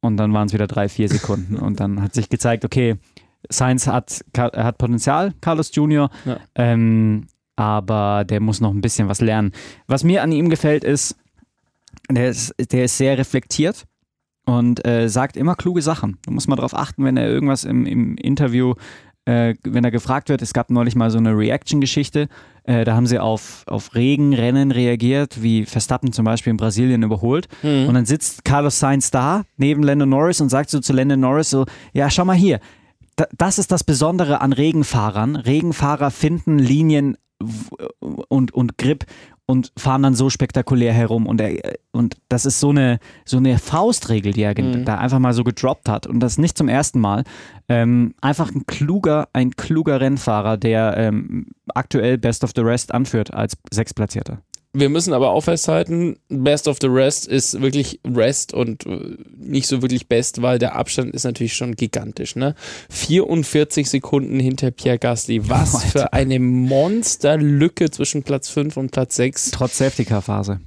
Und 0.00 0.16
dann 0.16 0.32
waren 0.32 0.46
es 0.46 0.54
wieder 0.54 0.66
drei, 0.66 0.88
vier 0.88 1.08
Sekunden. 1.08 1.56
Und 1.60 1.80
dann 1.80 2.00
hat 2.00 2.14
sich 2.14 2.28
gezeigt, 2.28 2.64
okay, 2.64 2.96
Sainz 3.50 3.86
hat, 3.86 4.24
hat 4.36 4.78
Potenzial, 4.78 5.34
Carlos 5.40 5.70
Junior, 5.74 6.10
Ja. 6.24 6.38
ähm, 6.54 7.26
aber 7.56 8.24
der 8.24 8.40
muss 8.40 8.60
noch 8.60 8.72
ein 8.72 8.80
bisschen 8.80 9.08
was 9.08 9.20
lernen. 9.20 9.52
Was 9.86 10.04
mir 10.04 10.22
an 10.22 10.32
ihm 10.32 10.48
gefällt, 10.48 10.84
ist, 10.84 11.16
der 12.10 12.28
ist, 12.30 12.54
der 12.72 12.84
ist 12.84 12.96
sehr 12.98 13.18
reflektiert 13.18 13.84
und 14.46 14.86
äh, 14.86 15.08
sagt 15.08 15.36
immer 15.36 15.54
kluge 15.54 15.82
Sachen. 15.82 16.18
Du 16.24 16.32
musst 16.32 16.48
mal 16.48 16.56
darauf 16.56 16.74
achten, 16.74 17.04
wenn 17.04 17.16
er 17.16 17.28
irgendwas 17.28 17.64
im, 17.64 17.84
im 17.84 18.16
Interview, 18.16 18.74
äh, 19.26 19.54
wenn 19.64 19.84
er 19.84 19.90
gefragt 19.90 20.28
wird, 20.28 20.40
es 20.40 20.52
gab 20.52 20.70
neulich 20.70 20.94
mal 20.94 21.10
so 21.10 21.18
eine 21.18 21.36
Reaction-Geschichte, 21.36 22.28
äh, 22.62 22.84
da 22.84 22.94
haben 22.94 23.06
sie 23.06 23.18
auf, 23.18 23.64
auf 23.66 23.94
Regenrennen 23.94 24.70
reagiert, 24.70 25.42
wie 25.42 25.66
Verstappen 25.66 26.12
zum 26.12 26.24
Beispiel 26.24 26.52
in 26.52 26.56
Brasilien 26.56 27.02
überholt. 27.02 27.48
Mhm. 27.62 27.88
Und 27.88 27.94
dann 27.94 28.06
sitzt 28.06 28.44
Carlos 28.44 28.78
Sainz 28.78 29.10
da 29.10 29.42
neben 29.56 29.82
Lando 29.82 30.06
Norris 30.06 30.40
und 30.40 30.48
sagt 30.48 30.70
so 30.70 30.80
zu 30.80 30.92
Lando 30.92 31.16
Norris 31.16 31.50
so, 31.50 31.66
ja, 31.92 32.08
schau 32.08 32.24
mal 32.24 32.36
hier, 32.36 32.60
da, 33.16 33.26
das 33.36 33.58
ist 33.58 33.72
das 33.72 33.82
Besondere 33.82 34.40
an 34.40 34.52
Regenfahrern. 34.52 35.36
Regenfahrer 35.36 36.10
finden 36.12 36.58
Linien 36.58 37.16
und, 38.28 38.54
und 38.54 38.78
Grip 38.78 39.04
und 39.46 39.72
fahren 39.78 40.02
dann 40.02 40.14
so 40.14 40.28
spektakulär 40.28 40.92
herum. 40.92 41.26
Und, 41.26 41.40
er, 41.40 41.74
und 41.92 42.16
das 42.28 42.46
ist 42.46 42.58
so 42.58 42.70
eine, 42.70 42.98
so 43.24 43.36
eine 43.36 43.58
Faustregel, 43.58 44.32
die 44.32 44.42
er 44.42 44.54
Mhm. 44.60 44.84
da 44.84 44.98
einfach 44.98 45.20
mal 45.20 45.32
so 45.32 45.44
gedroppt 45.44 45.88
hat. 45.88 46.06
Und 46.06 46.20
das 46.20 46.36
nicht 46.38 46.58
zum 46.58 46.68
ersten 46.68 47.00
Mal. 47.00 47.22
Ähm, 47.68 48.14
einfach 48.20 48.52
ein 48.52 48.66
kluger, 48.66 49.28
ein 49.32 49.52
kluger 49.52 50.00
Rennfahrer, 50.00 50.56
der 50.56 50.96
ähm, 50.96 51.46
aktuell 51.74 52.18
Best 52.18 52.42
of 52.42 52.50
the 52.56 52.62
Rest 52.62 52.92
anführt 52.92 53.32
als 53.32 53.56
Sechsplatzierter. 53.70 54.38
Wir 54.78 54.90
müssen 54.90 55.14
aber 55.14 55.30
auch 55.30 55.40
festhalten, 55.40 56.18
Best 56.28 56.68
of 56.68 56.76
the 56.82 56.86
Rest 56.86 57.26
ist 57.26 57.62
wirklich 57.62 57.98
Rest 58.04 58.52
und 58.52 58.84
äh, 58.84 59.16
nicht 59.38 59.68
so 59.68 59.80
wirklich 59.80 60.06
Best, 60.06 60.42
weil 60.42 60.58
der 60.58 60.76
Abstand 60.76 61.14
ist 61.14 61.24
natürlich 61.24 61.54
schon 61.54 61.76
gigantisch. 61.76 62.36
Ne? 62.36 62.54
44 62.90 63.88
Sekunden 63.88 64.38
hinter 64.38 64.70
Pierre 64.70 64.98
Gasly. 64.98 65.48
Was 65.48 65.82
für 65.92 66.12
eine 66.12 66.38
Monsterlücke 66.38 67.90
zwischen 67.90 68.22
Platz 68.22 68.50
5 68.50 68.76
und 68.76 68.90
Platz 68.90 69.16
6. 69.16 69.52
Trotz 69.52 69.78
Safety-Car-Phase. 69.78 70.60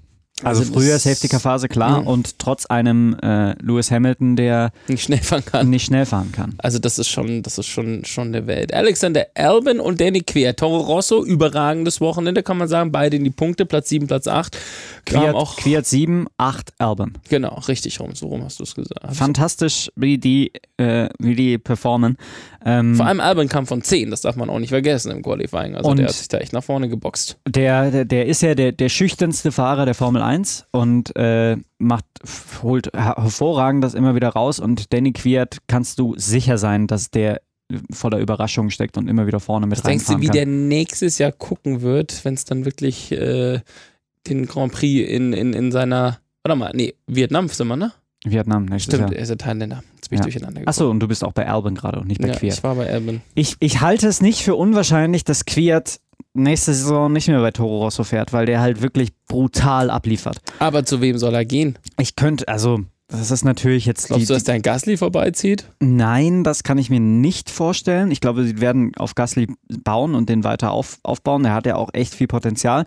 Also, 0.44 0.62
Also 0.62 0.74
früher 0.74 0.98
Safety-Car-Phase, 1.00 1.68
klar. 1.68 2.02
Mhm. 2.02 2.08
Und 2.08 2.40
trotz 2.40 2.66
einem 2.66 3.16
äh, 3.22 3.54
Lewis 3.62 3.92
Hamilton, 3.92 4.36
der 4.36 4.72
Nicht 4.88 5.04
schnell 5.04 5.20
fahren 5.22 5.44
kann. 5.46 5.70
nicht 5.70 5.86
schnell 5.86 6.06
fahren 6.06 6.32
kann. 6.32 6.56
Also 6.60 6.80
das 6.80 6.98
ist 7.00 7.10
schon, 7.10 7.44
das 7.44 7.58
ist 7.58 7.68
schon, 7.68 8.06
schon 8.06 8.32
der 8.32 8.48
Welt. 8.48 8.74
Alexander 8.74 9.26
Albin 9.36 9.80
und 9.80 10.00
Danny 10.02 10.22
Quer. 10.22 10.56
Toro 10.56 10.78
Rosso, 10.80 11.24
überragendes 11.26 12.00
Wochenende, 12.02 12.44
kann 12.44 12.58
man 12.58 12.68
sagen. 12.68 12.92
Beide 12.92 13.18
in 13.18 13.24
die 13.24 13.30
Punkte, 13.30 13.66
Platz 13.66 13.90
7, 13.90 14.08
Platz 14.08 14.28
8. 14.28 14.58
Kam 15.06 15.22
Quiert, 15.22 15.36
auch, 15.36 15.56
Quiert 15.58 15.86
7, 15.86 16.28
8 16.38 16.74
Alben. 16.80 17.14
genau, 17.28 17.56
richtig 17.68 18.00
rum, 18.00 18.16
so 18.16 18.28
rum 18.28 18.44
hast 18.44 18.60
du 18.60 18.64
es 18.64 18.76
gesagt. 18.76 19.16
Fantastisch, 19.16 19.92
wie 19.96 20.18
die, 20.18 20.52
äh, 20.78 21.10
wie 21.20 21.36
die 21.36 21.58
performen. 21.58 22.18
Ähm, 22.66 22.96
Vor 22.96 23.06
allem 23.06 23.20
Albin 23.22 23.48
kam 23.48 23.66
von 23.66 23.82
10, 23.82 24.12
das 24.12 24.22
darf 24.22 24.36
man 24.36 24.50
auch 24.50 24.60
nicht 24.60 24.70
vergessen 24.70 25.12
im 25.12 25.22
Qualifying. 25.24 25.76
Also 25.76 25.94
der 25.94 26.08
hat 26.08 26.14
sich 26.14 26.28
da 26.28 26.40
echt 26.40 26.52
nach 26.54 26.64
vorne 26.64 26.90
geboxt. 26.90 27.38
der, 27.48 27.90
der, 27.92 28.06
der 28.06 28.26
ist 28.26 28.42
ja 28.42 28.54
der, 28.56 28.72
der 28.74 28.90
schüchternste 28.90 29.52
Fahrer 29.52 29.86
der 29.86 29.96
Formel 29.96 30.22
1 30.22 30.66
und 30.72 31.16
äh, 31.16 31.56
macht, 31.78 32.06
holt 32.62 32.88
her- 32.94 33.16
hervorragend 33.18 33.84
das 33.84 33.94
immer 33.94 34.14
wieder 34.16 34.30
raus. 34.30 34.60
Und 34.60 34.92
Danny 34.94 35.14
Quiert 35.14 35.60
kannst 35.68 36.00
du 36.00 36.16
sicher 36.18 36.58
sein, 36.58 36.88
dass 36.88 37.12
der 37.12 37.42
voller 37.92 38.18
Überraschungen 38.18 38.72
steckt 38.72 38.98
und 38.98 39.08
immer 39.08 39.28
wieder 39.28 39.40
vorne 39.40 39.68
mit 39.68 39.78
Was 39.78 39.84
denkst 39.84 40.06
du, 40.08 40.14
reinfahren 40.14 40.22
wie 40.24 40.28
kann. 40.28 40.34
der 40.34 40.46
nächstes 40.48 41.18
Jahr 41.20 41.32
gucken 41.32 41.82
wird, 41.82 42.26
wenn 42.26 42.34
es 42.34 42.44
dann 42.44 42.66
wirklich 42.66 43.12
äh, 43.12 43.60
den 44.28 44.48
Grand 44.48 44.74
Prix 44.74 45.10
in, 45.10 45.34
in, 45.34 45.54
in 45.54 45.72
seiner, 45.72 46.18
warte 46.44 46.58
mal, 46.60 46.72
nee, 46.74 46.96
Vietnam 47.08 47.48
sind 47.48 47.68
wir, 47.68 47.76
ne? 47.78 47.92
Vietnam 48.26 48.66
nächstes 48.66 48.94
Stimmt, 48.96 49.12
Jahr. 49.12 49.18
er 49.18 49.24
ist 49.24 49.30
ja 49.30 49.36
Thailänder. 49.36 49.84
Jetzt 49.96 50.10
bin 50.10 50.16
ich 50.18 50.20
Ja. 50.20 50.24
durcheinander 50.24 50.54
gekommen. 50.62 50.68
Achso, 50.68 50.90
und 50.90 51.00
du 51.00 51.08
bist 51.08 51.24
auch 51.24 51.32
bei 51.34 51.48
Albin 51.48 51.76
gerade 51.76 52.00
und 52.00 52.08
nicht 52.08 52.22
bei 52.22 52.28
ja, 52.28 52.36
Quiert. 52.36 52.54
ich 52.58 52.64
war 52.64 52.76
bei 52.76 52.92
Albin. 52.92 53.22
Ich, 53.36 53.56
ich 53.60 53.82
halte 53.82 54.08
es 54.08 54.22
nicht 54.22 54.44
für 54.44 54.56
unwahrscheinlich, 54.56 55.24
dass 55.24 55.46
Quiert 55.46 56.00
nächste 56.34 56.74
Saison 56.74 57.12
nicht 57.12 57.28
mehr 57.30 57.40
bei 57.40 57.52
Toro 57.52 57.80
Rosso 57.84 58.04
fährt, 58.04 58.34
weil 58.34 58.46
der 58.46 58.60
halt 58.62 58.82
wirklich 58.82 59.12
brutal 59.28 59.90
abliefert. 59.90 60.38
Aber 60.60 60.84
zu 60.86 61.02
wem 61.02 61.18
soll 61.18 61.34
er 61.34 61.46
gehen? 61.46 61.78
Ich 61.98 62.16
könnte, 62.18 62.48
also, 62.48 62.82
das 63.08 63.32
ist 63.32 63.44
natürlich 63.46 63.86
jetzt 63.86 64.04
die, 64.04 64.08
Glaubst 64.10 64.30
du, 64.30 64.34
dass 64.34 64.44
dein 64.44 64.62
Gasly 64.62 64.98
vorbeizieht? 64.98 65.66
Nein, 65.80 66.44
das 66.44 66.64
kann 66.64 66.78
ich 66.78 66.90
mir 66.90 67.00
nicht 67.00 67.50
vorstellen. 67.50 68.12
Ich 68.12 68.20
glaube, 68.22 68.44
sie 68.44 68.60
werden 68.62 68.92
auf 68.98 69.16
Gasly 69.16 69.48
bauen 69.84 70.14
und 70.14 70.30
den 70.30 70.44
weiter 70.44 70.72
auf, 70.72 71.00
aufbauen. 71.04 71.44
Der 71.44 71.54
hat 71.54 71.66
ja 71.66 71.76
auch 71.78 71.90
echt 71.94 72.14
viel 72.14 72.28
Potenzial. 72.28 72.86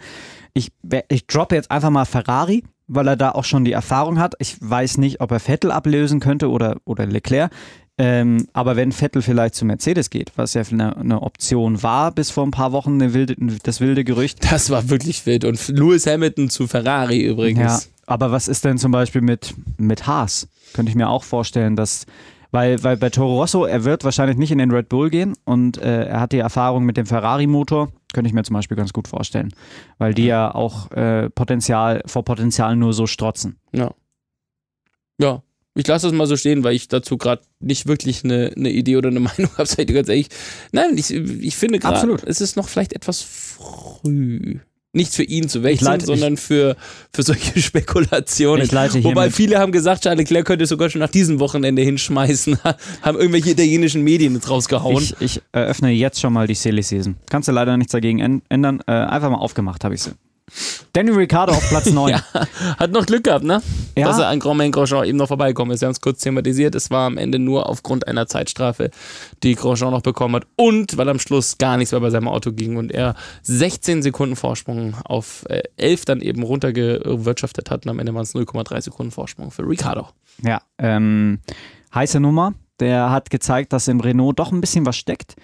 Ich, 0.55 0.71
ich 1.09 1.27
droppe 1.27 1.55
jetzt 1.57 1.71
einfach 1.71 1.91
mal 1.91 2.05
Ferrari, 2.05 2.63
weil 2.95 3.09
er 3.09 3.17
da 3.17 3.31
auch 3.33 3.45
schon 3.45 3.65
die 3.65 3.73
Erfahrung 3.73 4.19
hat. 4.19 4.35
Ich 4.39 4.57
weiß 4.61 4.99
nicht, 4.99 5.21
ob 5.21 5.31
er 5.31 5.41
Vettel 5.41 5.71
ablösen 5.71 6.21
könnte 6.21 6.51
oder, 6.51 6.77
oder 6.85 7.07
Leclerc. 7.07 7.51
Ähm, 7.99 8.49
aber 8.53 8.77
wenn 8.77 8.91
Vettel 8.91 9.21
vielleicht 9.21 9.55
zu 9.55 9.65
Mercedes 9.65 10.09
geht, 10.09 10.33
was 10.37 10.55
ja 10.55 10.63
eine, 10.71 10.97
eine 10.97 11.23
Option 11.23 11.83
war 11.83 12.11
bis 12.11 12.31
vor 12.31 12.45
ein 12.45 12.51
paar 12.51 12.73
Wochen, 12.73 12.95
eine 12.95 13.13
wilde, 13.13 13.37
das 13.63 13.81
wilde 13.81 14.03
Gerücht, 14.05 14.51
Das 14.51 14.71
war 14.71 14.89
wirklich 14.89 15.27
wild. 15.27 15.45
Und 15.45 15.69
Lewis 15.69 16.07
Hamilton 16.07 16.49
zu 16.49 16.67
Ferrari 16.67 17.23
ja, 17.23 17.31
übrigens. 17.31 17.91
aber 18.07 18.33
was 18.33 18.49
ist 18.49 18.65
denn 18.65 18.79
zum 18.79 18.93
Beispiel 18.93 19.21
mit, 19.21 19.55
mit 19.77 20.07
Haas? 20.07 20.49
Könnte 20.73 20.91
ich 20.91 20.97
mir 20.97 21.09
auch 21.09 21.23
vorstellen, 21.23 21.77
dass, 21.77 22.07
weil, 22.53 22.83
weil 22.85 22.97
bei 22.97 23.11
Toro 23.11 23.41
Rosso, 23.41 23.65
er 23.65 23.83
wird 23.85 24.05
wahrscheinlich 24.05 24.37
nicht 24.37 24.53
in 24.53 24.59
den 24.59 24.71
Red 24.71 24.89
Bull 24.89 25.11
gehen 25.11 25.35
und 25.45 25.79
äh, 25.79 26.05
er 26.05 26.21
hat 26.21 26.33
die 26.33 26.39
Erfahrung 26.39 26.85
mit 26.85 26.97
dem 26.97 27.07
Ferrari-Motor, 27.07 27.91
könnte 28.13 28.29
ich 28.29 28.35
mir 28.35 28.45
zum 28.45 28.55
Beispiel 28.55 28.77
ganz 28.77 28.93
gut 28.93 29.09
vorstellen, 29.09 29.53
weil 29.99 30.15
die 30.15 30.27
ja 30.27 30.55
auch 30.55 30.91
äh, 30.93 31.31
Potenzial, 31.31 32.03
vor 32.07 32.25
Potenzial 32.25 32.77
nur 32.77 32.93
so 32.93 33.07
strotzen. 33.07 33.59
Ja. 33.73 33.93
Ja. 35.19 35.43
Ich 35.75 35.87
lasse 35.87 36.07
das 36.07 36.15
mal 36.15 36.27
so 36.27 36.37
stehen, 36.37 36.65
weil 36.65 36.75
ich 36.75 36.89
dazu 36.89 37.17
gerade 37.17 37.41
nicht 37.59 37.87
wirklich 37.87 38.25
eine, 38.25 38.53
eine 38.55 38.71
Idee 38.71 38.99
oder 38.99 39.09
eine 39.09 39.21
Meinung 39.21 39.51
habe, 39.57 39.67
seid 39.67 39.89
ihr 39.89 39.97
ganz 39.97 40.09
ehrlich. 40.09 40.29
Nein, 40.71 40.97
ich, 40.99 41.11
ich 41.11 41.57
finde 41.57 41.79
gerade, 41.79 41.95
Absolut. 41.95 42.23
es 42.25 42.43
ist 42.43 42.57
noch 42.57 42.69
vielleicht 42.69 42.93
etwas 42.93 43.23
früh. 43.23 44.59
Nicht 44.95 45.15
für 45.15 45.23
ihn 45.23 45.49
zu 45.49 45.63
wechseln, 45.63 45.87
leite- 45.87 46.05
sondern 46.05 46.37
für, 46.37 46.77
für 47.15 47.23
solche 47.23 47.61
Spekulationen. 47.63 48.69
Wobei 48.71 49.31
viele 49.31 49.59
haben 49.59 49.73
gesagt, 49.73 50.03
Charles 50.03 50.19
Leclerc 50.19 50.45
könnte 50.47 50.67
sogar 50.67 50.91
schon 50.91 50.99
nach 51.01 51.09
diesem 51.11 51.41
Wochenende 51.41 51.81
hinschmeißen. 51.81 52.59
haben 53.03 53.19
irgendwelche 53.19 53.51
italienischen 53.51 54.03
Medien 54.03 54.35
jetzt 54.35 54.51
rausgehauen. 54.51 55.03
Ich, 55.03 55.15
ich 55.21 55.43
eröffne 55.53 55.91
jetzt 55.91 56.21
schon 56.21 56.35
mal 56.35 56.47
die 56.47 56.55
Silly 56.55 56.83
Season. 56.83 57.17
Kannst 57.31 57.49
du 57.49 57.53
leider 57.53 57.75
nichts 57.79 57.93
dagegen 57.93 58.21
änd- 58.21 58.43
ändern. 58.51 58.81
Äh, 58.87 58.93
einfach 58.93 59.31
mal 59.31 59.39
aufgemacht 59.39 59.83
habe 59.85 59.95
ich 59.95 60.03
sie. 60.03 60.11
Danny 60.93 61.11
Ricciardo 61.11 61.53
auf 61.53 61.69
Platz 61.69 61.87
9. 61.91 62.11
Ja, 62.11 62.23
hat 62.79 62.91
noch 62.91 63.07
Glück 63.07 63.25
gehabt, 63.25 63.45
ne? 63.45 63.63
Ja. 63.97 64.07
Dass 64.07 64.19
er 64.19 64.29
an 64.29 64.39
Grand 64.41 64.59
Main 64.59 64.73
Grosjean 64.73 65.05
eben 65.05 65.19
noch 65.19 65.29
vorbeigekommen 65.29 65.75
ist. 65.75 65.81
Wir 65.81 65.87
haben 65.87 65.93
es 65.93 66.01
kurz 66.01 66.21
thematisiert. 66.21 66.75
Es 66.75 66.91
war 66.91 67.07
am 67.07 67.17
Ende 67.19 67.39
nur 67.39 67.69
aufgrund 67.69 68.07
einer 68.09 68.27
Zeitstrafe, 68.27 68.91
die 69.43 69.55
Grosjean 69.55 69.91
noch 69.91 70.03
bekommen 70.03 70.37
hat. 70.37 70.47
Und 70.57 70.97
weil 70.97 71.09
am 71.09 71.19
Schluss 71.19 71.59
gar 71.59 71.77
nichts 71.77 71.93
mehr 71.93 72.01
bei 72.01 72.11
seinem 72.11 72.29
Auto 72.29 72.53
ging 72.53 72.77
und 72.77 72.93
er 72.93 73.15
16 73.43 74.03
Sekunden 74.03 74.37
Vorsprung 74.37 74.95
auf 75.05 75.45
äh, 75.49 75.63
11 75.77 76.05
dann 76.05 76.21
eben 76.21 76.43
runtergewirtschaftet 76.43 77.71
hat. 77.71 77.87
Und 77.87 77.91
am 77.91 77.99
Ende 77.99 78.15
waren 78.15 78.23
es 78.23 78.35
0,3 78.35 78.83
Sekunden 78.83 79.13
Vorsprung 79.13 79.51
für 79.51 79.67
Ricardo. 79.67 80.09
Ja, 80.43 80.61
ähm, 80.79 81.41
heiße 81.95 82.21
Nummer. 82.21 82.55
Der 82.81 83.11
hat 83.11 83.31
gezeigt, 83.31 83.73
dass 83.73 83.89
im 83.89 84.01
Renault 84.01 84.39
doch 84.39 84.51
ein 84.53 84.61
bisschen 84.61 84.85
was 84.87 84.97
steckt. 84.97 85.37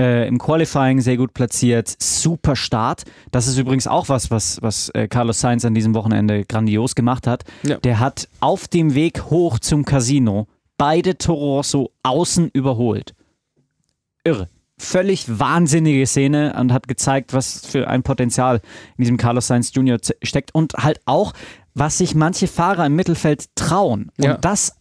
Äh, 0.00 0.26
Im 0.26 0.38
Qualifying 0.38 1.00
sehr 1.00 1.16
gut 1.16 1.34
platziert, 1.34 1.94
super 2.00 2.56
Start. 2.56 3.04
Das 3.30 3.46
ist 3.46 3.58
übrigens 3.58 3.86
auch 3.86 4.08
was, 4.08 4.30
was, 4.30 4.60
was 4.62 4.88
äh, 4.90 5.06
Carlos 5.06 5.40
Sainz 5.40 5.64
an 5.64 5.74
diesem 5.74 5.94
Wochenende 5.94 6.44
grandios 6.44 6.94
gemacht 6.94 7.26
hat. 7.26 7.44
Ja. 7.62 7.76
Der 7.78 8.00
hat 8.00 8.28
auf 8.40 8.68
dem 8.68 8.94
Weg 8.94 9.24
hoch 9.24 9.58
zum 9.58 9.84
Casino 9.84 10.46
beide 10.78 11.18
Toro 11.18 11.56
Rosso 11.56 11.90
außen 12.02 12.50
überholt. 12.52 13.14
Irre. 14.24 14.48
Völlig 14.78 15.38
wahnsinnige 15.38 16.06
Szene 16.06 16.56
und 16.58 16.72
hat 16.72 16.88
gezeigt, 16.88 17.34
was 17.34 17.64
für 17.66 17.86
ein 17.86 18.02
Potenzial 18.02 18.60
in 18.96 19.02
diesem 19.04 19.16
Carlos 19.16 19.46
Sainz 19.46 19.72
Jr. 19.74 19.98
steckt 20.22 20.54
und 20.54 20.72
halt 20.74 21.00
auch, 21.04 21.34
was 21.74 21.98
sich 21.98 22.14
manche 22.14 22.48
Fahrer 22.48 22.86
im 22.86 22.96
Mittelfeld 22.96 23.46
trauen. 23.54 24.10
Und 24.18 24.24
Ja. 24.24 24.36
das, 24.38 24.74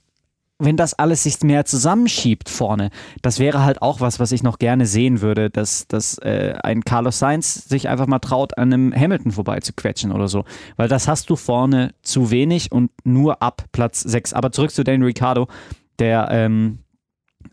wenn 0.63 0.77
das 0.77 0.93
alles 0.93 1.23
sich 1.23 1.41
mehr 1.41 1.65
zusammenschiebt 1.65 2.49
vorne, 2.49 2.89
das 3.21 3.39
wäre 3.39 3.63
halt 3.63 3.81
auch 3.81 3.99
was, 3.99 4.19
was 4.19 4.31
ich 4.31 4.43
noch 4.43 4.59
gerne 4.59 4.85
sehen 4.85 5.21
würde, 5.21 5.49
dass, 5.49 5.87
dass 5.87 6.17
äh, 6.19 6.53
ein 6.63 6.83
Carlos 6.83 7.19
Sainz 7.19 7.65
sich 7.67 7.89
einfach 7.89 8.07
mal 8.07 8.19
traut, 8.19 8.57
an 8.57 8.71
einem 8.71 8.93
Hamilton 8.93 9.31
vorbei 9.31 9.59
zu 9.59 9.73
quetschen 9.73 10.11
oder 10.11 10.27
so. 10.27 10.45
Weil 10.75 10.87
das 10.87 11.07
hast 11.07 11.29
du 11.29 11.35
vorne 11.35 11.93
zu 12.03 12.31
wenig 12.31 12.71
und 12.71 12.91
nur 13.03 13.41
ab 13.41 13.65
Platz 13.71 14.01
6. 14.01 14.33
Aber 14.33 14.51
zurück 14.51 14.71
zu 14.71 14.83
Daniel 14.83 15.07
Ricciardo, 15.07 15.47
der 15.99 16.29
ähm, 16.31 16.79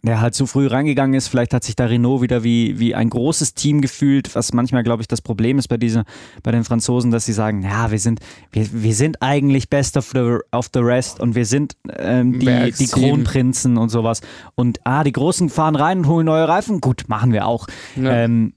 der 0.02 0.20
halt 0.20 0.34
zu 0.34 0.46
früh 0.46 0.66
reingegangen 0.66 1.14
ist. 1.14 1.28
Vielleicht 1.28 1.52
hat 1.54 1.64
sich 1.64 1.76
da 1.76 1.86
Renault 1.86 2.22
wieder 2.22 2.44
wie, 2.44 2.78
wie 2.78 2.94
ein 2.94 3.10
großes 3.10 3.54
Team 3.54 3.80
gefühlt, 3.80 4.34
was 4.34 4.52
manchmal, 4.52 4.82
glaube 4.82 5.02
ich, 5.02 5.08
das 5.08 5.20
Problem 5.20 5.58
ist 5.58 5.68
bei, 5.68 5.76
diese, 5.76 6.04
bei 6.42 6.52
den 6.52 6.64
Franzosen, 6.64 7.10
dass 7.10 7.26
sie 7.26 7.32
sagen, 7.32 7.62
ja, 7.62 7.90
wir 7.90 7.98
sind, 7.98 8.20
wir, 8.52 8.66
wir 8.72 8.94
sind 8.94 9.22
eigentlich 9.22 9.68
best 9.68 9.96
of 9.96 10.10
the, 10.12 10.38
of 10.52 10.70
the 10.72 10.80
rest 10.80 11.20
und 11.20 11.34
wir 11.34 11.46
sind 11.46 11.76
ähm, 11.98 12.38
die, 12.38 12.72
die. 12.78 12.86
Kronprinzen 12.86 13.76
und 13.76 13.88
sowas. 13.88 14.20
Und 14.54 14.80
ah, 14.84 15.04
die 15.04 15.12
Großen 15.12 15.48
fahren 15.48 15.76
rein 15.76 15.98
und 15.98 16.06
holen 16.06 16.26
neue 16.26 16.48
Reifen. 16.48 16.80
Gut, 16.80 17.04
machen 17.08 17.32
wir 17.32 17.46
auch. 17.46 17.66
Ja. 17.96 18.24
Ähm, 18.24 18.52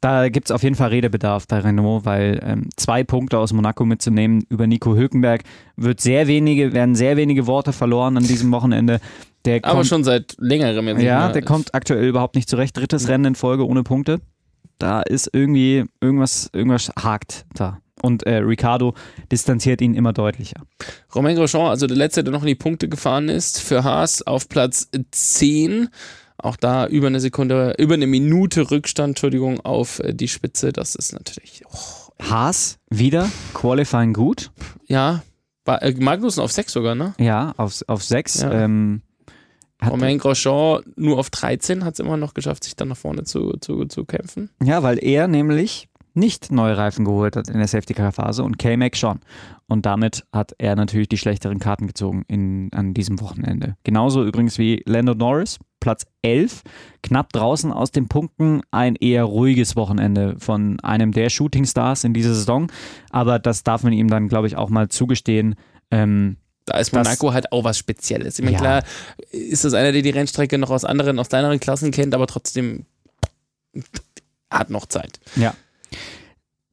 da 0.00 0.28
gibt 0.28 0.48
es 0.48 0.50
auf 0.52 0.62
jeden 0.62 0.76
Fall 0.76 0.90
Redebedarf 0.90 1.48
bei 1.48 1.58
Renault, 1.58 2.04
weil 2.04 2.40
ähm, 2.44 2.68
zwei 2.76 3.02
Punkte 3.02 3.38
aus 3.38 3.52
Monaco 3.52 3.84
mitzunehmen 3.84 4.44
über 4.48 4.66
Nico 4.66 4.94
Hülkenberg 4.94 5.42
wird 5.76 6.00
sehr 6.00 6.26
wenige, 6.26 6.72
werden 6.72 6.94
sehr 6.94 7.16
wenige 7.16 7.46
Worte 7.46 7.72
verloren 7.72 8.16
an 8.16 8.22
diesem 8.22 8.52
Wochenende. 8.52 9.00
Der 9.46 9.64
Aber 9.64 9.74
kommt, 9.74 9.86
schon 9.86 10.04
seit 10.04 10.34
längerem 10.38 10.88
jetzt. 10.88 11.02
ja, 11.02 11.30
der 11.30 11.42
kommt 11.42 11.74
aktuell 11.74 12.06
überhaupt 12.08 12.34
nicht 12.34 12.48
zurecht. 12.50 12.76
Drittes 12.76 13.08
Rennen 13.08 13.24
in 13.24 13.34
Folge 13.34 13.66
ohne 13.66 13.84
Punkte. 13.84 14.20
Da 14.78 15.02
ist 15.02 15.30
irgendwie 15.32 15.84
irgendwas, 16.00 16.50
irgendwas 16.52 16.90
hakt 16.98 17.46
da. 17.54 17.78
Und 18.02 18.24
äh, 18.24 18.36
Ricardo 18.38 18.94
distanziert 19.32 19.80
ihn 19.80 19.94
immer 19.94 20.12
deutlicher. 20.12 20.60
Romain 21.14 21.36
Grosjean, 21.36 21.68
also 21.68 21.86
der 21.86 21.96
letzte, 21.96 22.22
der 22.22 22.32
noch 22.32 22.42
in 22.42 22.48
die 22.48 22.54
Punkte 22.54 22.88
gefahren 22.88 23.28
ist, 23.28 23.60
für 23.60 23.84
Haas 23.84 24.20
auf 24.22 24.48
Platz 24.48 24.90
10. 25.12 25.88
Auch 26.38 26.56
da 26.56 26.86
über 26.86 27.06
eine 27.06 27.20
Sekunde, 27.20 27.74
über 27.78 27.94
eine 27.94 28.06
Minute 28.06 28.70
Rückstand, 28.70 29.12
Entschuldigung, 29.12 29.60
auf 29.60 30.00
äh, 30.00 30.12
die 30.12 30.28
Spitze. 30.28 30.72
Das 30.72 30.94
ist 30.94 31.14
natürlich, 31.14 31.62
oh, 31.72 32.12
Haas 32.30 32.78
wieder, 32.90 33.30
Qualifying 33.54 34.12
gut. 34.12 34.50
ja, 34.86 35.22
äh, 35.66 35.92
Magnussen 35.92 36.42
auf 36.42 36.52
6 36.52 36.72
sogar, 36.72 36.94
ne? 36.94 37.14
Ja, 37.18 37.54
auf, 37.56 37.82
auf 37.86 38.04
sechs. 38.04 38.42
Ja. 38.42 38.52
Ähm, 38.52 39.02
hat, 39.80 39.92
Romain 39.92 40.18
Grosjean 40.18 40.82
nur 40.96 41.18
auf 41.18 41.30
13 41.30 41.84
hat 41.84 41.94
es 41.94 42.00
immer 42.00 42.16
noch 42.16 42.34
geschafft, 42.34 42.64
sich 42.64 42.76
dann 42.76 42.88
nach 42.88 42.96
vorne 42.96 43.24
zu, 43.24 43.52
zu, 43.60 43.84
zu 43.86 44.04
kämpfen. 44.04 44.50
ja, 44.62 44.82
weil 44.82 45.02
er 45.02 45.28
nämlich 45.28 45.88
nicht 46.16 46.50
neue 46.50 46.76
Reifen 46.76 47.04
geholt 47.04 47.36
hat 47.36 47.48
in 47.48 47.58
der 47.58 47.68
Safety-Car-Phase 47.68 48.42
und 48.42 48.58
K-Mac 48.58 48.96
schon. 48.96 49.20
Und 49.68 49.84
damit 49.84 50.24
hat 50.32 50.54
er 50.58 50.74
natürlich 50.74 51.08
die 51.08 51.18
schlechteren 51.18 51.58
Karten 51.58 51.86
gezogen 51.86 52.24
in, 52.26 52.70
an 52.72 52.94
diesem 52.94 53.20
Wochenende. 53.20 53.76
Genauso 53.84 54.24
übrigens 54.24 54.58
wie 54.58 54.82
Lando 54.86 55.14
Norris, 55.14 55.58
Platz 55.78 56.06
11, 56.22 56.62
knapp 57.02 57.32
draußen 57.32 57.70
aus 57.70 57.90
den 57.90 58.08
Punkten. 58.08 58.62
Ein 58.70 58.96
eher 58.96 59.24
ruhiges 59.24 59.76
Wochenende 59.76 60.36
von 60.38 60.80
einem 60.80 61.12
der 61.12 61.28
Shooting-Stars 61.28 62.04
in 62.04 62.14
dieser 62.14 62.34
Saison. 62.34 62.72
Aber 63.10 63.38
das 63.38 63.62
darf 63.62 63.82
man 63.82 63.92
ihm 63.92 64.08
dann, 64.08 64.28
glaube 64.28 64.46
ich, 64.46 64.56
auch 64.56 64.70
mal 64.70 64.88
zugestehen. 64.88 65.54
Ähm, 65.90 66.38
Da 66.66 66.78
ist 66.78 66.92
Das- 66.92 67.04
Monaco 67.06 67.32
halt 67.32 67.52
auch 67.52 67.64
was 67.64 67.78
Spezielles. 67.78 68.38
Ich 68.38 68.44
meine, 68.44 68.56
Ja. 68.56 68.60
klar 68.60 68.82
ist 69.30 69.64
das 69.64 69.72
einer, 69.74 69.92
der 69.92 70.02
die 70.02 70.10
Rennstrecke 70.10 70.58
noch 70.58 70.70
aus 70.70 70.84
anderen, 70.84 71.18
aus 71.18 71.28
kleineren 71.28 71.60
Klassen 71.60 71.90
kennt, 71.92 72.14
aber 72.14 72.26
trotzdem 72.26 72.84
hat 74.50 74.70
noch 74.70 74.86
Zeit. 74.86 75.20
Ja. 75.36 75.54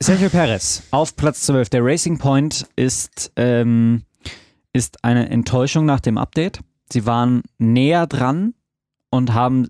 Sergio 0.01 0.29
Perez 0.29 0.83
auf 0.91 1.15
Platz 1.15 1.43
12. 1.43 1.69
Der 1.69 1.83
Racing 1.83 2.17
Point 2.17 2.65
ist, 2.75 3.31
ähm, 3.35 4.03
ist 4.73 5.03
eine 5.03 5.29
Enttäuschung 5.29 5.85
nach 5.85 5.99
dem 5.99 6.17
Update. 6.17 6.59
Sie 6.91 7.05
waren 7.05 7.43
näher 7.57 8.07
dran 8.07 8.53
und 9.09 9.33
haben 9.33 9.67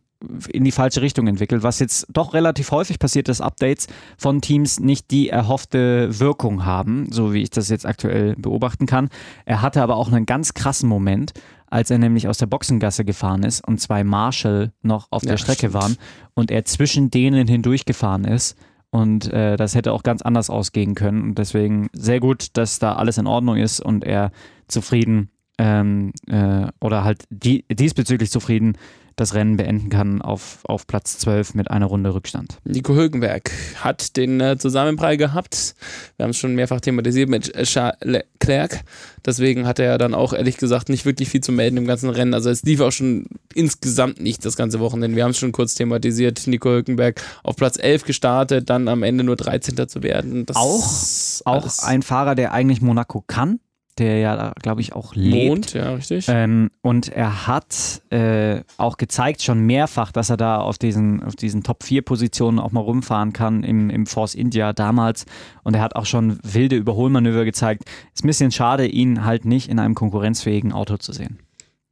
in 0.49 0.63
die 0.63 0.71
falsche 0.71 1.01
Richtung 1.01 1.27
entwickelt, 1.27 1.63
was 1.63 1.79
jetzt 1.79 2.07
doch 2.11 2.33
relativ 2.33 2.71
häufig 2.71 2.99
passiert, 2.99 3.27
dass 3.27 3.41
Updates 3.41 3.87
von 4.17 4.41
Teams 4.41 4.79
nicht 4.79 5.11
die 5.11 5.29
erhoffte 5.29 6.19
Wirkung 6.19 6.65
haben, 6.65 7.07
so 7.11 7.33
wie 7.33 7.41
ich 7.41 7.49
das 7.49 7.69
jetzt 7.69 7.85
aktuell 7.85 8.35
beobachten 8.37 8.85
kann. 8.85 9.09
Er 9.45 9.61
hatte 9.61 9.81
aber 9.81 9.95
auch 9.97 10.11
einen 10.11 10.25
ganz 10.25 10.53
krassen 10.53 10.89
Moment, 10.89 11.33
als 11.67 11.89
er 11.89 11.97
nämlich 11.97 12.27
aus 12.27 12.37
der 12.37 12.45
Boxengasse 12.45 13.03
gefahren 13.03 13.43
ist 13.43 13.67
und 13.67 13.79
zwei 13.79 14.03
Marshall 14.03 14.71
noch 14.81 15.07
auf 15.11 15.23
Ja, 15.23 15.31
der 15.31 15.37
Strecke 15.37 15.69
stimmt. 15.69 15.73
waren 15.73 15.97
und 16.33 16.51
er 16.51 16.65
zwischen 16.65 17.09
denen 17.09 17.47
hindurchgefahren 17.47 18.25
ist. 18.25 18.57
Und 18.91 19.33
äh, 19.33 19.57
das 19.57 19.73
hätte 19.73 19.91
auch 19.91 20.03
ganz 20.03 20.21
anders 20.21 20.51
ausgehen 20.51 20.93
können. 20.93 21.23
Und 21.23 21.39
deswegen 21.39 21.89
sehr 21.93 22.19
gut, 22.19 22.49
dass 22.53 22.77
da 22.77 22.93
alles 22.93 23.17
in 23.17 23.25
Ordnung 23.25 23.57
ist 23.57 23.79
und 23.79 24.03
er 24.03 24.31
zufrieden 24.67 25.31
ähm, 25.57 26.11
äh, 26.27 26.67
oder 26.79 27.03
halt 27.03 27.23
die, 27.31 27.65
diesbezüglich 27.71 28.29
zufrieden 28.29 28.77
das 29.15 29.33
Rennen 29.33 29.57
beenden 29.57 29.89
kann 29.89 30.21
auf, 30.21 30.59
auf 30.63 30.87
Platz 30.87 31.17
12 31.19 31.53
mit 31.55 31.69
einer 31.71 31.85
Runde 31.85 32.13
Rückstand. 32.13 32.57
Nico 32.63 32.93
Hülkenberg 32.95 33.51
hat 33.75 34.17
den 34.17 34.39
äh, 34.41 34.57
Zusammenprall 34.57 35.17
gehabt. 35.17 35.75
Wir 36.17 36.23
haben 36.23 36.31
es 36.31 36.37
schon 36.37 36.55
mehrfach 36.55 36.81
thematisiert 36.81 37.29
mit 37.29 37.53
Charles 37.63 37.97
Leclerc. 38.01 38.81
Deswegen 39.25 39.65
hat 39.67 39.79
er 39.79 39.97
dann 39.97 40.13
auch 40.13 40.33
ehrlich 40.33 40.57
gesagt 40.57 40.89
nicht 40.89 41.05
wirklich 41.05 41.29
viel 41.29 41.41
zu 41.41 41.51
melden 41.51 41.77
im 41.77 41.85
ganzen 41.87 42.09
Rennen. 42.09 42.33
Also 42.33 42.49
es 42.49 42.63
lief 42.63 42.81
auch 42.81 42.91
schon 42.91 43.25
insgesamt 43.53 44.19
nicht 44.21 44.43
das 44.45 44.55
ganze 44.57 44.79
Wochenende. 44.79 45.15
Wir 45.15 45.23
haben 45.23 45.31
es 45.31 45.37
schon 45.37 45.51
kurz 45.51 45.75
thematisiert. 45.75 46.47
Nico 46.47 46.69
Hülkenberg 46.69 47.21
auf 47.43 47.55
Platz 47.55 47.77
11 47.79 48.03
gestartet, 48.05 48.69
dann 48.69 48.87
am 48.87 49.03
Ende 49.03 49.23
nur 49.23 49.35
13. 49.35 49.87
zu 49.87 50.03
werden. 50.03 50.45
Das 50.45 50.57
Auch- 50.57 51.41
Auch 51.45 51.67
ein 51.83 52.01
Fahrer, 52.01 52.35
der 52.35 52.51
eigentlich 52.53 52.81
Monaco 52.81 53.23
kann, 53.25 53.59
der 53.99 54.19
ja, 54.19 54.53
glaube 54.61 54.81
ich, 54.81 54.93
auch 54.93 55.15
lebt. 55.15 55.49
Mond, 55.49 55.73
ja, 55.73 55.93
richtig. 55.93 56.25
Ähm, 56.27 56.71
und 56.81 57.09
er 57.09 57.47
hat 57.47 58.01
äh, 58.09 58.61
auch 58.77 58.97
gezeigt 58.97 59.41
schon 59.41 59.59
mehrfach, 59.59 60.11
dass 60.11 60.29
er 60.29 60.37
da 60.37 60.57
auf 60.57 60.77
diesen, 60.77 61.23
auf 61.23 61.35
diesen 61.35 61.63
Top-4-Positionen 61.63 62.59
auch 62.59 62.71
mal 62.71 62.81
rumfahren 62.81 63.33
kann 63.33 63.63
im, 63.63 63.89
im 63.89 64.05
Force 64.05 64.35
India 64.35 64.73
damals. 64.73 65.25
Und 65.63 65.75
er 65.75 65.81
hat 65.81 65.95
auch 65.95 66.05
schon 66.05 66.39
wilde 66.43 66.75
Überholmanöver 66.75 67.45
gezeigt. 67.45 67.83
Ist 68.13 68.23
ein 68.23 68.27
bisschen 68.27 68.51
schade, 68.51 68.87
ihn 68.87 69.25
halt 69.25 69.45
nicht 69.45 69.69
in 69.69 69.79
einem 69.79 69.95
konkurrenzfähigen 69.95 70.71
Auto 70.71 70.97
zu 70.97 71.13
sehen. 71.13 71.39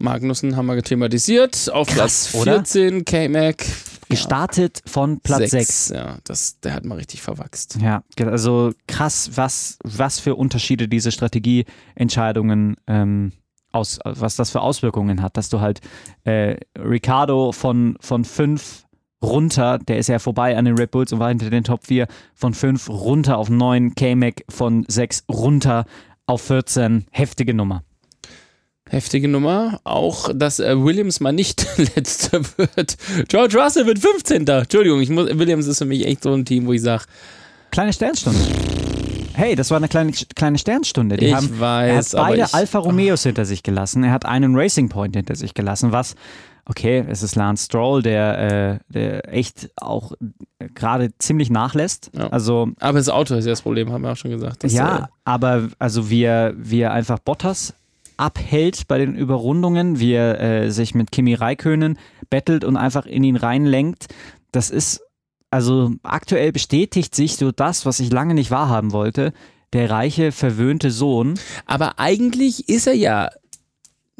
Magnussen 0.02 0.56
haben 0.56 0.66
wir 0.66 0.82
thematisiert. 0.82 1.70
Auf 1.72 1.88
Krass, 1.88 2.30
Platz 2.32 2.36
oder? 2.42 2.54
14, 2.66 3.06
K-Mac. 3.06 3.66
Gestartet 4.10 4.82
von 4.86 5.22
Platz 5.22 5.52
6. 5.52 5.90
Ja, 5.90 6.18
das, 6.26 6.60
der 6.60 6.74
hat 6.74 6.84
mal 6.84 6.96
richtig 6.96 7.22
verwachst. 7.22 7.78
Ja, 7.82 8.04
also 8.20 8.74
krass, 8.88 9.32
was, 9.36 9.78
was 9.84 10.20
für 10.20 10.36
Unterschiede 10.36 10.90
diese 10.90 11.14
Strategieentscheidungen 11.14 12.76
ähm, 12.88 13.32
aus, 13.72 14.00
was 14.04 14.36
das 14.36 14.52
für 14.52 14.62
Auswirkungen 14.62 15.22
hat, 15.22 15.38
dass 15.38 15.50
du 15.50 15.62
halt 15.62 15.80
äh, 16.26 16.58
Ricardo 16.78 17.54
von, 17.54 17.96
von 18.02 18.26
fünf 18.26 18.86
runter, 19.24 19.78
der 19.78 19.98
ist 19.98 20.08
ja 20.08 20.20
vorbei 20.20 20.58
an 20.58 20.66
den 20.66 20.78
Red 20.78 20.92
Bulls 20.92 21.14
und 21.14 21.20
war 21.20 21.30
hinter 21.30 21.50
den 21.50 21.64
Top 21.64 21.86
4, 21.86 22.08
von 22.34 22.54
fünf 22.54 22.90
runter 22.90 23.38
auf 23.38 23.50
neun, 23.50 23.96
K-Mac 23.96 24.44
von 24.50 24.84
sechs 24.88 25.24
runter 25.30 25.86
auf 26.26 26.42
14, 26.42 27.06
heftige 27.12 27.54
Nummer. 27.54 27.84
Heftige 28.92 29.30
Nummer. 29.30 29.80
Auch, 29.86 30.30
dass 30.36 30.60
äh, 30.60 30.78
Williams 30.78 31.22
mal 31.22 31.32
nicht 31.32 31.66
letzter 31.96 32.42
wird. 32.58 32.98
George 33.30 33.58
Russell 33.58 33.86
wird 33.86 34.00
15. 34.00 34.46
Entschuldigung, 34.46 35.00
ich 35.00 35.10
muss, 35.10 35.28
Williams 35.30 35.66
ist 35.66 35.78
für 35.78 35.86
mich 35.86 36.06
echt 36.06 36.24
so 36.24 36.34
ein 36.34 36.44
Team, 36.44 36.68
wo 36.68 36.74
ich 36.74 36.82
sage, 36.82 37.06
Kleine 37.72 37.94
Sternstunde. 37.94 38.40
Hey, 39.34 39.56
das 39.56 39.72
war 39.72 39.78
eine 39.78 39.88
kleine, 39.88 40.12
kleine 40.36 40.58
Sternstunde. 40.58 41.16
Die 41.16 41.28
ich 41.28 41.34
haben, 41.34 41.48
er 41.62 41.96
hat 41.96 41.96
weiß, 41.96 42.12
beide 42.12 42.44
ich, 42.44 42.54
Alfa 42.54 42.80
Romeos 42.80 43.24
hinter 43.24 43.46
sich 43.46 43.64
gelassen. 43.64 44.04
Er 44.04 44.12
hat 44.12 44.26
einen 44.26 44.58
Racing 44.58 44.90
Point 44.90 45.16
hinter 45.16 45.36
sich 45.36 45.54
gelassen, 45.54 45.94
was, 45.94 46.16
okay, 46.66 47.06
es 47.08 47.24
ist 47.24 47.36
Lance 47.36 47.68
Stroll, 47.68 48.02
der, 48.02 48.40
äh, 48.74 48.80
der 48.90 49.34
echt 49.34 49.70
auch 49.78 50.12
äh, 50.60 50.68
gerade 50.76 51.18
ziemlich 51.18 51.50
nachlässt. 51.50 52.12
Ja. 52.14 52.28
Also, 52.28 52.72
aber 52.82 52.98
das 52.98 53.08
Auto 53.08 53.36
ist 53.36 53.46
ja 53.46 53.52
das 53.52 53.62
Problem, 53.62 53.90
haben 53.94 54.04
wir 54.04 54.12
auch 54.12 54.18
schon 54.18 54.32
gesagt. 54.32 54.70
Ja, 54.70 55.08
aber 55.24 55.70
also 55.80 56.10
wie 56.10 56.26
wie 56.26 56.82
er 56.82 56.92
einfach 56.92 57.20
Bottas 57.20 57.74
abhält 58.22 58.88
bei 58.88 59.00
den 59.00 59.16
Überrundungen, 59.16 60.00
wie 60.00 60.14
er 60.14 60.40
äh, 60.40 60.72
sich 60.72 60.94
mit 60.94 61.12
Kimi 61.12 61.34
Räikkönen 61.34 61.98
bettelt 62.30 62.64
und 62.64 62.78
einfach 62.78 63.06
in 63.08 63.24
ihn 63.24 63.36
reinlenkt, 63.36 64.08
das 64.52 64.70
ist, 64.70 65.02
also 65.50 65.92
aktuell 66.04 66.52
bestätigt 66.52 67.16
sich 67.16 67.36
so 67.36 67.52
das, 67.52 67.86
was 67.86 68.00
ich 68.00 68.12
lange 68.12 68.36
nicht 68.36 68.52
wahrhaben 68.52 68.92
wollte. 68.92 69.34
Der 69.74 69.90
reiche, 69.90 70.32
verwöhnte 70.32 70.92
Sohn. 70.92 71.40
Aber 71.66 71.98
eigentlich 71.98 72.70
ist 72.70 72.88
er 72.88 72.94
ja. 72.94 73.30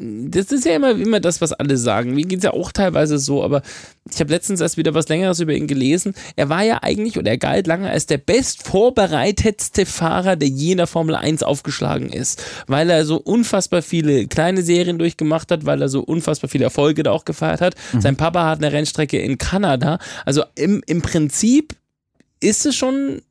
Das 0.02 0.50
ist 0.50 0.64
ja 0.64 0.74
immer, 0.74 0.90
immer 0.90 1.20
das, 1.20 1.40
was 1.40 1.52
alle 1.52 1.76
sagen. 1.76 2.14
Mir 2.14 2.24
geht 2.24 2.38
es 2.38 2.44
ja 2.44 2.52
auch 2.52 2.72
teilweise 2.72 3.18
so, 3.18 3.44
aber 3.44 3.62
ich 4.10 4.18
habe 4.18 4.32
letztens 4.32 4.60
erst 4.60 4.76
wieder 4.76 4.94
was 4.94 5.08
Längeres 5.08 5.38
über 5.38 5.52
ihn 5.52 5.68
gelesen. 5.68 6.14
Er 6.34 6.48
war 6.48 6.64
ja 6.64 6.82
eigentlich, 6.82 7.18
oder 7.18 7.30
er 7.30 7.38
galt 7.38 7.68
lange 7.68 7.88
als 7.88 8.06
der 8.06 8.18
bestvorbereitetste 8.18 9.86
Fahrer, 9.86 10.34
der 10.34 10.48
je 10.48 10.72
in 10.72 10.78
der 10.78 10.88
Formel 10.88 11.14
1 11.14 11.44
aufgeschlagen 11.44 12.08
ist. 12.08 12.42
Weil 12.66 12.90
er 12.90 13.04
so 13.04 13.16
unfassbar 13.16 13.82
viele 13.82 14.26
kleine 14.26 14.62
Serien 14.62 14.98
durchgemacht 14.98 15.52
hat, 15.52 15.66
weil 15.66 15.80
er 15.80 15.88
so 15.88 16.00
unfassbar 16.00 16.50
viele 16.50 16.64
Erfolge 16.64 17.04
da 17.04 17.12
auch 17.12 17.24
gefeiert 17.24 17.60
hat. 17.60 17.74
Sein 17.98 18.16
Papa 18.16 18.46
hat 18.46 18.58
eine 18.58 18.72
Rennstrecke 18.72 19.20
in 19.20 19.38
Kanada. 19.38 19.98
Also 20.24 20.42
im, 20.56 20.82
im 20.86 21.00
Prinzip 21.00 21.76
ist 22.40 22.66
es 22.66 22.74
schon 22.74 23.22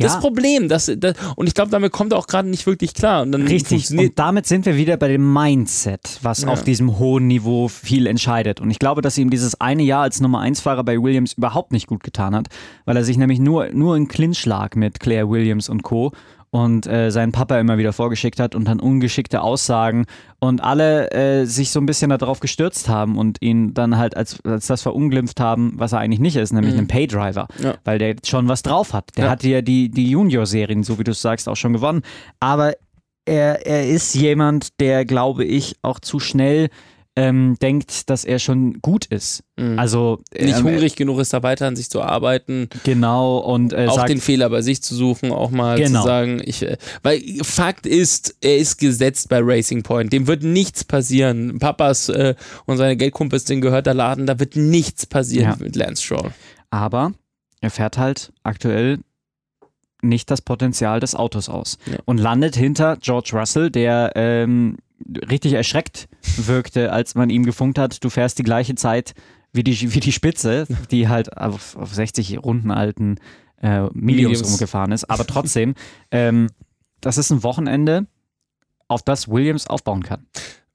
das 0.00 0.14
Ja. 0.14 0.20
Problem. 0.20 0.68
Dass, 0.68 0.90
dass, 0.96 1.14
und 1.36 1.46
ich 1.46 1.54
glaube, 1.54 1.70
damit 1.70 1.92
kommt 1.92 2.12
er 2.12 2.18
auch 2.18 2.26
gerade 2.26 2.48
nicht 2.48 2.66
wirklich 2.66 2.94
klar. 2.94 3.22
Und 3.22 3.32
dann 3.32 3.46
Richtig. 3.46 3.90
Und 3.90 4.18
damit 4.18 4.46
sind 4.46 4.66
wir 4.66 4.76
wieder 4.76 4.96
bei 4.96 5.08
dem 5.08 5.32
Mindset, 5.32 6.18
was 6.22 6.42
Ja. 6.42 6.48
auf 6.48 6.64
diesem 6.64 6.98
hohen 6.98 7.26
Niveau 7.28 7.68
viel 7.68 8.06
entscheidet. 8.06 8.60
Und 8.60 8.70
ich 8.70 8.78
glaube, 8.78 9.02
dass 9.02 9.16
ihm 9.18 9.30
dieses 9.30 9.60
eine 9.60 9.82
Jahr 9.82 10.02
als 10.02 10.20
Nummer 10.20 10.40
1 10.40 10.60
Fahrer 10.60 10.84
bei 10.84 11.00
Williams 11.00 11.34
überhaupt 11.34 11.72
nicht 11.72 11.86
gut 11.86 12.02
getan 12.02 12.34
hat, 12.34 12.48
weil 12.84 12.96
er 12.96 13.04
sich 13.04 13.16
nämlich 13.16 13.38
nur, 13.38 13.68
nur 13.72 13.96
in 13.96 14.08
Clinch 14.08 14.44
lag 14.46 14.74
mit 14.74 15.00
Claire 15.00 15.28
Williams 15.30 15.68
und 15.68 15.82
Co. 15.82 16.12
Und 16.52 16.88
äh, 16.88 17.10
seinen 17.12 17.30
Papa 17.30 17.60
immer 17.60 17.78
wieder 17.78 17.92
vorgeschickt 17.92 18.40
hat 18.40 18.56
und 18.56 18.64
dann 18.66 18.80
ungeschickte 18.80 19.40
Aussagen 19.40 20.06
und 20.40 20.60
alle 20.64 21.12
äh, 21.12 21.44
sich 21.44 21.70
so 21.70 21.78
ein 21.80 21.86
bisschen 21.86 22.10
darauf 22.10 22.40
gestürzt 22.40 22.88
haben 22.88 23.18
und 23.18 23.40
ihn 23.40 23.72
dann 23.72 23.96
halt 23.98 24.16
als, 24.16 24.44
als 24.44 24.66
das 24.66 24.82
verunglimpft 24.82 25.38
haben, 25.38 25.74
was 25.76 25.92
er 25.92 26.00
eigentlich 26.00 26.18
nicht 26.18 26.34
ist, 26.34 26.52
nämlich 26.52 26.76
einen 26.76 26.88
Paydriver, 26.88 27.46
Ja. 27.62 27.74
weil 27.84 27.98
der 28.00 28.16
schon 28.26 28.48
was 28.48 28.62
drauf 28.62 28.92
hat. 28.94 29.16
Der 29.16 29.26
Ja. 29.26 29.30
hat 29.30 29.44
ja 29.44 29.62
die, 29.62 29.90
die 29.92 30.10
Junior-Serien, 30.10 30.82
so 30.82 30.98
wie 30.98 31.04
du 31.04 31.12
es 31.12 31.22
sagst, 31.22 31.48
auch 31.48 31.54
schon 31.56 31.72
gewonnen. 31.72 32.02
Aber 32.40 32.72
er, 33.26 33.64
er 33.64 33.88
ist 33.88 34.16
jemand, 34.16 34.80
der, 34.80 35.04
glaube 35.04 35.44
ich, 35.44 35.76
auch 35.82 36.00
zu 36.00 36.18
schnell 36.18 36.68
ähm, 37.16 37.56
denkt, 37.60 38.08
dass 38.08 38.24
er 38.24 38.38
schon 38.38 38.80
gut 38.80 39.04
ist. 39.06 39.42
Also 39.76 40.22
nicht 40.32 40.58
ähm, 40.58 40.64
hungrig 40.64 40.94
genug 40.96 41.18
ist, 41.18 41.32
da 41.32 41.42
weiter 41.42 41.66
an 41.66 41.74
sich 41.76 41.90
zu 41.90 42.00
arbeiten, 42.02 42.68
Genau 42.84 43.38
und 43.38 43.72
äh, 43.72 43.86
auch 43.88 43.96
sagt, 43.96 44.08
den 44.10 44.20
Fehler 44.20 44.48
bei 44.48 44.62
sich 44.62 44.80
zu 44.82 44.94
suchen, 44.94 45.32
auch 45.32 45.50
mal 45.50 45.76
Genau. 45.76 46.00
zu 46.00 46.06
sagen, 46.06 46.40
ich, 46.44 46.62
äh, 46.62 46.76
weil 47.02 47.20
Fakt 47.42 47.84
ist, 47.86 48.36
er 48.40 48.56
ist 48.58 48.78
gesetzt 48.78 49.28
bei 49.28 49.40
Racing 49.42 49.82
Point, 49.82 50.12
dem 50.12 50.26
wird 50.28 50.44
nichts 50.44 50.84
passieren. 50.84 51.58
Papas 51.58 52.08
äh, 52.10 52.34
und 52.66 52.76
seine 52.78 52.96
Geldkumpels, 52.96 53.44
denen 53.44 53.60
gehört 53.60 53.86
der 53.86 53.94
Laden, 53.94 54.26
da 54.26 54.38
wird 54.38 54.54
nichts 54.56 55.04
passieren 55.04 55.50
Ja. 55.50 55.56
mit 55.58 55.74
Lance 55.76 56.02
Stroll. 56.02 56.30
aber 56.70 57.12
er 57.60 57.70
fährt 57.70 57.98
halt 57.98 58.32
aktuell 58.44 59.00
nicht 60.02 60.30
das 60.30 60.40
Potenzial 60.40 61.00
des 61.00 61.14
Autos 61.14 61.48
aus 61.50 61.76
Ja. 61.90 61.98
und 62.06 62.18
landet 62.18 62.56
hinter 62.56 62.96
George 62.96 63.32
Russell, 63.34 63.70
der 63.70 64.12
ähm, 64.14 64.78
richtig 65.30 65.54
erschreckt 65.54 66.08
wirkte, 66.36 66.92
als 66.92 67.14
man 67.14 67.30
ihm 67.30 67.44
gefunkt 67.44 67.78
hat, 67.78 68.02
du 68.04 68.10
fährst 68.10 68.38
die 68.38 68.42
gleiche 68.42 68.74
Zeit 68.74 69.14
wie 69.52 69.64
die, 69.64 69.94
wie 69.94 70.00
die 70.00 70.12
Spitze, 70.12 70.66
die 70.90 71.08
halt 71.08 71.36
auf, 71.36 71.76
auf 71.76 71.94
60 71.94 72.42
Runden 72.42 72.70
alten 72.70 73.16
äh, 73.60 73.82
Mediums, 73.82 73.94
Mediums. 73.94 74.50
rumgefahren 74.50 74.92
ist. 74.92 75.04
Aber 75.10 75.26
trotzdem, 75.26 75.74
ähm, 76.10 76.48
das 77.00 77.18
ist 77.18 77.30
ein 77.30 77.42
Wochenende, 77.42 78.06
auf 78.90 79.02
das 79.02 79.28
Williams 79.28 79.66
aufbauen 79.66 80.02
kann. 80.02 80.26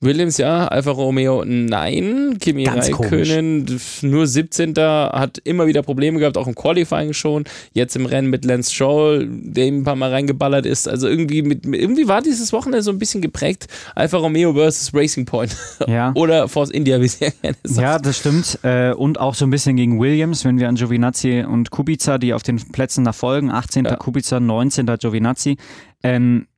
Williams 0.01 0.37
ja, 0.37 0.67
Alfa 0.67 0.91
Romeo 0.91 1.43
nein, 1.45 2.37
Kimi 2.39 2.63
Ganz 2.63 2.87
Räikkönen 2.87 3.79
nur 4.01 4.27
17. 4.27 4.75
hat 4.75 5.39
immer 5.45 5.67
wieder 5.67 5.81
Probleme 5.83 6.19
gehabt, 6.19 6.37
auch 6.37 6.47
im 6.47 6.53
Qualifying 6.53 7.13
schon, 7.13 7.45
jetzt 7.73 7.95
im 7.95 8.05
Rennen 8.05 8.29
mit 8.29 8.43
Lance 8.45 8.73
Stroll, 8.73 9.27
der 9.29 9.65
ihm 9.65 9.79
ein 9.79 9.83
paar 9.83 9.95
Mal 9.95 10.11
reingeballert 10.11 10.65
ist, 10.65 10.87
also 10.87 11.07
irgendwie 11.07 11.41
mit, 11.41 11.65
irgendwie 11.65 12.07
war 12.07 12.21
dieses 12.21 12.51
Wochenende 12.51 12.83
so 12.83 12.91
ein 12.91 12.99
bisschen 12.99 13.21
geprägt, 13.21 13.67
Alfa 13.95 14.17
Romeo 14.17 14.53
versus 14.53 14.93
Racing 14.93 15.25
Point 15.25 15.55
Ja. 15.87 16.11
oder 16.13 16.49
Force 16.49 16.71
India, 16.71 16.99
wie 16.99 17.07
sie 17.07 17.25
ja 17.25 17.31
gerne 17.41 17.57
sagt. 17.63 17.81
Ja, 17.81 17.97
das 17.97 18.17
stimmt. 18.17 18.59
Äh, 18.63 18.91
und 18.93 19.19
auch 19.19 19.33
so 19.33 19.45
ein 19.45 19.49
bisschen 19.49 19.77
gegen 19.77 19.99
Williams, 19.99 20.43
wenn 20.43 20.59
wir 20.59 20.67
an 20.67 20.75
Giovinazzi 20.75 21.45
und 21.47 21.71
Kubica, 21.71 22.17
die 22.17 22.33
auf 22.33 22.43
den 22.43 22.57
Plätzen 22.57 23.03
nach 23.03 23.15
folgen, 23.15 23.49
18. 23.49 23.85
Ja. 23.85 23.95
Kubica, 23.95 24.39
19. 24.39 24.85
Giovinazzi. 24.85 25.57
Ähm, 26.03 26.47
äh, 26.47 26.54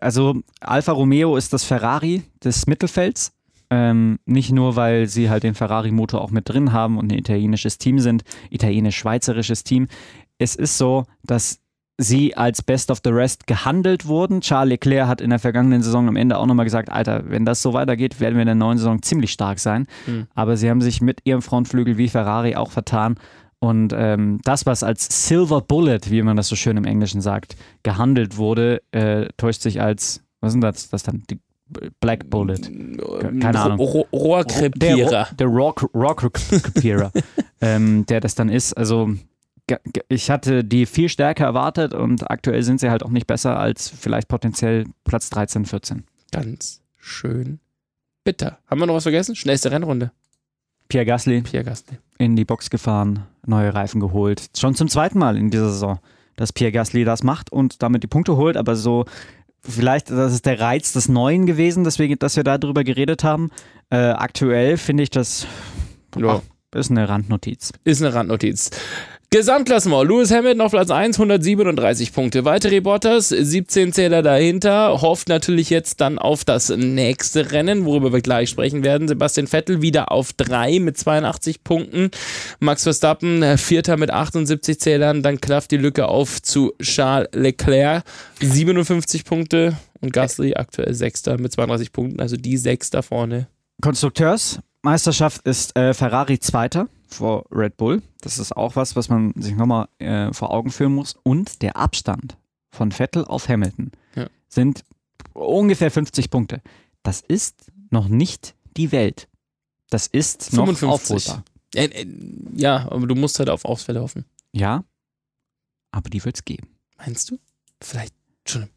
also 0.00 0.40
Alfa 0.60 0.92
Romeo 0.92 1.36
ist 1.36 1.52
das 1.52 1.64
Ferrari 1.64 2.22
des 2.42 2.66
Mittelfelds. 2.66 3.32
Ähm, 3.70 4.18
nicht 4.26 4.52
nur, 4.52 4.76
weil 4.76 5.06
sie 5.06 5.30
halt 5.30 5.42
den 5.42 5.54
Ferrari-Motor 5.54 6.20
auch 6.20 6.30
mit 6.30 6.48
drin 6.48 6.72
haben 6.72 6.98
und 6.98 7.10
ein 7.10 7.18
italienisches 7.18 7.78
Team 7.78 7.98
sind, 7.98 8.22
italienisch-schweizerisches 8.50 9.64
Team. 9.64 9.88
es 10.38 10.54
ist 10.54 10.78
so, 10.78 11.04
dass 11.22 11.60
sie 11.96 12.36
als 12.36 12.62
Best 12.62 12.90
of 12.90 13.00
the 13.04 13.10
Rest 13.10 13.46
gehandelt 13.46 14.06
wurden. 14.06 14.40
Charles 14.40 14.70
Leclerc 14.70 15.06
hat 15.06 15.20
in 15.20 15.30
der 15.30 15.38
vergangenen 15.38 15.82
Saison 15.82 16.08
am 16.08 16.16
Ende 16.16 16.38
auch 16.38 16.46
nochmal 16.46 16.64
gesagt, 16.64 16.90
Alter, 16.90 17.22
wenn 17.30 17.44
das 17.44 17.62
so 17.62 17.72
weitergeht, 17.72 18.20
werden 18.20 18.34
wir 18.34 18.42
in 18.42 18.46
der 18.46 18.54
neuen 18.54 18.78
Saison 18.78 19.00
ziemlich 19.02 19.32
stark 19.32 19.60
sein. 19.60 19.86
Hm. 20.06 20.26
Aber 20.34 20.56
sie 20.56 20.68
haben 20.68 20.80
sich 20.80 21.00
mit 21.00 21.20
ihrem 21.24 21.42
Frontflügel 21.42 21.96
wie 21.96 22.08
Ferrari 22.08 22.56
auch 22.56 22.72
vertan. 22.72 23.16
Und 23.64 23.94
ähm, 23.96 24.40
das, 24.44 24.66
was 24.66 24.82
als 24.82 25.26
Silver 25.26 25.62
Bullet, 25.62 26.00
wie 26.10 26.20
man 26.20 26.36
das 26.36 26.48
so 26.48 26.54
schön 26.54 26.76
im 26.76 26.84
Englischen 26.84 27.22
sagt, 27.22 27.56
gehandelt 27.82 28.36
wurde, 28.36 28.82
äh, 28.90 29.28
täuscht 29.38 29.62
sich 29.62 29.80
als, 29.80 30.22
was 30.40 30.52
sind 30.52 30.60
das, 30.60 30.90
das 30.90 31.02
dann? 31.02 31.22
Die 31.30 31.40
Black 31.98 32.28
Bullet. 32.28 32.58
Keine 33.40 33.58
Ahnung. 33.58 33.78
Ro 33.78 34.06
Der, 34.12 34.20
Rohrkrepierer. 34.20 35.28
der 35.38 35.46
Rock, 35.46 35.88
Rock 35.94 36.30
ähm, 37.62 38.04
der 38.04 38.20
das 38.20 38.34
dann 38.34 38.50
ist. 38.50 38.74
Also 38.74 39.14
ich 40.08 40.30
hatte 40.30 40.62
die 40.62 40.84
viel 40.84 41.08
stärker 41.08 41.44
erwartet 41.44 41.94
und 41.94 42.30
aktuell 42.30 42.62
sind 42.62 42.80
sie 42.80 42.90
halt 42.90 43.02
auch 43.02 43.08
nicht 43.08 43.26
besser 43.26 43.58
als 43.58 43.88
vielleicht 43.88 44.28
potenziell 44.28 44.84
Platz 45.04 45.30
13, 45.30 45.64
14. 45.64 46.04
Ganz 46.32 46.82
schön 46.98 47.60
bitter. 48.24 48.58
Haben 48.66 48.80
wir 48.80 48.86
noch 48.86 48.94
was 48.94 49.04
vergessen? 49.04 49.34
Schnellste 49.34 49.70
Rennrunde. 49.70 50.12
Pierre 50.94 51.06
Gasly 51.06 51.40
Pierre 51.42 51.64
Gasly. 51.64 51.98
in 52.18 52.36
die 52.36 52.44
Box 52.44 52.70
gefahren, 52.70 53.24
neue 53.44 53.74
Reifen 53.74 53.98
geholt. 54.00 54.46
Schon 54.56 54.76
zum 54.76 54.86
zweiten 54.86 55.18
Mal 55.18 55.36
in 55.36 55.50
dieser 55.50 55.70
Saison, 55.70 55.98
dass 56.36 56.52
Pierre 56.52 56.70
Gasly 56.70 57.04
das 57.04 57.24
macht 57.24 57.50
und 57.50 57.82
damit 57.82 58.04
die 58.04 58.06
Punkte 58.06 58.36
holt, 58.36 58.56
aber 58.56 58.76
so 58.76 59.04
vielleicht, 59.60 60.10
das 60.10 60.32
ist 60.32 60.46
der 60.46 60.60
Reiz 60.60 60.92
des 60.92 61.08
Neuen 61.08 61.46
gewesen, 61.46 61.82
deswegen, 61.82 62.16
dass 62.20 62.36
wir 62.36 62.44
darüber 62.44 62.84
geredet 62.84 63.24
haben. 63.24 63.50
Äh, 63.90 63.96
aktuell 63.96 64.76
finde 64.76 65.02
ich 65.02 65.10
das 65.10 65.48
Ja. 66.16 66.36
ach, 66.36 66.78
ist 66.78 66.92
eine 66.92 67.08
Randnotiz. 67.08 67.72
Ist 67.82 68.00
eine 68.00 68.14
Randnotiz. 68.14 68.70
Gesamtklassement. 69.34 70.08
Lewis 70.08 70.30
Hamilton 70.30 70.60
auf 70.60 70.70
Platz 70.70 70.92
1, 70.92 71.18
137 71.18 72.12
Punkte. 72.12 72.44
Weitere 72.44 72.78
Bottas, 72.78 73.30
17 73.30 73.92
Zähler 73.92 74.22
dahinter. 74.22 75.02
Hofft 75.02 75.28
natürlich 75.28 75.70
jetzt 75.70 76.00
dann 76.00 76.20
auf 76.20 76.44
das 76.44 76.68
nächste 76.68 77.50
Rennen, 77.50 77.84
worüber 77.84 78.12
wir 78.12 78.20
gleich 78.20 78.48
sprechen 78.48 78.84
werden. 78.84 79.08
Sebastian 79.08 79.48
Vettel 79.48 79.82
wieder 79.82 80.12
auf 80.12 80.34
3 80.34 80.78
mit 80.78 80.96
82 80.96 81.64
Punkten. 81.64 82.12
Max 82.60 82.84
Verstappen, 82.84 83.42
äh, 83.42 83.58
Vierter 83.58 83.96
mit 83.96 84.12
78 84.12 84.78
Zählern. 84.78 85.24
Dann 85.24 85.40
klafft 85.40 85.72
die 85.72 85.78
Lücke 85.78 86.06
auf 86.06 86.40
zu 86.40 86.72
Charles 86.80 87.30
Leclerc, 87.32 88.04
57 88.38 89.24
Punkte. 89.24 89.76
Und 90.00 90.12
Gasly 90.12 90.54
aktuell 90.54 90.94
Sechster 90.94 91.40
mit 91.40 91.50
32 91.50 91.90
Punkten. 91.90 92.20
Also 92.20 92.36
die 92.36 92.56
sechs 92.56 92.90
da 92.90 93.02
vorne. 93.02 93.48
Konstrukteursmeisterschaft 93.82 95.44
ist 95.44 95.76
äh, 95.76 95.92
Ferrari 95.92 96.38
Zweiter 96.38 96.86
vor 97.14 97.44
Red 97.50 97.76
Bull. 97.76 98.02
Das 98.20 98.38
ist 98.38 98.56
auch 98.56 98.76
was, 98.76 98.96
was 98.96 99.08
man 99.08 99.32
sich 99.36 99.54
nochmal 99.54 99.88
äh, 99.98 100.32
vor 100.32 100.50
Augen 100.50 100.70
führen 100.70 100.94
muss. 100.94 101.14
Und 101.22 101.62
der 101.62 101.76
Abstand 101.76 102.36
von 102.70 102.92
Vettel 102.92 103.24
auf 103.24 103.48
Hamilton 103.48 103.90
Ja. 104.14 104.28
sind 104.48 104.84
ungefähr 105.32 105.90
50 105.90 106.30
Punkte. 106.30 106.60
Das 107.02 107.20
ist 107.20 107.70
noch 107.90 108.08
nicht 108.08 108.54
die 108.76 108.92
Welt. 108.92 109.28
Das 109.90 110.06
ist 110.06 110.52
noch 110.52 110.66
55. 110.66 111.16
aufholbar. 111.30 111.44
Äh, 111.74 111.84
äh, 111.86 112.06
ja, 112.54 112.88
aber 112.90 113.06
du 113.06 113.14
musst 113.14 113.38
halt 113.38 113.48
auf 113.50 113.64
Ausfälle 113.64 114.00
hoffen. 114.00 114.24
Ja, 114.52 114.84
aber 115.90 116.10
die 116.10 116.24
wird 116.24 116.36
es 116.36 116.44
geben. 116.44 116.68
Meinst 116.98 117.30
du? 117.30 117.38
Vielleicht 117.80 118.14
schon 118.46 118.62
im 118.62 118.68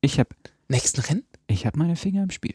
Ich 0.00 0.18
habe 0.18 0.30
nächsten 0.68 1.00
Rennen? 1.00 1.24
ich 1.46 1.66
hab 1.66 1.76
meine 1.76 1.96
Finger 1.96 2.22
im 2.22 2.30
Spiel. 2.30 2.54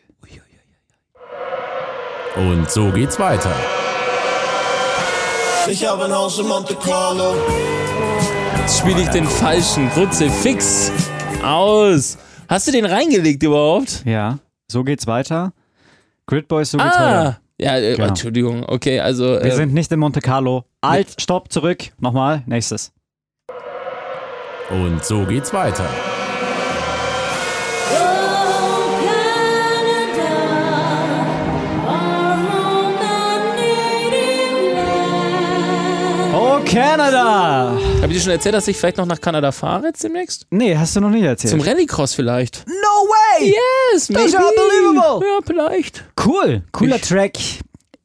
Und 2.36 2.70
so 2.70 2.92
geht's 2.92 3.20
weiter. 3.20 3.54
Ich 5.68 5.86
habe 5.86 6.05
ein 6.05 6.12
Haus 6.14 6.39
in 6.39 6.47
Monte 6.47 6.76
Carlo. 6.76 7.36
Jetzt 8.57 8.80
spiele 8.80 9.01
ich 9.01 9.10
den 9.10 9.26
falschen 9.26 9.89
Kruzifix 9.91 10.91
aus. 11.43 12.18
Hast 12.47 12.68
du 12.68 12.72
den 12.72 12.86
reingelegt 12.86 13.43
überhaupt? 13.43 14.03
Ja, 14.05 14.39
so 14.72 14.84
geht's 14.84 15.05
weiter. 15.07 15.53
Grid 16.28 16.47
Boys, 16.47 16.72
so 16.72 16.78
geht's 16.78 16.95
weiter. 16.95 17.30
Ah! 17.30 17.39
Ja, 17.62 17.78
äh, 17.78 17.95
Genau. 17.95 18.07
Entschuldigung. 18.07 18.64
Okay, 18.68 18.99
also. 18.99 19.26
Wir 19.34 19.41
Äh, 19.43 19.51
sind 19.55 19.74
nicht 19.74 19.91
in 19.91 19.99
Monte 19.99 20.22
Carlo. 20.22 20.64
Alt, 20.82 21.20
stopp, 21.22 21.51
zurück. 21.51 21.91
Nochmal, 21.99 22.43
nächstes. 22.45 22.91
Und 24.70 25.03
so 25.03 25.26
geht's 25.26 25.51
weiter. 25.53 25.86
Oh, 36.60 36.66
Canada! 36.66 37.78
Habe 38.01 38.07
ich 38.07 38.14
dir 38.18 38.20
schon 38.22 38.32
erzählt, 38.32 38.55
dass 38.55 38.68
ich 38.68 38.78
vielleicht 38.78 38.97
noch 38.97 39.05
nach 39.05 39.22
Kanada 39.22 39.51
fahre 39.51 39.88
jetzt 39.88 40.03
demnächst? 40.03 40.45
Nee, 40.49 40.76
hast 40.78 40.95
du 40.95 40.99
noch 41.01 41.10
nicht 41.10 41.24
erzählt. 41.24 41.51
Zum 41.51 41.62
Rallycross 41.62 42.14
vielleicht. 42.14 42.66
no 42.68 42.74
way! 42.74 43.53
Yes, 43.93 44.07
Das 44.07 44.26
ist 44.26 44.34
ja 44.34 44.39
maybe. 44.41 44.53
unbelievable. 44.91 45.28
Ja, 45.28 45.39
vielleicht. 45.45 46.03
Cool, 46.26 46.64
cooler 46.72 46.99
Track. 46.99 47.34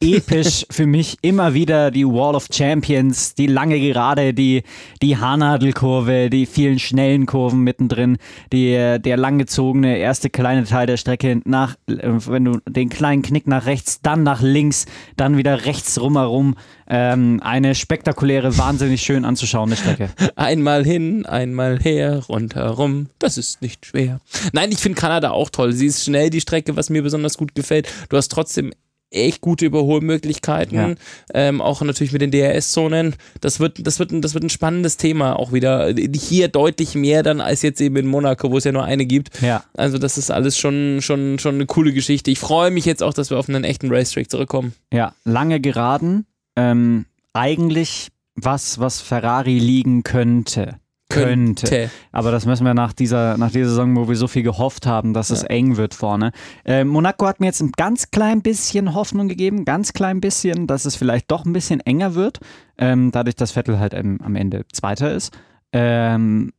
Episch 0.04 0.66
für 0.70 0.86
mich 0.86 1.16
immer 1.22 1.54
wieder 1.54 1.90
die 1.90 2.04
Wall 2.04 2.34
of 2.34 2.48
Champions, 2.52 3.34
die 3.34 3.46
lange 3.46 3.80
Gerade, 3.80 4.34
die, 4.34 4.62
die 5.00 5.16
Haarnadelkurve, 5.16 6.28
die 6.28 6.44
vielen 6.44 6.78
schnellen 6.78 7.24
Kurven 7.24 7.60
mittendrin, 7.60 8.18
die, 8.52 8.98
der 9.00 9.16
langgezogene 9.16 9.96
erste 9.96 10.28
kleine 10.28 10.64
Teil 10.64 10.86
der 10.86 10.98
Strecke 10.98 11.40
nach, 11.46 11.76
äh, 11.86 12.10
wenn 12.26 12.44
du 12.44 12.60
den 12.68 12.90
kleinen 12.90 13.22
Knick 13.22 13.46
nach 13.46 13.64
rechts, 13.64 14.02
dann 14.02 14.22
nach 14.22 14.42
links, 14.42 14.84
dann 15.16 15.38
wieder 15.38 15.64
rechts 15.64 15.98
rumherum. 15.98 16.56
Ähm, 16.86 17.40
eine 17.42 17.74
spektakuläre, 17.74 18.58
wahnsinnig 18.58 19.00
schön 19.00 19.24
anzuschauende 19.24 19.76
Strecke. 19.76 20.10
Einmal 20.36 20.84
hin, 20.84 21.24
einmal 21.24 21.78
her, 21.78 22.22
rundherum. 22.28 23.08
Das 23.18 23.38
ist 23.38 23.62
nicht 23.62 23.86
schwer. 23.86 24.20
Nein, 24.52 24.70
ich 24.70 24.80
finde 24.80 25.00
Kanada 25.00 25.30
auch 25.30 25.48
toll. 25.48 25.72
Sie 25.72 25.86
ist 25.86 26.04
schnell, 26.04 26.28
die 26.28 26.42
Strecke, 26.42 26.76
was 26.76 26.90
mir 26.90 27.02
besonders 27.02 27.38
gut 27.38 27.54
gefällt. 27.54 27.88
Du 28.10 28.18
hast 28.18 28.28
trotzdem 28.28 28.72
echt 29.14 29.40
gute 29.40 29.66
Überholmöglichkeiten. 29.66 30.76
Ja. 30.76 30.94
Ähm, 31.32 31.60
auch 31.60 31.80
natürlich 31.82 32.12
mit 32.12 32.22
den 32.22 32.30
DRS-Zonen. 32.30 33.14
Das 33.40 33.60
wird, 33.60 33.86
das, 33.86 33.98
wird, 33.98 34.12
ein- 34.12 34.22
das 34.22 34.34
wird 34.34 34.44
ein 34.44 34.50
spannendes 34.50 34.96
Thema 34.96 35.38
auch 35.38 35.52
wieder. 35.52 35.94
Hier 36.14 36.48
deutlich 36.48 36.94
mehr 36.94 37.22
dann 37.22 37.40
als 37.40 37.62
jetzt 37.62 37.80
eben 37.80 37.96
in 37.96 38.06
Monaco, 38.06 38.50
wo 38.50 38.58
es 38.58 38.64
ja 38.64 38.72
nur 38.72 38.84
eine 38.84 39.06
gibt. 39.06 39.40
Ja. 39.40 39.64
Also 39.74 39.98
das 39.98 40.18
ist 40.18 40.30
alles 40.30 40.58
schon, 40.58 40.98
schon, 41.00 41.38
schon 41.38 41.54
eine 41.56 41.66
coole 41.66 41.92
Geschichte. 41.92 42.30
Ich 42.30 42.38
freue 42.38 42.70
mich 42.70 42.84
jetzt 42.84 43.02
auch, 43.02 43.14
dass 43.14 43.30
wir 43.30 43.38
auf 43.38 43.48
einen 43.48 43.64
echten 43.64 43.92
Racetrack 43.92 44.30
zurückkommen. 44.30 44.74
Ja, 44.92 45.14
lange 45.24 45.60
Geraden. 45.60 46.26
Ähm, 46.56 47.06
eigentlich 47.32 48.08
was, 48.36 48.78
was 48.80 49.00
Ferrari 49.00 49.58
liegen 49.58 50.02
könnte. 50.02 50.76
Könnte. 51.10 51.66
Könnte. 51.66 51.90
Aber 52.12 52.30
das 52.32 52.46
müssen 52.46 52.64
wir 52.64 52.74
nach 52.74 52.92
dieser, 52.92 53.36
nach 53.36 53.50
dieser 53.50 53.68
Saison, 53.68 53.94
wo 53.96 54.08
wir 54.08 54.16
so 54.16 54.26
viel 54.26 54.42
gehofft 54.42 54.86
haben, 54.86 55.12
dass 55.12 55.30
es 55.30 55.42
eng 55.42 55.76
wird 55.76 55.94
vorne. 55.94 56.32
Äh, 56.64 56.84
Monaco 56.84 57.26
hat 57.26 57.40
mir 57.40 57.46
jetzt 57.46 57.60
ein 57.60 57.72
ganz 57.76 58.10
klein 58.10 58.40
bisschen 58.42 58.94
Hoffnung 58.94 59.28
gegeben, 59.28 59.64
ganz 59.64 59.92
klein 59.92 60.20
bisschen, 60.20 60.66
dass 60.66 60.86
es 60.86 60.96
vielleicht 60.96 61.30
doch 61.30 61.44
ein 61.44 61.52
bisschen 61.52 61.80
enger 61.80 62.14
wird. 62.14 62.40
Ähm, 62.78 63.10
dadurch, 63.12 63.36
dass 63.36 63.52
Vettel 63.52 63.78
halt 63.78 63.92
ähm, 63.94 64.18
am 64.22 64.34
Ende 64.34 64.64
Zweiter 64.72 65.12
ist. 65.12 65.36
Ähm, 65.72 66.52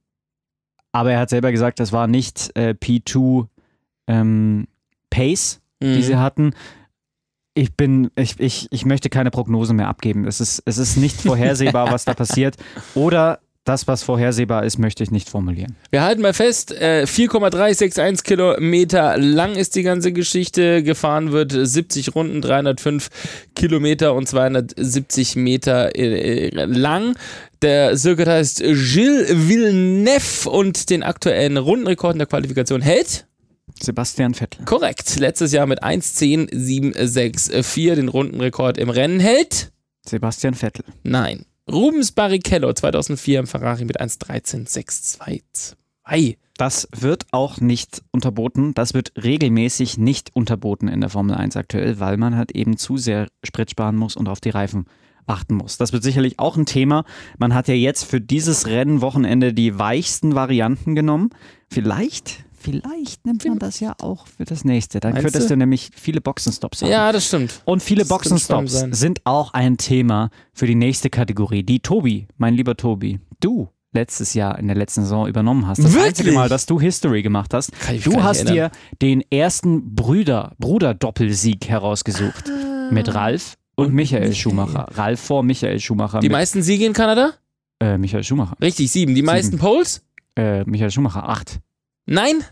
aber 0.91 1.11
er 1.11 1.19
hat 1.19 1.29
selber 1.29 1.51
gesagt, 1.51 1.79
das 1.79 1.91
war 1.91 2.07
nicht 2.07 2.51
äh, 2.55 2.75
P2 2.79 3.47
ähm, 4.07 4.67
Pace, 5.09 5.59
die 5.81 5.87
Mhm. 5.87 6.01
sie 6.01 6.15
hatten. 6.17 6.53
Ich 7.53 7.75
bin, 7.75 8.11
ich, 8.15 8.39
ich, 8.39 8.67
ich 8.71 8.85
möchte 8.85 9.09
keine 9.09 9.31
Prognose 9.31 9.73
mehr 9.73 9.87
abgeben. 9.87 10.25
Es 10.27 10.39
ist, 10.39 10.61
es 10.65 10.77
ist 10.77 10.97
nicht 10.97 11.19
vorhersehbar, 11.21 11.91
was 11.91 12.05
da 12.05 12.13
passiert. 12.13 12.57
Oder 12.93 13.39
das, 13.65 13.87
was 13.87 14.03
vorhersehbar 14.03 14.63
ist, 14.63 14.77
möchte 14.77 15.03
ich 15.03 15.11
nicht 15.11 15.27
formulieren. 15.27 15.75
Wir 15.89 16.03
halten 16.03 16.21
mal 16.21 16.33
fest, 16.33 16.71
äh, 16.71 17.07
4,361 17.07 18.23
Kilometer 18.23 19.17
lang 19.17 19.55
ist 19.55 19.75
die 19.75 19.81
ganze 19.81 20.13
Geschichte. 20.13 20.83
Gefahren 20.83 21.31
wird 21.31 21.51
70 21.51 22.13
Runden, 22.15 22.41
305 22.41 23.09
Kilometer 23.55 24.13
und 24.13 24.29
270 24.29 25.35
Meter 25.35 25.95
äh, 25.95 26.49
äh, 26.49 26.65
lang. 26.65 27.17
Der 27.63 27.97
Circuit 27.97 28.27
heißt 28.27 28.59
Gilles 28.59 29.49
Villeneuve 29.49 30.47
und 30.49 30.91
den 30.91 31.01
aktuellen 31.01 31.57
Rundenrekord 31.57 32.13
in 32.13 32.19
der 32.19 32.27
Qualifikation 32.27 32.81
hält. 32.81 33.25
Sebastian 33.81 34.35
Vettel. 34.35 34.63
Korrekt. 34.65 35.19
Letztes 35.19 35.51
Jahr 35.51 35.65
mit 35.65 35.83
1,10,764 35.83 37.95
den 37.95 38.09
Rundenrekord 38.09 38.77
im 38.77 38.91
Rennen 38.91 39.19
hält. 39.19 39.71
Sebastian 40.05 40.53
Vettel. 40.53 40.85
Nein. 41.03 41.45
Rubens 41.71 42.11
Barrichello 42.11 42.73
2004 42.73 43.39
im 43.39 43.47
Ferrari 43.47 43.85
mit 43.85 43.99
1,13,622. 43.99 46.37
Das 46.57 46.87
wird 46.95 47.25
auch 47.31 47.59
nicht 47.59 48.03
unterboten. 48.11 48.75
Das 48.75 48.93
wird 48.93 49.11
regelmäßig 49.21 49.97
nicht 49.97 50.35
unterboten 50.35 50.87
in 50.87 51.01
der 51.01 51.09
Formel 51.09 51.35
1 51.35 51.57
aktuell, 51.57 51.99
weil 51.99 52.17
man 52.17 52.37
halt 52.37 52.51
eben 52.51 52.77
zu 52.77 52.97
sehr 52.97 53.27
Sprit 53.43 53.71
sparen 53.71 53.95
muss 53.95 54.15
und 54.15 54.29
auf 54.29 54.39
die 54.39 54.51
Reifen 54.51 54.85
achten 55.25 55.55
muss. 55.55 55.77
Das 55.77 55.91
wird 55.91 56.03
sicherlich 56.03 56.37
auch 56.37 56.55
ein 56.55 56.67
Thema. 56.67 57.03
Man 57.39 57.55
hat 57.55 57.67
ja 57.67 57.73
jetzt 57.73 58.03
für 58.03 58.21
dieses 58.21 58.67
Rennwochenende 58.67 59.51
die 59.51 59.79
weichsten 59.79 60.35
Varianten 60.35 60.93
genommen. 60.93 61.31
Vielleicht, 61.67 62.45
vielleicht 62.65 63.25
nimmt 63.25 63.45
man 63.45 63.59
das 63.59 63.79
ja 63.79 63.95
auch 64.01 64.27
für 64.27 64.43
das 64.45 64.65
nächste. 64.65 64.99
Dann 64.99 65.13
Meinst 65.13 65.23
könntest 65.25 65.49
du? 65.49 65.53
du 65.53 65.57
nämlich 65.57 65.91
viele 65.95 66.19
Boxenstops 66.21 66.81
haben. 66.81 66.89
Ja, 66.89 67.11
das 67.11 67.27
stimmt. 67.27 67.61
Und 67.65 67.81
viele 67.81 68.01
Das 68.01 68.09
Boxenstops 68.09 68.83
sind 68.91 69.21
auch 69.25 69.53
ein 69.53 69.77
Thema 69.77 70.29
für 70.53 70.65
die 70.67 70.75
nächste 70.75 71.09
Kategorie, 71.09 71.63
die 71.63 71.79
Tobi, 71.79 72.27
mein 72.37 72.55
lieber 72.55 72.75
Tobi, 72.75 73.19
du 73.39 73.69
letztes 73.93 74.33
Jahr 74.33 74.59
in 74.59 74.67
der 74.67 74.75
letzten 74.75 75.03
Saison 75.03 75.25
übernommen 75.27 75.67
hast. 75.67 75.77
Das 75.77 75.93
Wirklich? 75.93 76.07
einzige 76.07 76.31
Mal, 76.33 76.49
dass 76.49 76.65
du 76.65 76.81
History 76.81 77.21
gemacht 77.21 77.53
hast. 77.53 77.71
Du 78.03 78.21
hast 78.21 78.49
dir 78.49 78.69
den 79.01 79.23
ersten 79.31 79.95
Brüder, 79.95 80.51
Bruder-Doppelsieg 80.59 81.67
herausgesucht. 81.69 82.51
Mit 82.91 83.13
Ralf 83.15 83.55
und, 83.75 83.93
Michael 83.93 84.33
Schumacher. 84.33 84.87
Ralf 84.95 85.19
vor 85.21 85.43
Michael 85.43 85.79
Schumacher. 85.79 86.19
Die 86.19 86.29
meisten 86.29 86.61
Siege 86.61 86.85
in 86.85 86.93
Kanada? 86.93 87.31
äh, 87.79 87.97
Michael 87.97 88.23
Schumacher. 88.23 88.55
Richtig, 88.61 88.91
sieben. 88.91 89.15
Die 89.15 89.21
meisten 89.21 89.57
Poles? 89.57 90.01
Äh, 90.35 90.63
Michael 90.65 90.91
Schumacher, 90.91 91.27
acht. 91.29 91.59
Nein, 92.05 92.43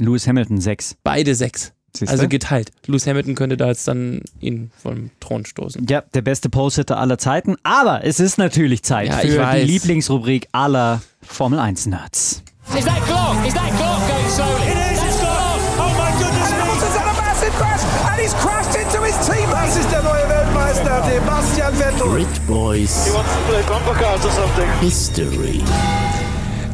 Lewis 0.00 0.26
Hamilton, 0.26 0.60
sechs. 0.60 0.96
beide 1.04 1.34
sechs. 1.34 1.72
Siehst 1.96 2.10
Also 2.10 2.26
geteilt. 2.28 2.72
Lewis 2.86 3.06
Hamilton 3.06 3.36
könnte 3.36 3.56
da 3.56 3.68
jetzt 3.68 3.86
dann 3.86 4.20
ihn 4.40 4.72
vom 4.82 5.10
Thron 5.20 5.46
stoßen. 5.46 5.86
Ja, 5.88 6.02
der 6.12 6.22
beste 6.22 6.48
Pole-Sitter 6.48 6.98
aller 6.98 7.18
Zeiten. 7.18 7.54
Aber 7.62 8.04
es 8.04 8.18
ist 8.18 8.36
natürlich 8.36 8.82
Zeit 8.82 9.08
Ja, 9.10 9.18
für 9.18 9.26
ich 9.28 9.32
die 9.34 9.38
weiß. 9.38 9.66
Lieblingsrubrik 9.68 10.48
aller 10.50 11.00
Formel 11.22 11.60
1-Nerds. 11.60 12.42
Is 12.76 12.84
that 12.84 12.96
clock? 13.06 13.36
Is 13.46 13.54
that 13.54 13.70
clock 13.76 14.00
going 14.08 14.28
slowly? 14.30 14.66
It 14.72 14.92
is, 14.92 15.02
it's 15.04 15.20
gone. 15.20 15.60
Oh 15.78 15.94
my 15.96 16.10
goodness 16.18 16.50
me. 16.50 16.58
Hamilton's 16.58 16.96
had 16.96 17.06
a 17.06 17.14
massive 17.22 17.52
crash 17.54 17.82
and 18.10 18.20
he's 18.20 18.34
crashed 18.34 18.74
into 18.74 19.00
his 19.04 19.14
teammate. 19.24 19.66
Das 19.68 19.76
ist 19.76 19.92
der 19.92 20.02
neue 20.02 20.28
Weltmeister, 20.28 21.04
Sebastian 21.04 21.74
Vettel. 21.78 22.08
Grid 22.08 22.46
Boys 22.48 23.12
wants 23.14 23.30
to 23.30 23.38
play 23.48 23.62
bumper 23.68 23.94
cars 24.00 24.24
or 24.24 24.32
something. 24.32 24.68
History. 24.80 25.62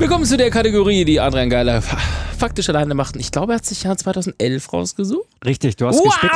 Willkommen 0.00 0.24
zu 0.24 0.38
der 0.38 0.50
Kategorie, 0.50 1.04
die 1.04 1.20
Adrian 1.20 1.50
Geiler 1.50 1.82
fa- 1.82 1.98
faktisch 2.38 2.70
alleine 2.70 2.94
macht. 2.94 3.16
Ich 3.16 3.30
glaube, 3.30 3.52
er 3.52 3.56
hat 3.56 3.66
sich 3.66 3.82
Jahr 3.82 3.98
2011 3.98 4.72
rausgesucht. 4.72 5.28
Richtig, 5.44 5.76
du 5.76 5.86
hast 5.86 6.02
gespickt. 6.02 6.34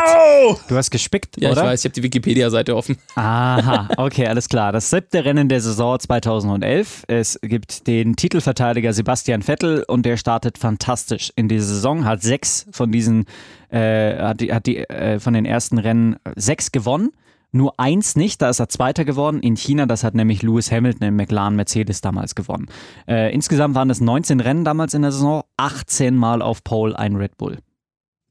Du 0.69 0.77
hast 0.77 0.91
gespickt, 0.91 1.41
Ja, 1.41 1.51
oder? 1.51 1.63
ich 1.63 1.67
weiß, 1.69 1.81
ich 1.81 1.85
habe 1.87 1.95
die 1.95 2.03
Wikipedia-Seite 2.03 2.77
offen. 2.77 2.99
Aha, 3.15 3.89
okay, 3.97 4.27
alles 4.27 4.51
klar. 4.51 4.71
Das 4.73 4.91
siebte 4.91 5.25
Rennen 5.25 5.49
der 5.49 5.63
Saison 5.63 5.99
2011. 5.99 7.05
Es 7.09 7.39
gibt 7.43 7.87
den 7.87 8.17
Titelverteidiger 8.17 8.93
Sebastian 8.93 9.41
Vettel 9.41 9.83
und 9.89 10.05
der 10.05 10.19
startet 10.19 10.59
fantastisch 10.59 11.33
in 11.35 11.49
diese 11.49 11.65
Saison, 11.67 12.05
hat 12.05 12.21
sechs 12.21 12.67
von 12.71 12.93
diesen, 12.93 13.25
äh, 13.71 14.19
hat 14.19 14.41
die, 14.43 14.53
hat 14.53 14.67
die 14.67 14.77
äh, 14.79 15.19
von 15.19 15.33
den 15.33 15.47
ersten 15.47 15.79
Rennen 15.79 16.17
sechs 16.37 16.71
gewonnen. 16.71 17.13
Nur 17.55 17.79
eins 17.79 18.17
nicht, 18.17 18.43
da 18.43 18.49
ist 18.49 18.59
er 18.59 18.69
Zweiter 18.69 19.05
geworden. 19.05 19.39
In 19.39 19.57
China, 19.57 19.87
das 19.87 20.03
hat 20.03 20.17
nämlich 20.17 20.43
Lewis 20.43 20.73
Hamilton 20.73 21.07
im 21.07 21.15
McLaren 21.15 21.55
Mercedes 21.55 22.01
damals 22.01 22.35
gewonnen. 22.35 22.67
Äh, 23.07 23.33
insgesamt 23.33 23.77
waren 23.77 23.91
es 23.91 24.01
19 24.01 24.41
Rennen 24.41 24.65
damals 24.65 24.93
in 24.93 25.03
der 25.03 25.13
Saison, 25.13 25.45
18 25.57 26.17
Mal 26.17 26.43
auf 26.43 26.65
Pole 26.65 26.99
ein 26.99 27.15
Red 27.15 27.39
Bull. 27.39 27.59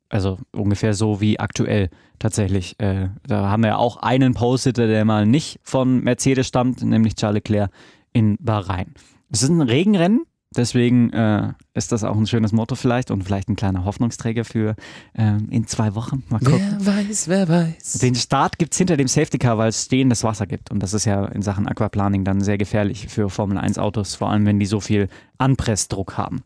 Also 0.10 0.40
ungefähr 0.52 0.94
so 0.94 1.22
wie 1.22 1.40
aktuell 1.40 1.90
tatsächlich. 2.20 2.78
Äh, 2.82 3.12
da 3.26 3.50
haben 3.50 3.64
wir 3.64 3.80
auch 3.80 3.96
einen 3.96 4.34
Pole-Sitter, 4.34 4.88
der 4.88 5.06
mal 5.06 5.26
nicht 5.26 5.62
von 5.64 6.04
Mercedes 6.04 6.46
stammt, 6.46 6.84
nämlich 6.84 7.16
Charles 7.16 7.36
Leclerc 7.36 7.72
in 8.12 8.36
Bahrain. 8.42 8.94
Es 9.32 9.42
ist 9.42 9.50
ein 9.50 9.62
Regenrennen, 9.62 10.26
deswegen 10.58 11.12
äh, 11.12 11.54
ist 11.74 11.92
das 11.92 12.04
auch 12.04 12.16
ein 12.16 12.28
schönes 12.28 12.52
Motto 12.52 12.76
vielleicht 12.76 13.12
und 13.12 13.24
vielleicht 13.24 13.50
ein 13.50 13.56
kleiner 13.56 13.86
Hoffnungsträger 13.86 14.46
für 14.46 14.76
ähm, 15.16 15.48
in 15.50 15.68
zwei 15.68 15.96
Wochen. 15.96 16.24
Mal 16.30 16.40
gucken. 16.40 16.78
Wer 16.80 16.96
weiß, 16.96 17.28
wer 17.28 17.50
weiß. 17.50 17.94
Den 18.00 18.16
Start 18.16 18.58
gibt 18.58 18.74
es 18.74 18.78
hinter 18.78 18.98
dem 18.98 19.08
Safety 19.08 19.38
Car, 19.38 19.58
weil 19.58 19.70
es 19.70 19.86
stehendes 19.86 20.24
Wasser 20.24 20.48
gibt. 20.48 20.72
Und 20.72 20.82
das 20.82 20.94
ist 20.94 21.06
ja 21.06 21.26
in 21.26 21.42
Sachen 21.42 21.68
Aquaplaning 21.68 22.24
dann 22.24 22.42
sehr 22.42 22.58
gefährlich 22.58 23.08
für 23.10 23.30
Formel 23.30 23.58
1 23.58 23.78
Autos, 23.78 24.16
vor 24.16 24.30
allem 24.30 24.46
wenn 24.46 24.60
die 24.60 24.66
so 24.66 24.80
viel 24.80 25.10
Anpressdruck 25.38 26.18
haben. 26.18 26.44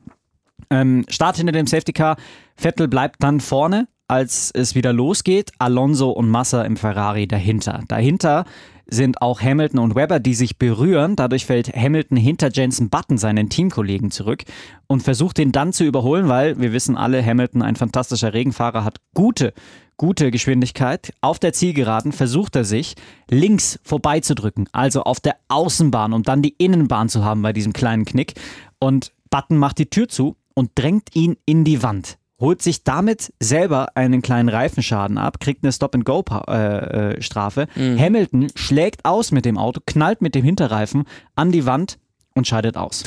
Ähm, 0.70 1.06
Start 1.10 1.38
hinter 1.38 1.54
dem 1.54 1.68
Safety 1.68 1.94
Car. 1.94 2.18
Vettel 2.56 2.88
bleibt 2.88 3.24
dann 3.24 3.40
vorne, 3.40 3.88
als 4.08 4.52
es 4.52 4.76
wieder 4.76 4.94
losgeht. 4.94 5.52
Alonso 5.60 6.12
und 6.12 6.30
Massa 6.30 6.64
im 6.64 6.78
Ferrari 6.78 7.28
dahinter. 7.28 7.84
Dahinter 7.88 8.46
sind 8.90 9.22
auch 9.22 9.42
Hamilton 9.42 9.80
und 9.80 9.96
Webber, 9.96 10.20
die 10.20 10.34
sich 10.34 10.58
berühren. 10.58 11.16
Dadurch 11.16 11.46
fällt 11.46 11.76
Hamilton 11.76 12.18
hinter 12.18 12.50
Jensen 12.52 12.90
Button, 12.90 13.18
seinen 13.18 13.50
Teamkollegen, 13.50 14.12
zurück 14.12 14.44
und 14.88 15.04
versucht 15.04 15.38
den 15.38 15.52
dann 15.52 15.74
zu 15.74 15.84
überholen, 15.84 16.28
weil 16.28 16.60
wir 16.60 16.74
wissen 16.74 16.98
alle, 16.98 17.24
Hamilton, 17.24 17.62
ein 17.62 17.76
fantastischer 17.76 18.34
Regenfahrer, 18.34 18.84
hat 18.84 18.98
gute, 19.14 19.54
gute 19.98 20.32
Geschwindigkeit. 20.32 21.14
Auf 21.22 21.40
der 21.40 21.54
Zielgeraden 21.54 22.12
versucht 22.12 22.56
er 22.56 22.64
sich 22.64 22.96
links 23.30 23.80
vorbeizudrücken, 23.84 24.70
also 24.72 25.04
auf 25.04 25.20
der 25.20 25.36
Außenbahn, 25.50 26.14
um 26.14 26.24
dann 26.24 26.42
die 26.42 26.56
Innenbahn 26.58 27.10
zu 27.10 27.24
haben 27.24 27.42
bei 27.42 27.54
diesem 27.54 27.74
kleinen 27.74 28.06
Knick. 28.06 28.34
Und 28.80 29.12
Button 29.30 29.58
macht 29.58 29.80
die 29.80 29.90
Tür 29.90 30.08
zu 30.08 30.38
und 30.54 30.72
drängt 30.76 31.16
ihn 31.16 31.38
in 31.46 31.64
die 31.64 31.84
Wand. 31.84 32.18
Holt 32.40 32.62
sich 32.62 32.84
damit 32.84 33.34
selber 33.40 33.96
einen 33.96 34.22
kleinen 34.22 34.50
Reifenschaden 34.50 35.18
ab, 35.18 35.40
kriegt 35.40 35.64
eine 35.64 35.72
Stop-and-Go-Strafe. 35.72 37.68
Hamilton 37.76 38.50
schlägt 38.56 39.06
aus 39.06 39.32
mit 39.32 39.46
dem 39.46 39.58
Auto, 39.58 39.82
knallt 39.86 40.22
mit 40.22 40.36
dem 40.36 40.44
Hinterreifen 40.44 41.06
an 41.36 41.52
die 41.52 41.66
Wand 41.66 41.98
und 42.36 42.48
scheidet 42.48 42.78
aus. 42.78 43.04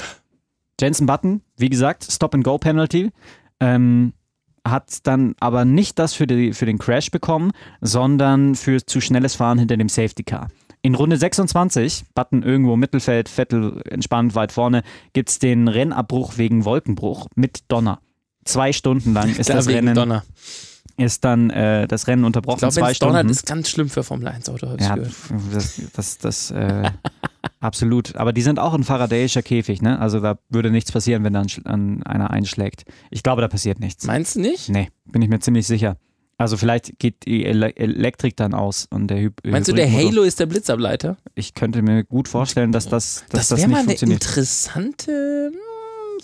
Jensen 0.81 1.07
Button, 1.07 1.43
wie 1.57 1.69
gesagt, 1.69 2.05
Stop-and-Go-Penalty. 2.11 3.11
Ähm, 3.61 4.15
hat 4.67 5.07
dann 5.07 5.35
aber 5.41 5.65
nicht 5.65 5.99
das 5.99 6.15
für, 6.15 6.27
die, 6.27 6.53
für 6.53 6.67
den 6.67 6.79
Crash 6.79 7.11
bekommen, 7.11 7.53
sondern 7.81 8.55
für 8.55 8.85
zu 8.85 9.01
schnelles 9.01 9.35
Fahren 9.37 9.59
hinter 9.59 9.77
dem 9.77 9.89
Safety 9.89 10.23
Car. 10.23 10.49
In 10.83 10.95
Runde 10.95 11.17
26, 11.17 12.05
Button 12.15 12.43
irgendwo 12.43 12.75
im 12.75 12.81
Mittelfeld, 12.81 13.29
Vettel 13.29 13.83
entspannt 13.89 14.35
weit 14.35 14.53
vorne, 14.53 14.83
gibt 15.13 15.29
es 15.29 15.39
den 15.39 15.69
Rennabbruch 15.69 16.39
wegen 16.39 16.65
Wolkenbruch 16.65 17.27
mit 17.37 17.61
Donner. 17.69 18.01
Zwei 18.45 18.73
Stunden 18.73 19.13
lang 19.13 19.35
ist 19.37 19.49
Da 19.51 19.55
das 19.55 19.69
Rennen, 19.69 19.95
Donner. 19.95 20.25
ist 20.97 21.25
dann 21.25 21.51
äh, 21.51 21.87
das 21.87 22.07
Rennen 22.07 22.25
unterbrochen. 22.25 22.57
Ich 22.57 22.61
glaube, 22.61 22.75
zwei 22.75 22.91
es 22.93 22.99
donnert, 22.99 23.17
Stunden. 23.21 23.33
ist 23.33 23.47
ganz 23.47 23.69
schlimm 23.69 23.89
für 23.91 24.03
Formel 24.03 24.29
1 24.29 24.49
Auto, 24.49 24.67
Ja, 24.79 24.95
gehört. 24.95 25.13
das, 25.53 25.81
das, 25.95 26.19
das 26.19 26.51
äh, 26.51 26.91
absolut. 27.61 28.17
Aber 28.17 28.33
die 28.33 28.43
sind 28.43 28.59
auch 28.59 28.75
ein 28.75 28.85
faradäischer 28.85 29.43
Käfig, 29.43 29.83
ne? 29.83 29.99
Also 29.99 30.21
da 30.21 30.39
würde 30.49 30.71
nichts 30.71 30.91
passieren, 30.93 31.25
wenn 31.25 31.33
dann 31.33 31.47
an 31.65 32.03
einer 32.05 32.31
einschlägt. 32.31 32.85
Ich 33.11 33.23
glaube, 33.23 33.43
da 33.43 33.49
passiert 33.49 33.81
nichts. 33.81 34.05
Meinst 34.07 34.37
du 34.37 34.41
nicht? 34.41 34.69
Nee, 34.69 34.89
bin 35.07 35.23
ich 35.23 35.29
mir 35.29 35.41
ziemlich 35.41 35.67
sicher. 35.67 35.97
Also 36.39 36.57
vielleicht 36.57 36.99
geht 36.99 37.27
die 37.27 37.45
Ele 37.45 37.77
Elektrik 37.77 38.35
dann 38.35 38.55
aus 38.55 38.87
und 38.91 39.09
der 39.09 39.19
Hy 39.19 39.31
Meinst 39.45 39.69
du, 39.69 39.75
der 39.75 39.93
Halo 39.93 40.23
ist 40.23 40.41
der 40.41 40.47
Blitzableiter? 40.47 41.19
Ich 41.35 41.53
könnte 41.53 41.83
mir 41.83 42.03
gut 42.05 42.29
vorstellen, 42.29 42.73
dass 42.73 42.89
das, 42.89 43.25
dass 43.29 43.49
Das 43.49 43.49
das, 43.49 43.59
wäre 43.59 43.69
nicht 43.69 43.73
mal 43.75 43.79
eine 43.81 43.87
funktioniert. 43.89 44.23
interessante 44.23 45.53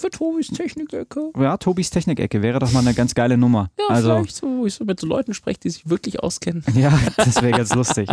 für 0.01 0.11
Tobis 0.11 0.49
Technikecke. 0.49 1.31
Ja, 1.39 1.57
Tobis 1.57 1.91
Technikecke 1.91 2.43
wäre 2.43 2.59
doch 2.59 2.73
mal 2.73 2.81
eine 2.81 2.95
ganz 2.95 3.15
geile 3.15 3.37
Nummer. 3.37 3.71
Ja, 3.79 3.95
also, 3.95 4.15
vielleicht 4.17 4.37
so, 4.37 4.47
wo 4.47 4.67
ich 4.67 4.75
so 4.75 4.85
mit 4.85 5.01
so 5.01 5.07
Leuten 5.07 5.35
spreche, 5.35 5.61
die 5.61 5.71
sich 5.71 5.89
wirklich 5.89 6.21
auskennen. 6.23 6.63
Ja, 6.77 6.93
das 7.17 7.41
wäre 7.43 7.53
ganz 7.57 7.75
lustig. 7.75 8.09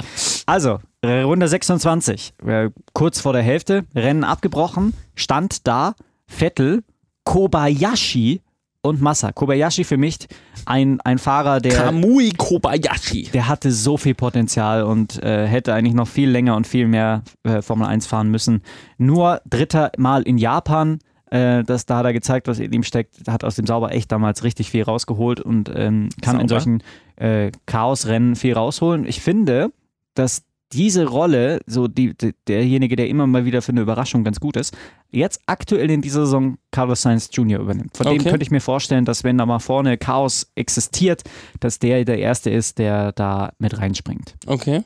Also, 0.45 0.79
Runde 1.03 1.47
26, 1.47 2.33
äh, 2.45 2.69
kurz 2.93 3.19
vor 3.19 3.33
der 3.33 3.41
Hälfte, 3.41 3.85
Rennen 3.93 4.23
abgebrochen, 4.23 4.93
stand 5.15 5.67
da 5.67 5.95
Vettel, 6.27 6.83
Kobayashi 7.25 8.41
und 8.81 9.01
Massa. 9.01 9.31
Kobayashi 9.31 9.83
für 9.83 9.97
mich 9.97 10.27
ein, 10.65 10.99
ein 11.01 11.17
Fahrer, 11.17 11.59
der, 11.59 11.73
Kamui 11.73 12.31
Kobayashi. 12.37 13.29
der 13.33 13.47
hatte 13.47 13.71
so 13.71 13.97
viel 13.97 14.13
Potenzial 14.13 14.83
und 14.83 15.21
äh, 15.23 15.47
hätte 15.47 15.73
eigentlich 15.73 15.93
noch 15.93 16.07
viel 16.07 16.29
länger 16.29 16.55
und 16.55 16.67
viel 16.67 16.87
mehr 16.87 17.23
äh, 17.43 17.61
Formel 17.61 17.87
1 17.87 18.05
fahren 18.07 18.29
müssen. 18.29 18.61
Nur 18.97 19.41
dritter 19.49 19.91
Mal 19.97 20.23
in 20.23 20.37
Japan. 20.37 20.99
Äh, 21.33 21.63
das, 21.63 21.87
da 21.87 21.97
hat 21.97 22.05
er 22.05 22.13
gezeigt, 22.13 22.47
was 22.47 22.59
in 22.59 22.71
ihm 22.73 22.83
steckt, 22.83 23.27
hat 23.27 23.43
aus 23.43 23.55
dem 23.55 23.65
Sauber 23.65 23.91
echt 23.91 24.11
damals 24.11 24.43
richtig 24.43 24.69
viel 24.69 24.83
rausgeholt 24.83 25.41
und 25.41 25.71
ähm, 25.75 26.09
kann 26.21 26.39
in 26.39 26.47
Sauber? 26.47 26.61
solchen 26.61 26.83
äh, 27.15 27.51
Chaosrennen 27.65 28.35
viel 28.35 28.53
rausholen. 28.53 29.07
Ich 29.07 29.19
finde, 29.21 29.71
dass 30.13 30.43
diese 30.73 31.07
Rolle, 31.07 31.59
so 31.65 31.87
die, 31.87 32.15
die, 32.15 32.35
derjenige, 32.47 32.95
der 32.95 33.07
immer 33.07 33.25
mal 33.25 33.45
wieder 33.45 33.63
für 33.63 33.71
eine 33.71 33.81
Überraschung 33.81 34.23
ganz 34.23 34.39
gut 34.39 34.57
ist, 34.57 34.77
jetzt 35.09 35.41
aktuell 35.47 35.89
in 35.89 36.01
dieser 36.01 36.25
Saison 36.25 36.57
Carlos 36.69 37.01
Sainz 37.01 37.29
Jr. 37.31 37.59
übernimmt. 37.61 37.97
Von 37.97 38.05
dem 38.05 38.19
Okay. 38.19 38.29
könnte 38.29 38.43
ich 38.43 38.51
mir 38.51 38.61
vorstellen, 38.61 39.05
dass 39.05 39.23
wenn 39.23 39.37
da 39.39 39.47
mal 39.47 39.59
vorne 39.59 39.97
Chaos 39.97 40.51
existiert, 40.53 41.23
dass 41.59 41.79
der 41.79 42.05
der 42.05 42.19
Erste 42.19 42.51
ist, 42.51 42.77
der 42.77 43.11
da 43.11 43.53
mit 43.57 43.77
reinspringt. 43.79 44.35
Okay. 44.45 44.83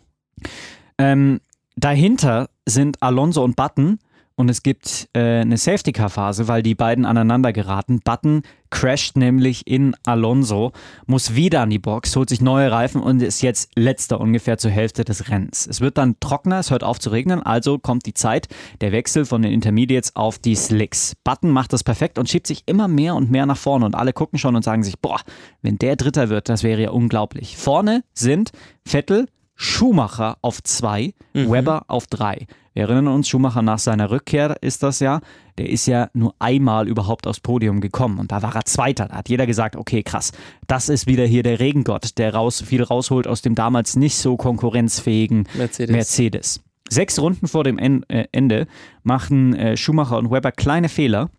Ähm, 0.98 1.42
dahinter 1.76 2.50
sind 2.66 3.02
Alonso 3.04 3.44
und 3.44 3.56
Button 3.58 4.00
und 4.38 4.50
es 4.50 4.62
gibt 4.62 5.10
äh, 5.14 5.42
eine 5.42 5.58
Safety-Car-Phase, 5.58 6.48
weil 6.48 6.62
die 6.62 6.76
beiden 6.76 7.06
aneinander 7.06 7.52
geraten. 7.52 8.00
Button 8.04 8.44
crasht 8.70 9.18
nämlich 9.18 9.66
in 9.66 9.96
Alonso, 10.06 10.74
muss 11.08 11.34
wieder 11.34 11.62
an 11.62 11.72
die 11.72 11.80
Box, 11.80 12.16
holt 12.16 12.30
sich 12.30 12.40
neue 12.40 12.72
Reifen 12.72 13.02
und 13.02 13.22
ist 13.24 13.42
jetzt 13.42 13.72
letzter 13.76 14.22
ungefähr 14.22 14.60
zur 14.60 14.70
Hälfte 14.70 15.04
des 15.04 15.30
Rennens. 15.30 15.66
Es 15.66 15.82
wird 15.82 15.98
dann 15.98 16.20
trockener, 16.20 16.60
es 16.60 16.70
hört 16.70 16.84
auf 16.84 17.00
zu 17.00 17.10
regnen, 17.10 17.42
also 17.42 17.80
kommt 17.80 18.06
die 18.06 18.14
Zeit, 18.14 18.48
der 18.80 18.92
Wechsel 18.92 19.26
von 19.26 19.42
den 19.42 19.52
Intermediates 19.52 20.16
auf 20.16 20.38
die 20.38 20.56
Slicks. 20.56 21.16
Button 21.24 21.50
macht 21.50 21.74
das 21.74 21.84
perfekt 21.84 22.20
und 22.20 22.30
schiebt 22.30 22.46
sich 22.46 22.62
immer 22.68 22.88
mehr 22.88 23.16
und 23.16 23.32
mehr 23.32 23.48
nach 23.48 23.58
vorne 23.58 23.86
und 23.86 23.96
alle 23.96 24.14
gucken 24.14 24.38
schon 24.38 24.56
und 24.56 24.64
sagen 24.64 24.84
sich, 24.84 25.00
boah, 25.00 25.20
wenn 25.64 25.80
der 25.80 25.96
Dritter 25.96 26.30
wird, 26.30 26.48
das 26.48 26.62
wäre 26.62 26.82
ja 26.84 26.90
unglaublich. 26.92 27.58
Vorne 27.58 28.04
sind 28.14 28.52
Vettel, 28.86 29.28
Schumacher 29.58 30.38
auf 30.42 30.64
zwei, 30.64 31.14
Webber 31.34 31.84
auf 31.88 32.08
drei. 32.08 32.48
Wir 32.74 32.84
erinnern 32.84 33.08
uns, 33.08 33.28
Schumacher 33.28 33.64
nach 33.64 33.80
seiner 33.80 34.12
Rückkehr 34.12 34.56
ist 34.62 34.84
das 34.84 35.00
ja, 35.00 35.20
der 35.58 35.68
ist 35.68 35.88
ja 35.88 36.10
nur 36.14 36.36
einmal 36.38 36.88
überhaupt 36.88 37.26
aufs 37.26 37.40
Podium 37.40 37.82
gekommen 37.82 38.20
und 38.20 38.32
da 38.32 38.44
war 38.44 38.56
er 38.56 38.66
Zweiter. 38.66 39.08
Da 39.08 39.16
hat 39.16 39.30
jeder 39.30 39.48
gesagt, 39.48 39.76
okay, 39.76 40.04
krass, 40.04 40.32
das 40.68 40.88
ist 40.88 41.08
wieder 41.08 41.26
hier 41.26 41.42
der 41.42 41.60
Regengott, 41.60 42.20
der 42.20 42.36
raus, 42.36 42.62
viel 42.62 42.84
rausholt 42.84 43.28
aus 43.28 43.42
dem 43.42 43.56
damals 43.56 43.96
nicht 43.96 44.16
so 44.18 44.38
konkurrenzfähigen 44.38 45.48
Mercedes. 45.56 45.96
Mercedes. 45.96 46.64
Sechs 46.88 47.20
Runden 47.20 47.48
vor 47.48 47.64
dem 47.64 47.80
äh, 47.80 48.28
Ende 48.32 48.68
machen 49.02 49.56
äh, 49.56 49.76
Schumacher 49.76 50.20
und 50.20 50.30
Webber 50.30 50.52
kleine 50.52 50.88
Fehler 50.88 51.32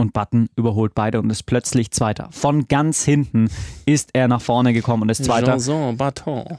und 0.00 0.12
Button 0.12 0.48
überholt 0.56 0.94
beide 0.94 1.20
und 1.20 1.30
ist 1.30 1.44
plötzlich 1.44 1.90
Zweiter. 1.90 2.28
Von 2.32 2.66
ganz 2.66 3.04
hinten 3.04 3.48
ist 3.86 4.10
er 4.12 4.28
nach 4.28 4.40
vorne 4.40 4.72
gekommen 4.72 5.02
und 5.02 5.08
ist 5.10 5.24
Zweiter. 5.24 5.52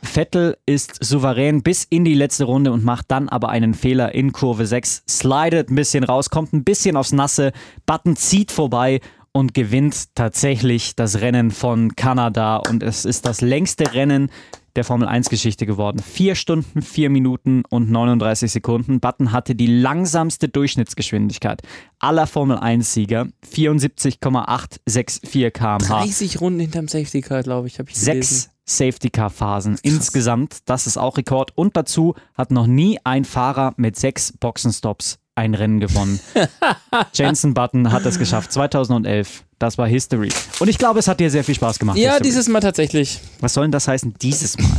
Vettel 0.04 0.58
ist 0.66 1.04
souverän 1.04 1.64
bis 1.64 1.84
in 1.84 2.06
die 2.06 2.14
letzte 2.14 2.46
Runde 2.46 2.72
und 2.72 2.84
macht 2.86 3.12
dann 3.12 3.28
aber 3.28 3.50
einen 3.50 3.74
Fehler 3.74 4.14
in 4.14 4.32
Kurve 4.32 4.66
6, 4.66 5.04
slidet 5.10 5.70
ein 5.70 5.76
bisschen 5.76 6.04
raus, 6.04 6.30
kommt 6.30 6.54
ein 6.54 6.64
bisschen 6.64 6.96
aufs 6.96 7.12
Nasse, 7.12 7.52
Button 7.86 8.16
zieht 8.16 8.52
vorbei 8.52 9.02
und 9.34 9.54
gewinnt 9.54 10.16
tatsächlich 10.16 10.96
das 10.96 11.22
Rennen 11.22 11.52
von 11.52 11.96
Kanada 11.96 12.58
und 12.58 12.84
es 12.84 13.06
ist 13.06 13.26
das 13.26 13.42
längste 13.42 13.94
Rennen 13.94 14.30
der 14.76 14.84
Formel 14.84 15.08
1 15.08 15.30
Geschichte 15.30 15.66
geworden. 15.66 16.00
Vier 16.00 16.36
Stunden, 16.36 16.82
vier 16.82 17.10
Minuten 17.10 17.64
und 17.70 17.92
39 17.92 18.52
Sekunden. 18.52 19.00
Button 19.00 19.32
hatte 19.32 19.56
die 19.56 19.68
langsamste 19.68 20.50
Durchschnittsgeschwindigkeit 20.50 21.62
aller 22.00 22.28
Formel 22.28 22.58
1 22.58 22.94
Sieger. 22.94 23.28
74,864 23.50 25.54
km/h. 25.54 25.78
30 25.78 26.42
Runden 26.42 26.60
hinterm 26.60 26.88
Safety 26.88 27.22
Car, 27.22 27.44
glaube 27.44 27.68
ich, 27.68 27.80
habe 27.80 27.90
ich 27.90 28.00
gelesen. 28.00 28.22
Sechs 28.22 28.50
Safety 28.66 29.10
Car 29.10 29.30
Phasen 29.30 29.78
insgesamt. 29.84 30.60
Das 30.66 30.88
ist 30.88 30.98
auch 30.98 31.18
Rekord. 31.18 31.58
Und 31.58 31.76
dazu 31.76 32.16
hat 32.36 32.52
noch 32.52 32.68
nie 32.68 33.00
ein 33.04 33.26
Fahrer 33.26 33.74
mit 33.78 33.98
sechs 33.98 34.34
Boxenstops 34.38 35.20
ein 35.36 35.54
Rennen 35.54 35.80
gewonnen. 35.80 36.20
Jensen 37.14 37.54
Button 37.54 37.92
hat 37.92 38.06
es 38.06 38.20
geschafft. 38.20 38.52
2011. 38.52 39.46
Das 39.62 39.78
war 39.78 39.88
History. 39.88 40.30
Und 40.60 40.70
ich 40.70 40.80
glaube, 40.80 40.98
es 40.98 41.08
hat 41.08 41.20
dir 41.20 41.30
sehr 41.30 41.44
viel 41.44 41.54
Spaß 41.54 41.78
gemacht. 41.78 41.96
Ja, 41.96 42.14
History. 42.14 42.24
dieses 42.24 42.50
Mal 42.50 42.62
tatsächlich. 42.62 43.22
Was 43.42 43.54
soll 43.54 43.66
denn 43.66 43.72
das 43.72 43.88
heißen, 43.88 44.16
dieses 44.22 44.58
Mal? 44.58 44.68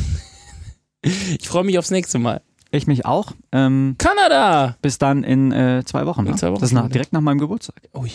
Ich 1.04 1.48
freue 1.48 1.64
mich 1.64 1.78
aufs 1.80 1.90
nächste 1.90 2.20
Mal. 2.20 2.42
Ich 2.70 2.86
mich 2.86 3.04
auch. 3.04 3.32
Ähm, 3.50 3.96
Kanada! 3.98 4.76
bis 4.82 4.98
dann 4.98 5.24
in 5.24 5.50
äh, 5.50 5.82
zwei 5.84 6.06
Wochen. 6.06 6.20
In 6.26 6.30
ne? 6.32 6.36
zwei 6.36 6.52
Wochen 6.52 6.60
Das 6.60 6.70
ist 6.70 6.74
nach, 6.74 6.88
direkt 6.88 7.12
nach 7.12 7.20
meinem 7.20 7.38
Geburtstag. 7.38 7.74
Ui, 7.92 8.08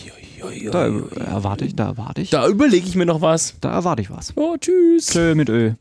ui, 0.43 0.43
ui, 0.45 0.69
Da 0.71 0.87
ui. 0.87 1.03
erwarte 1.19 1.65
ich, 1.65 1.75
da 1.75 1.87
erwarte 1.87 2.21
ich. 2.21 2.29
Da 2.29 2.47
überlege 2.47 2.87
ich 2.87 2.95
mir 2.95 3.05
noch 3.05 3.19
was. 3.21 3.55
Da 3.59 3.71
erwarte 3.71 4.01
ich 4.01 4.09
was. 4.09 4.31
Oh, 4.37 4.55
tschüss. 4.57 5.07
Tschö 5.07 5.35
mit 5.35 5.49
Ö. 5.49 5.73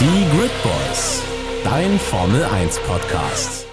Die 0.00 0.36
Grid 0.36 0.52
Boys, 0.62 1.20
dein 1.64 1.98
Formel 1.98 2.44
1 2.44 2.78
Podcast. 2.80 3.67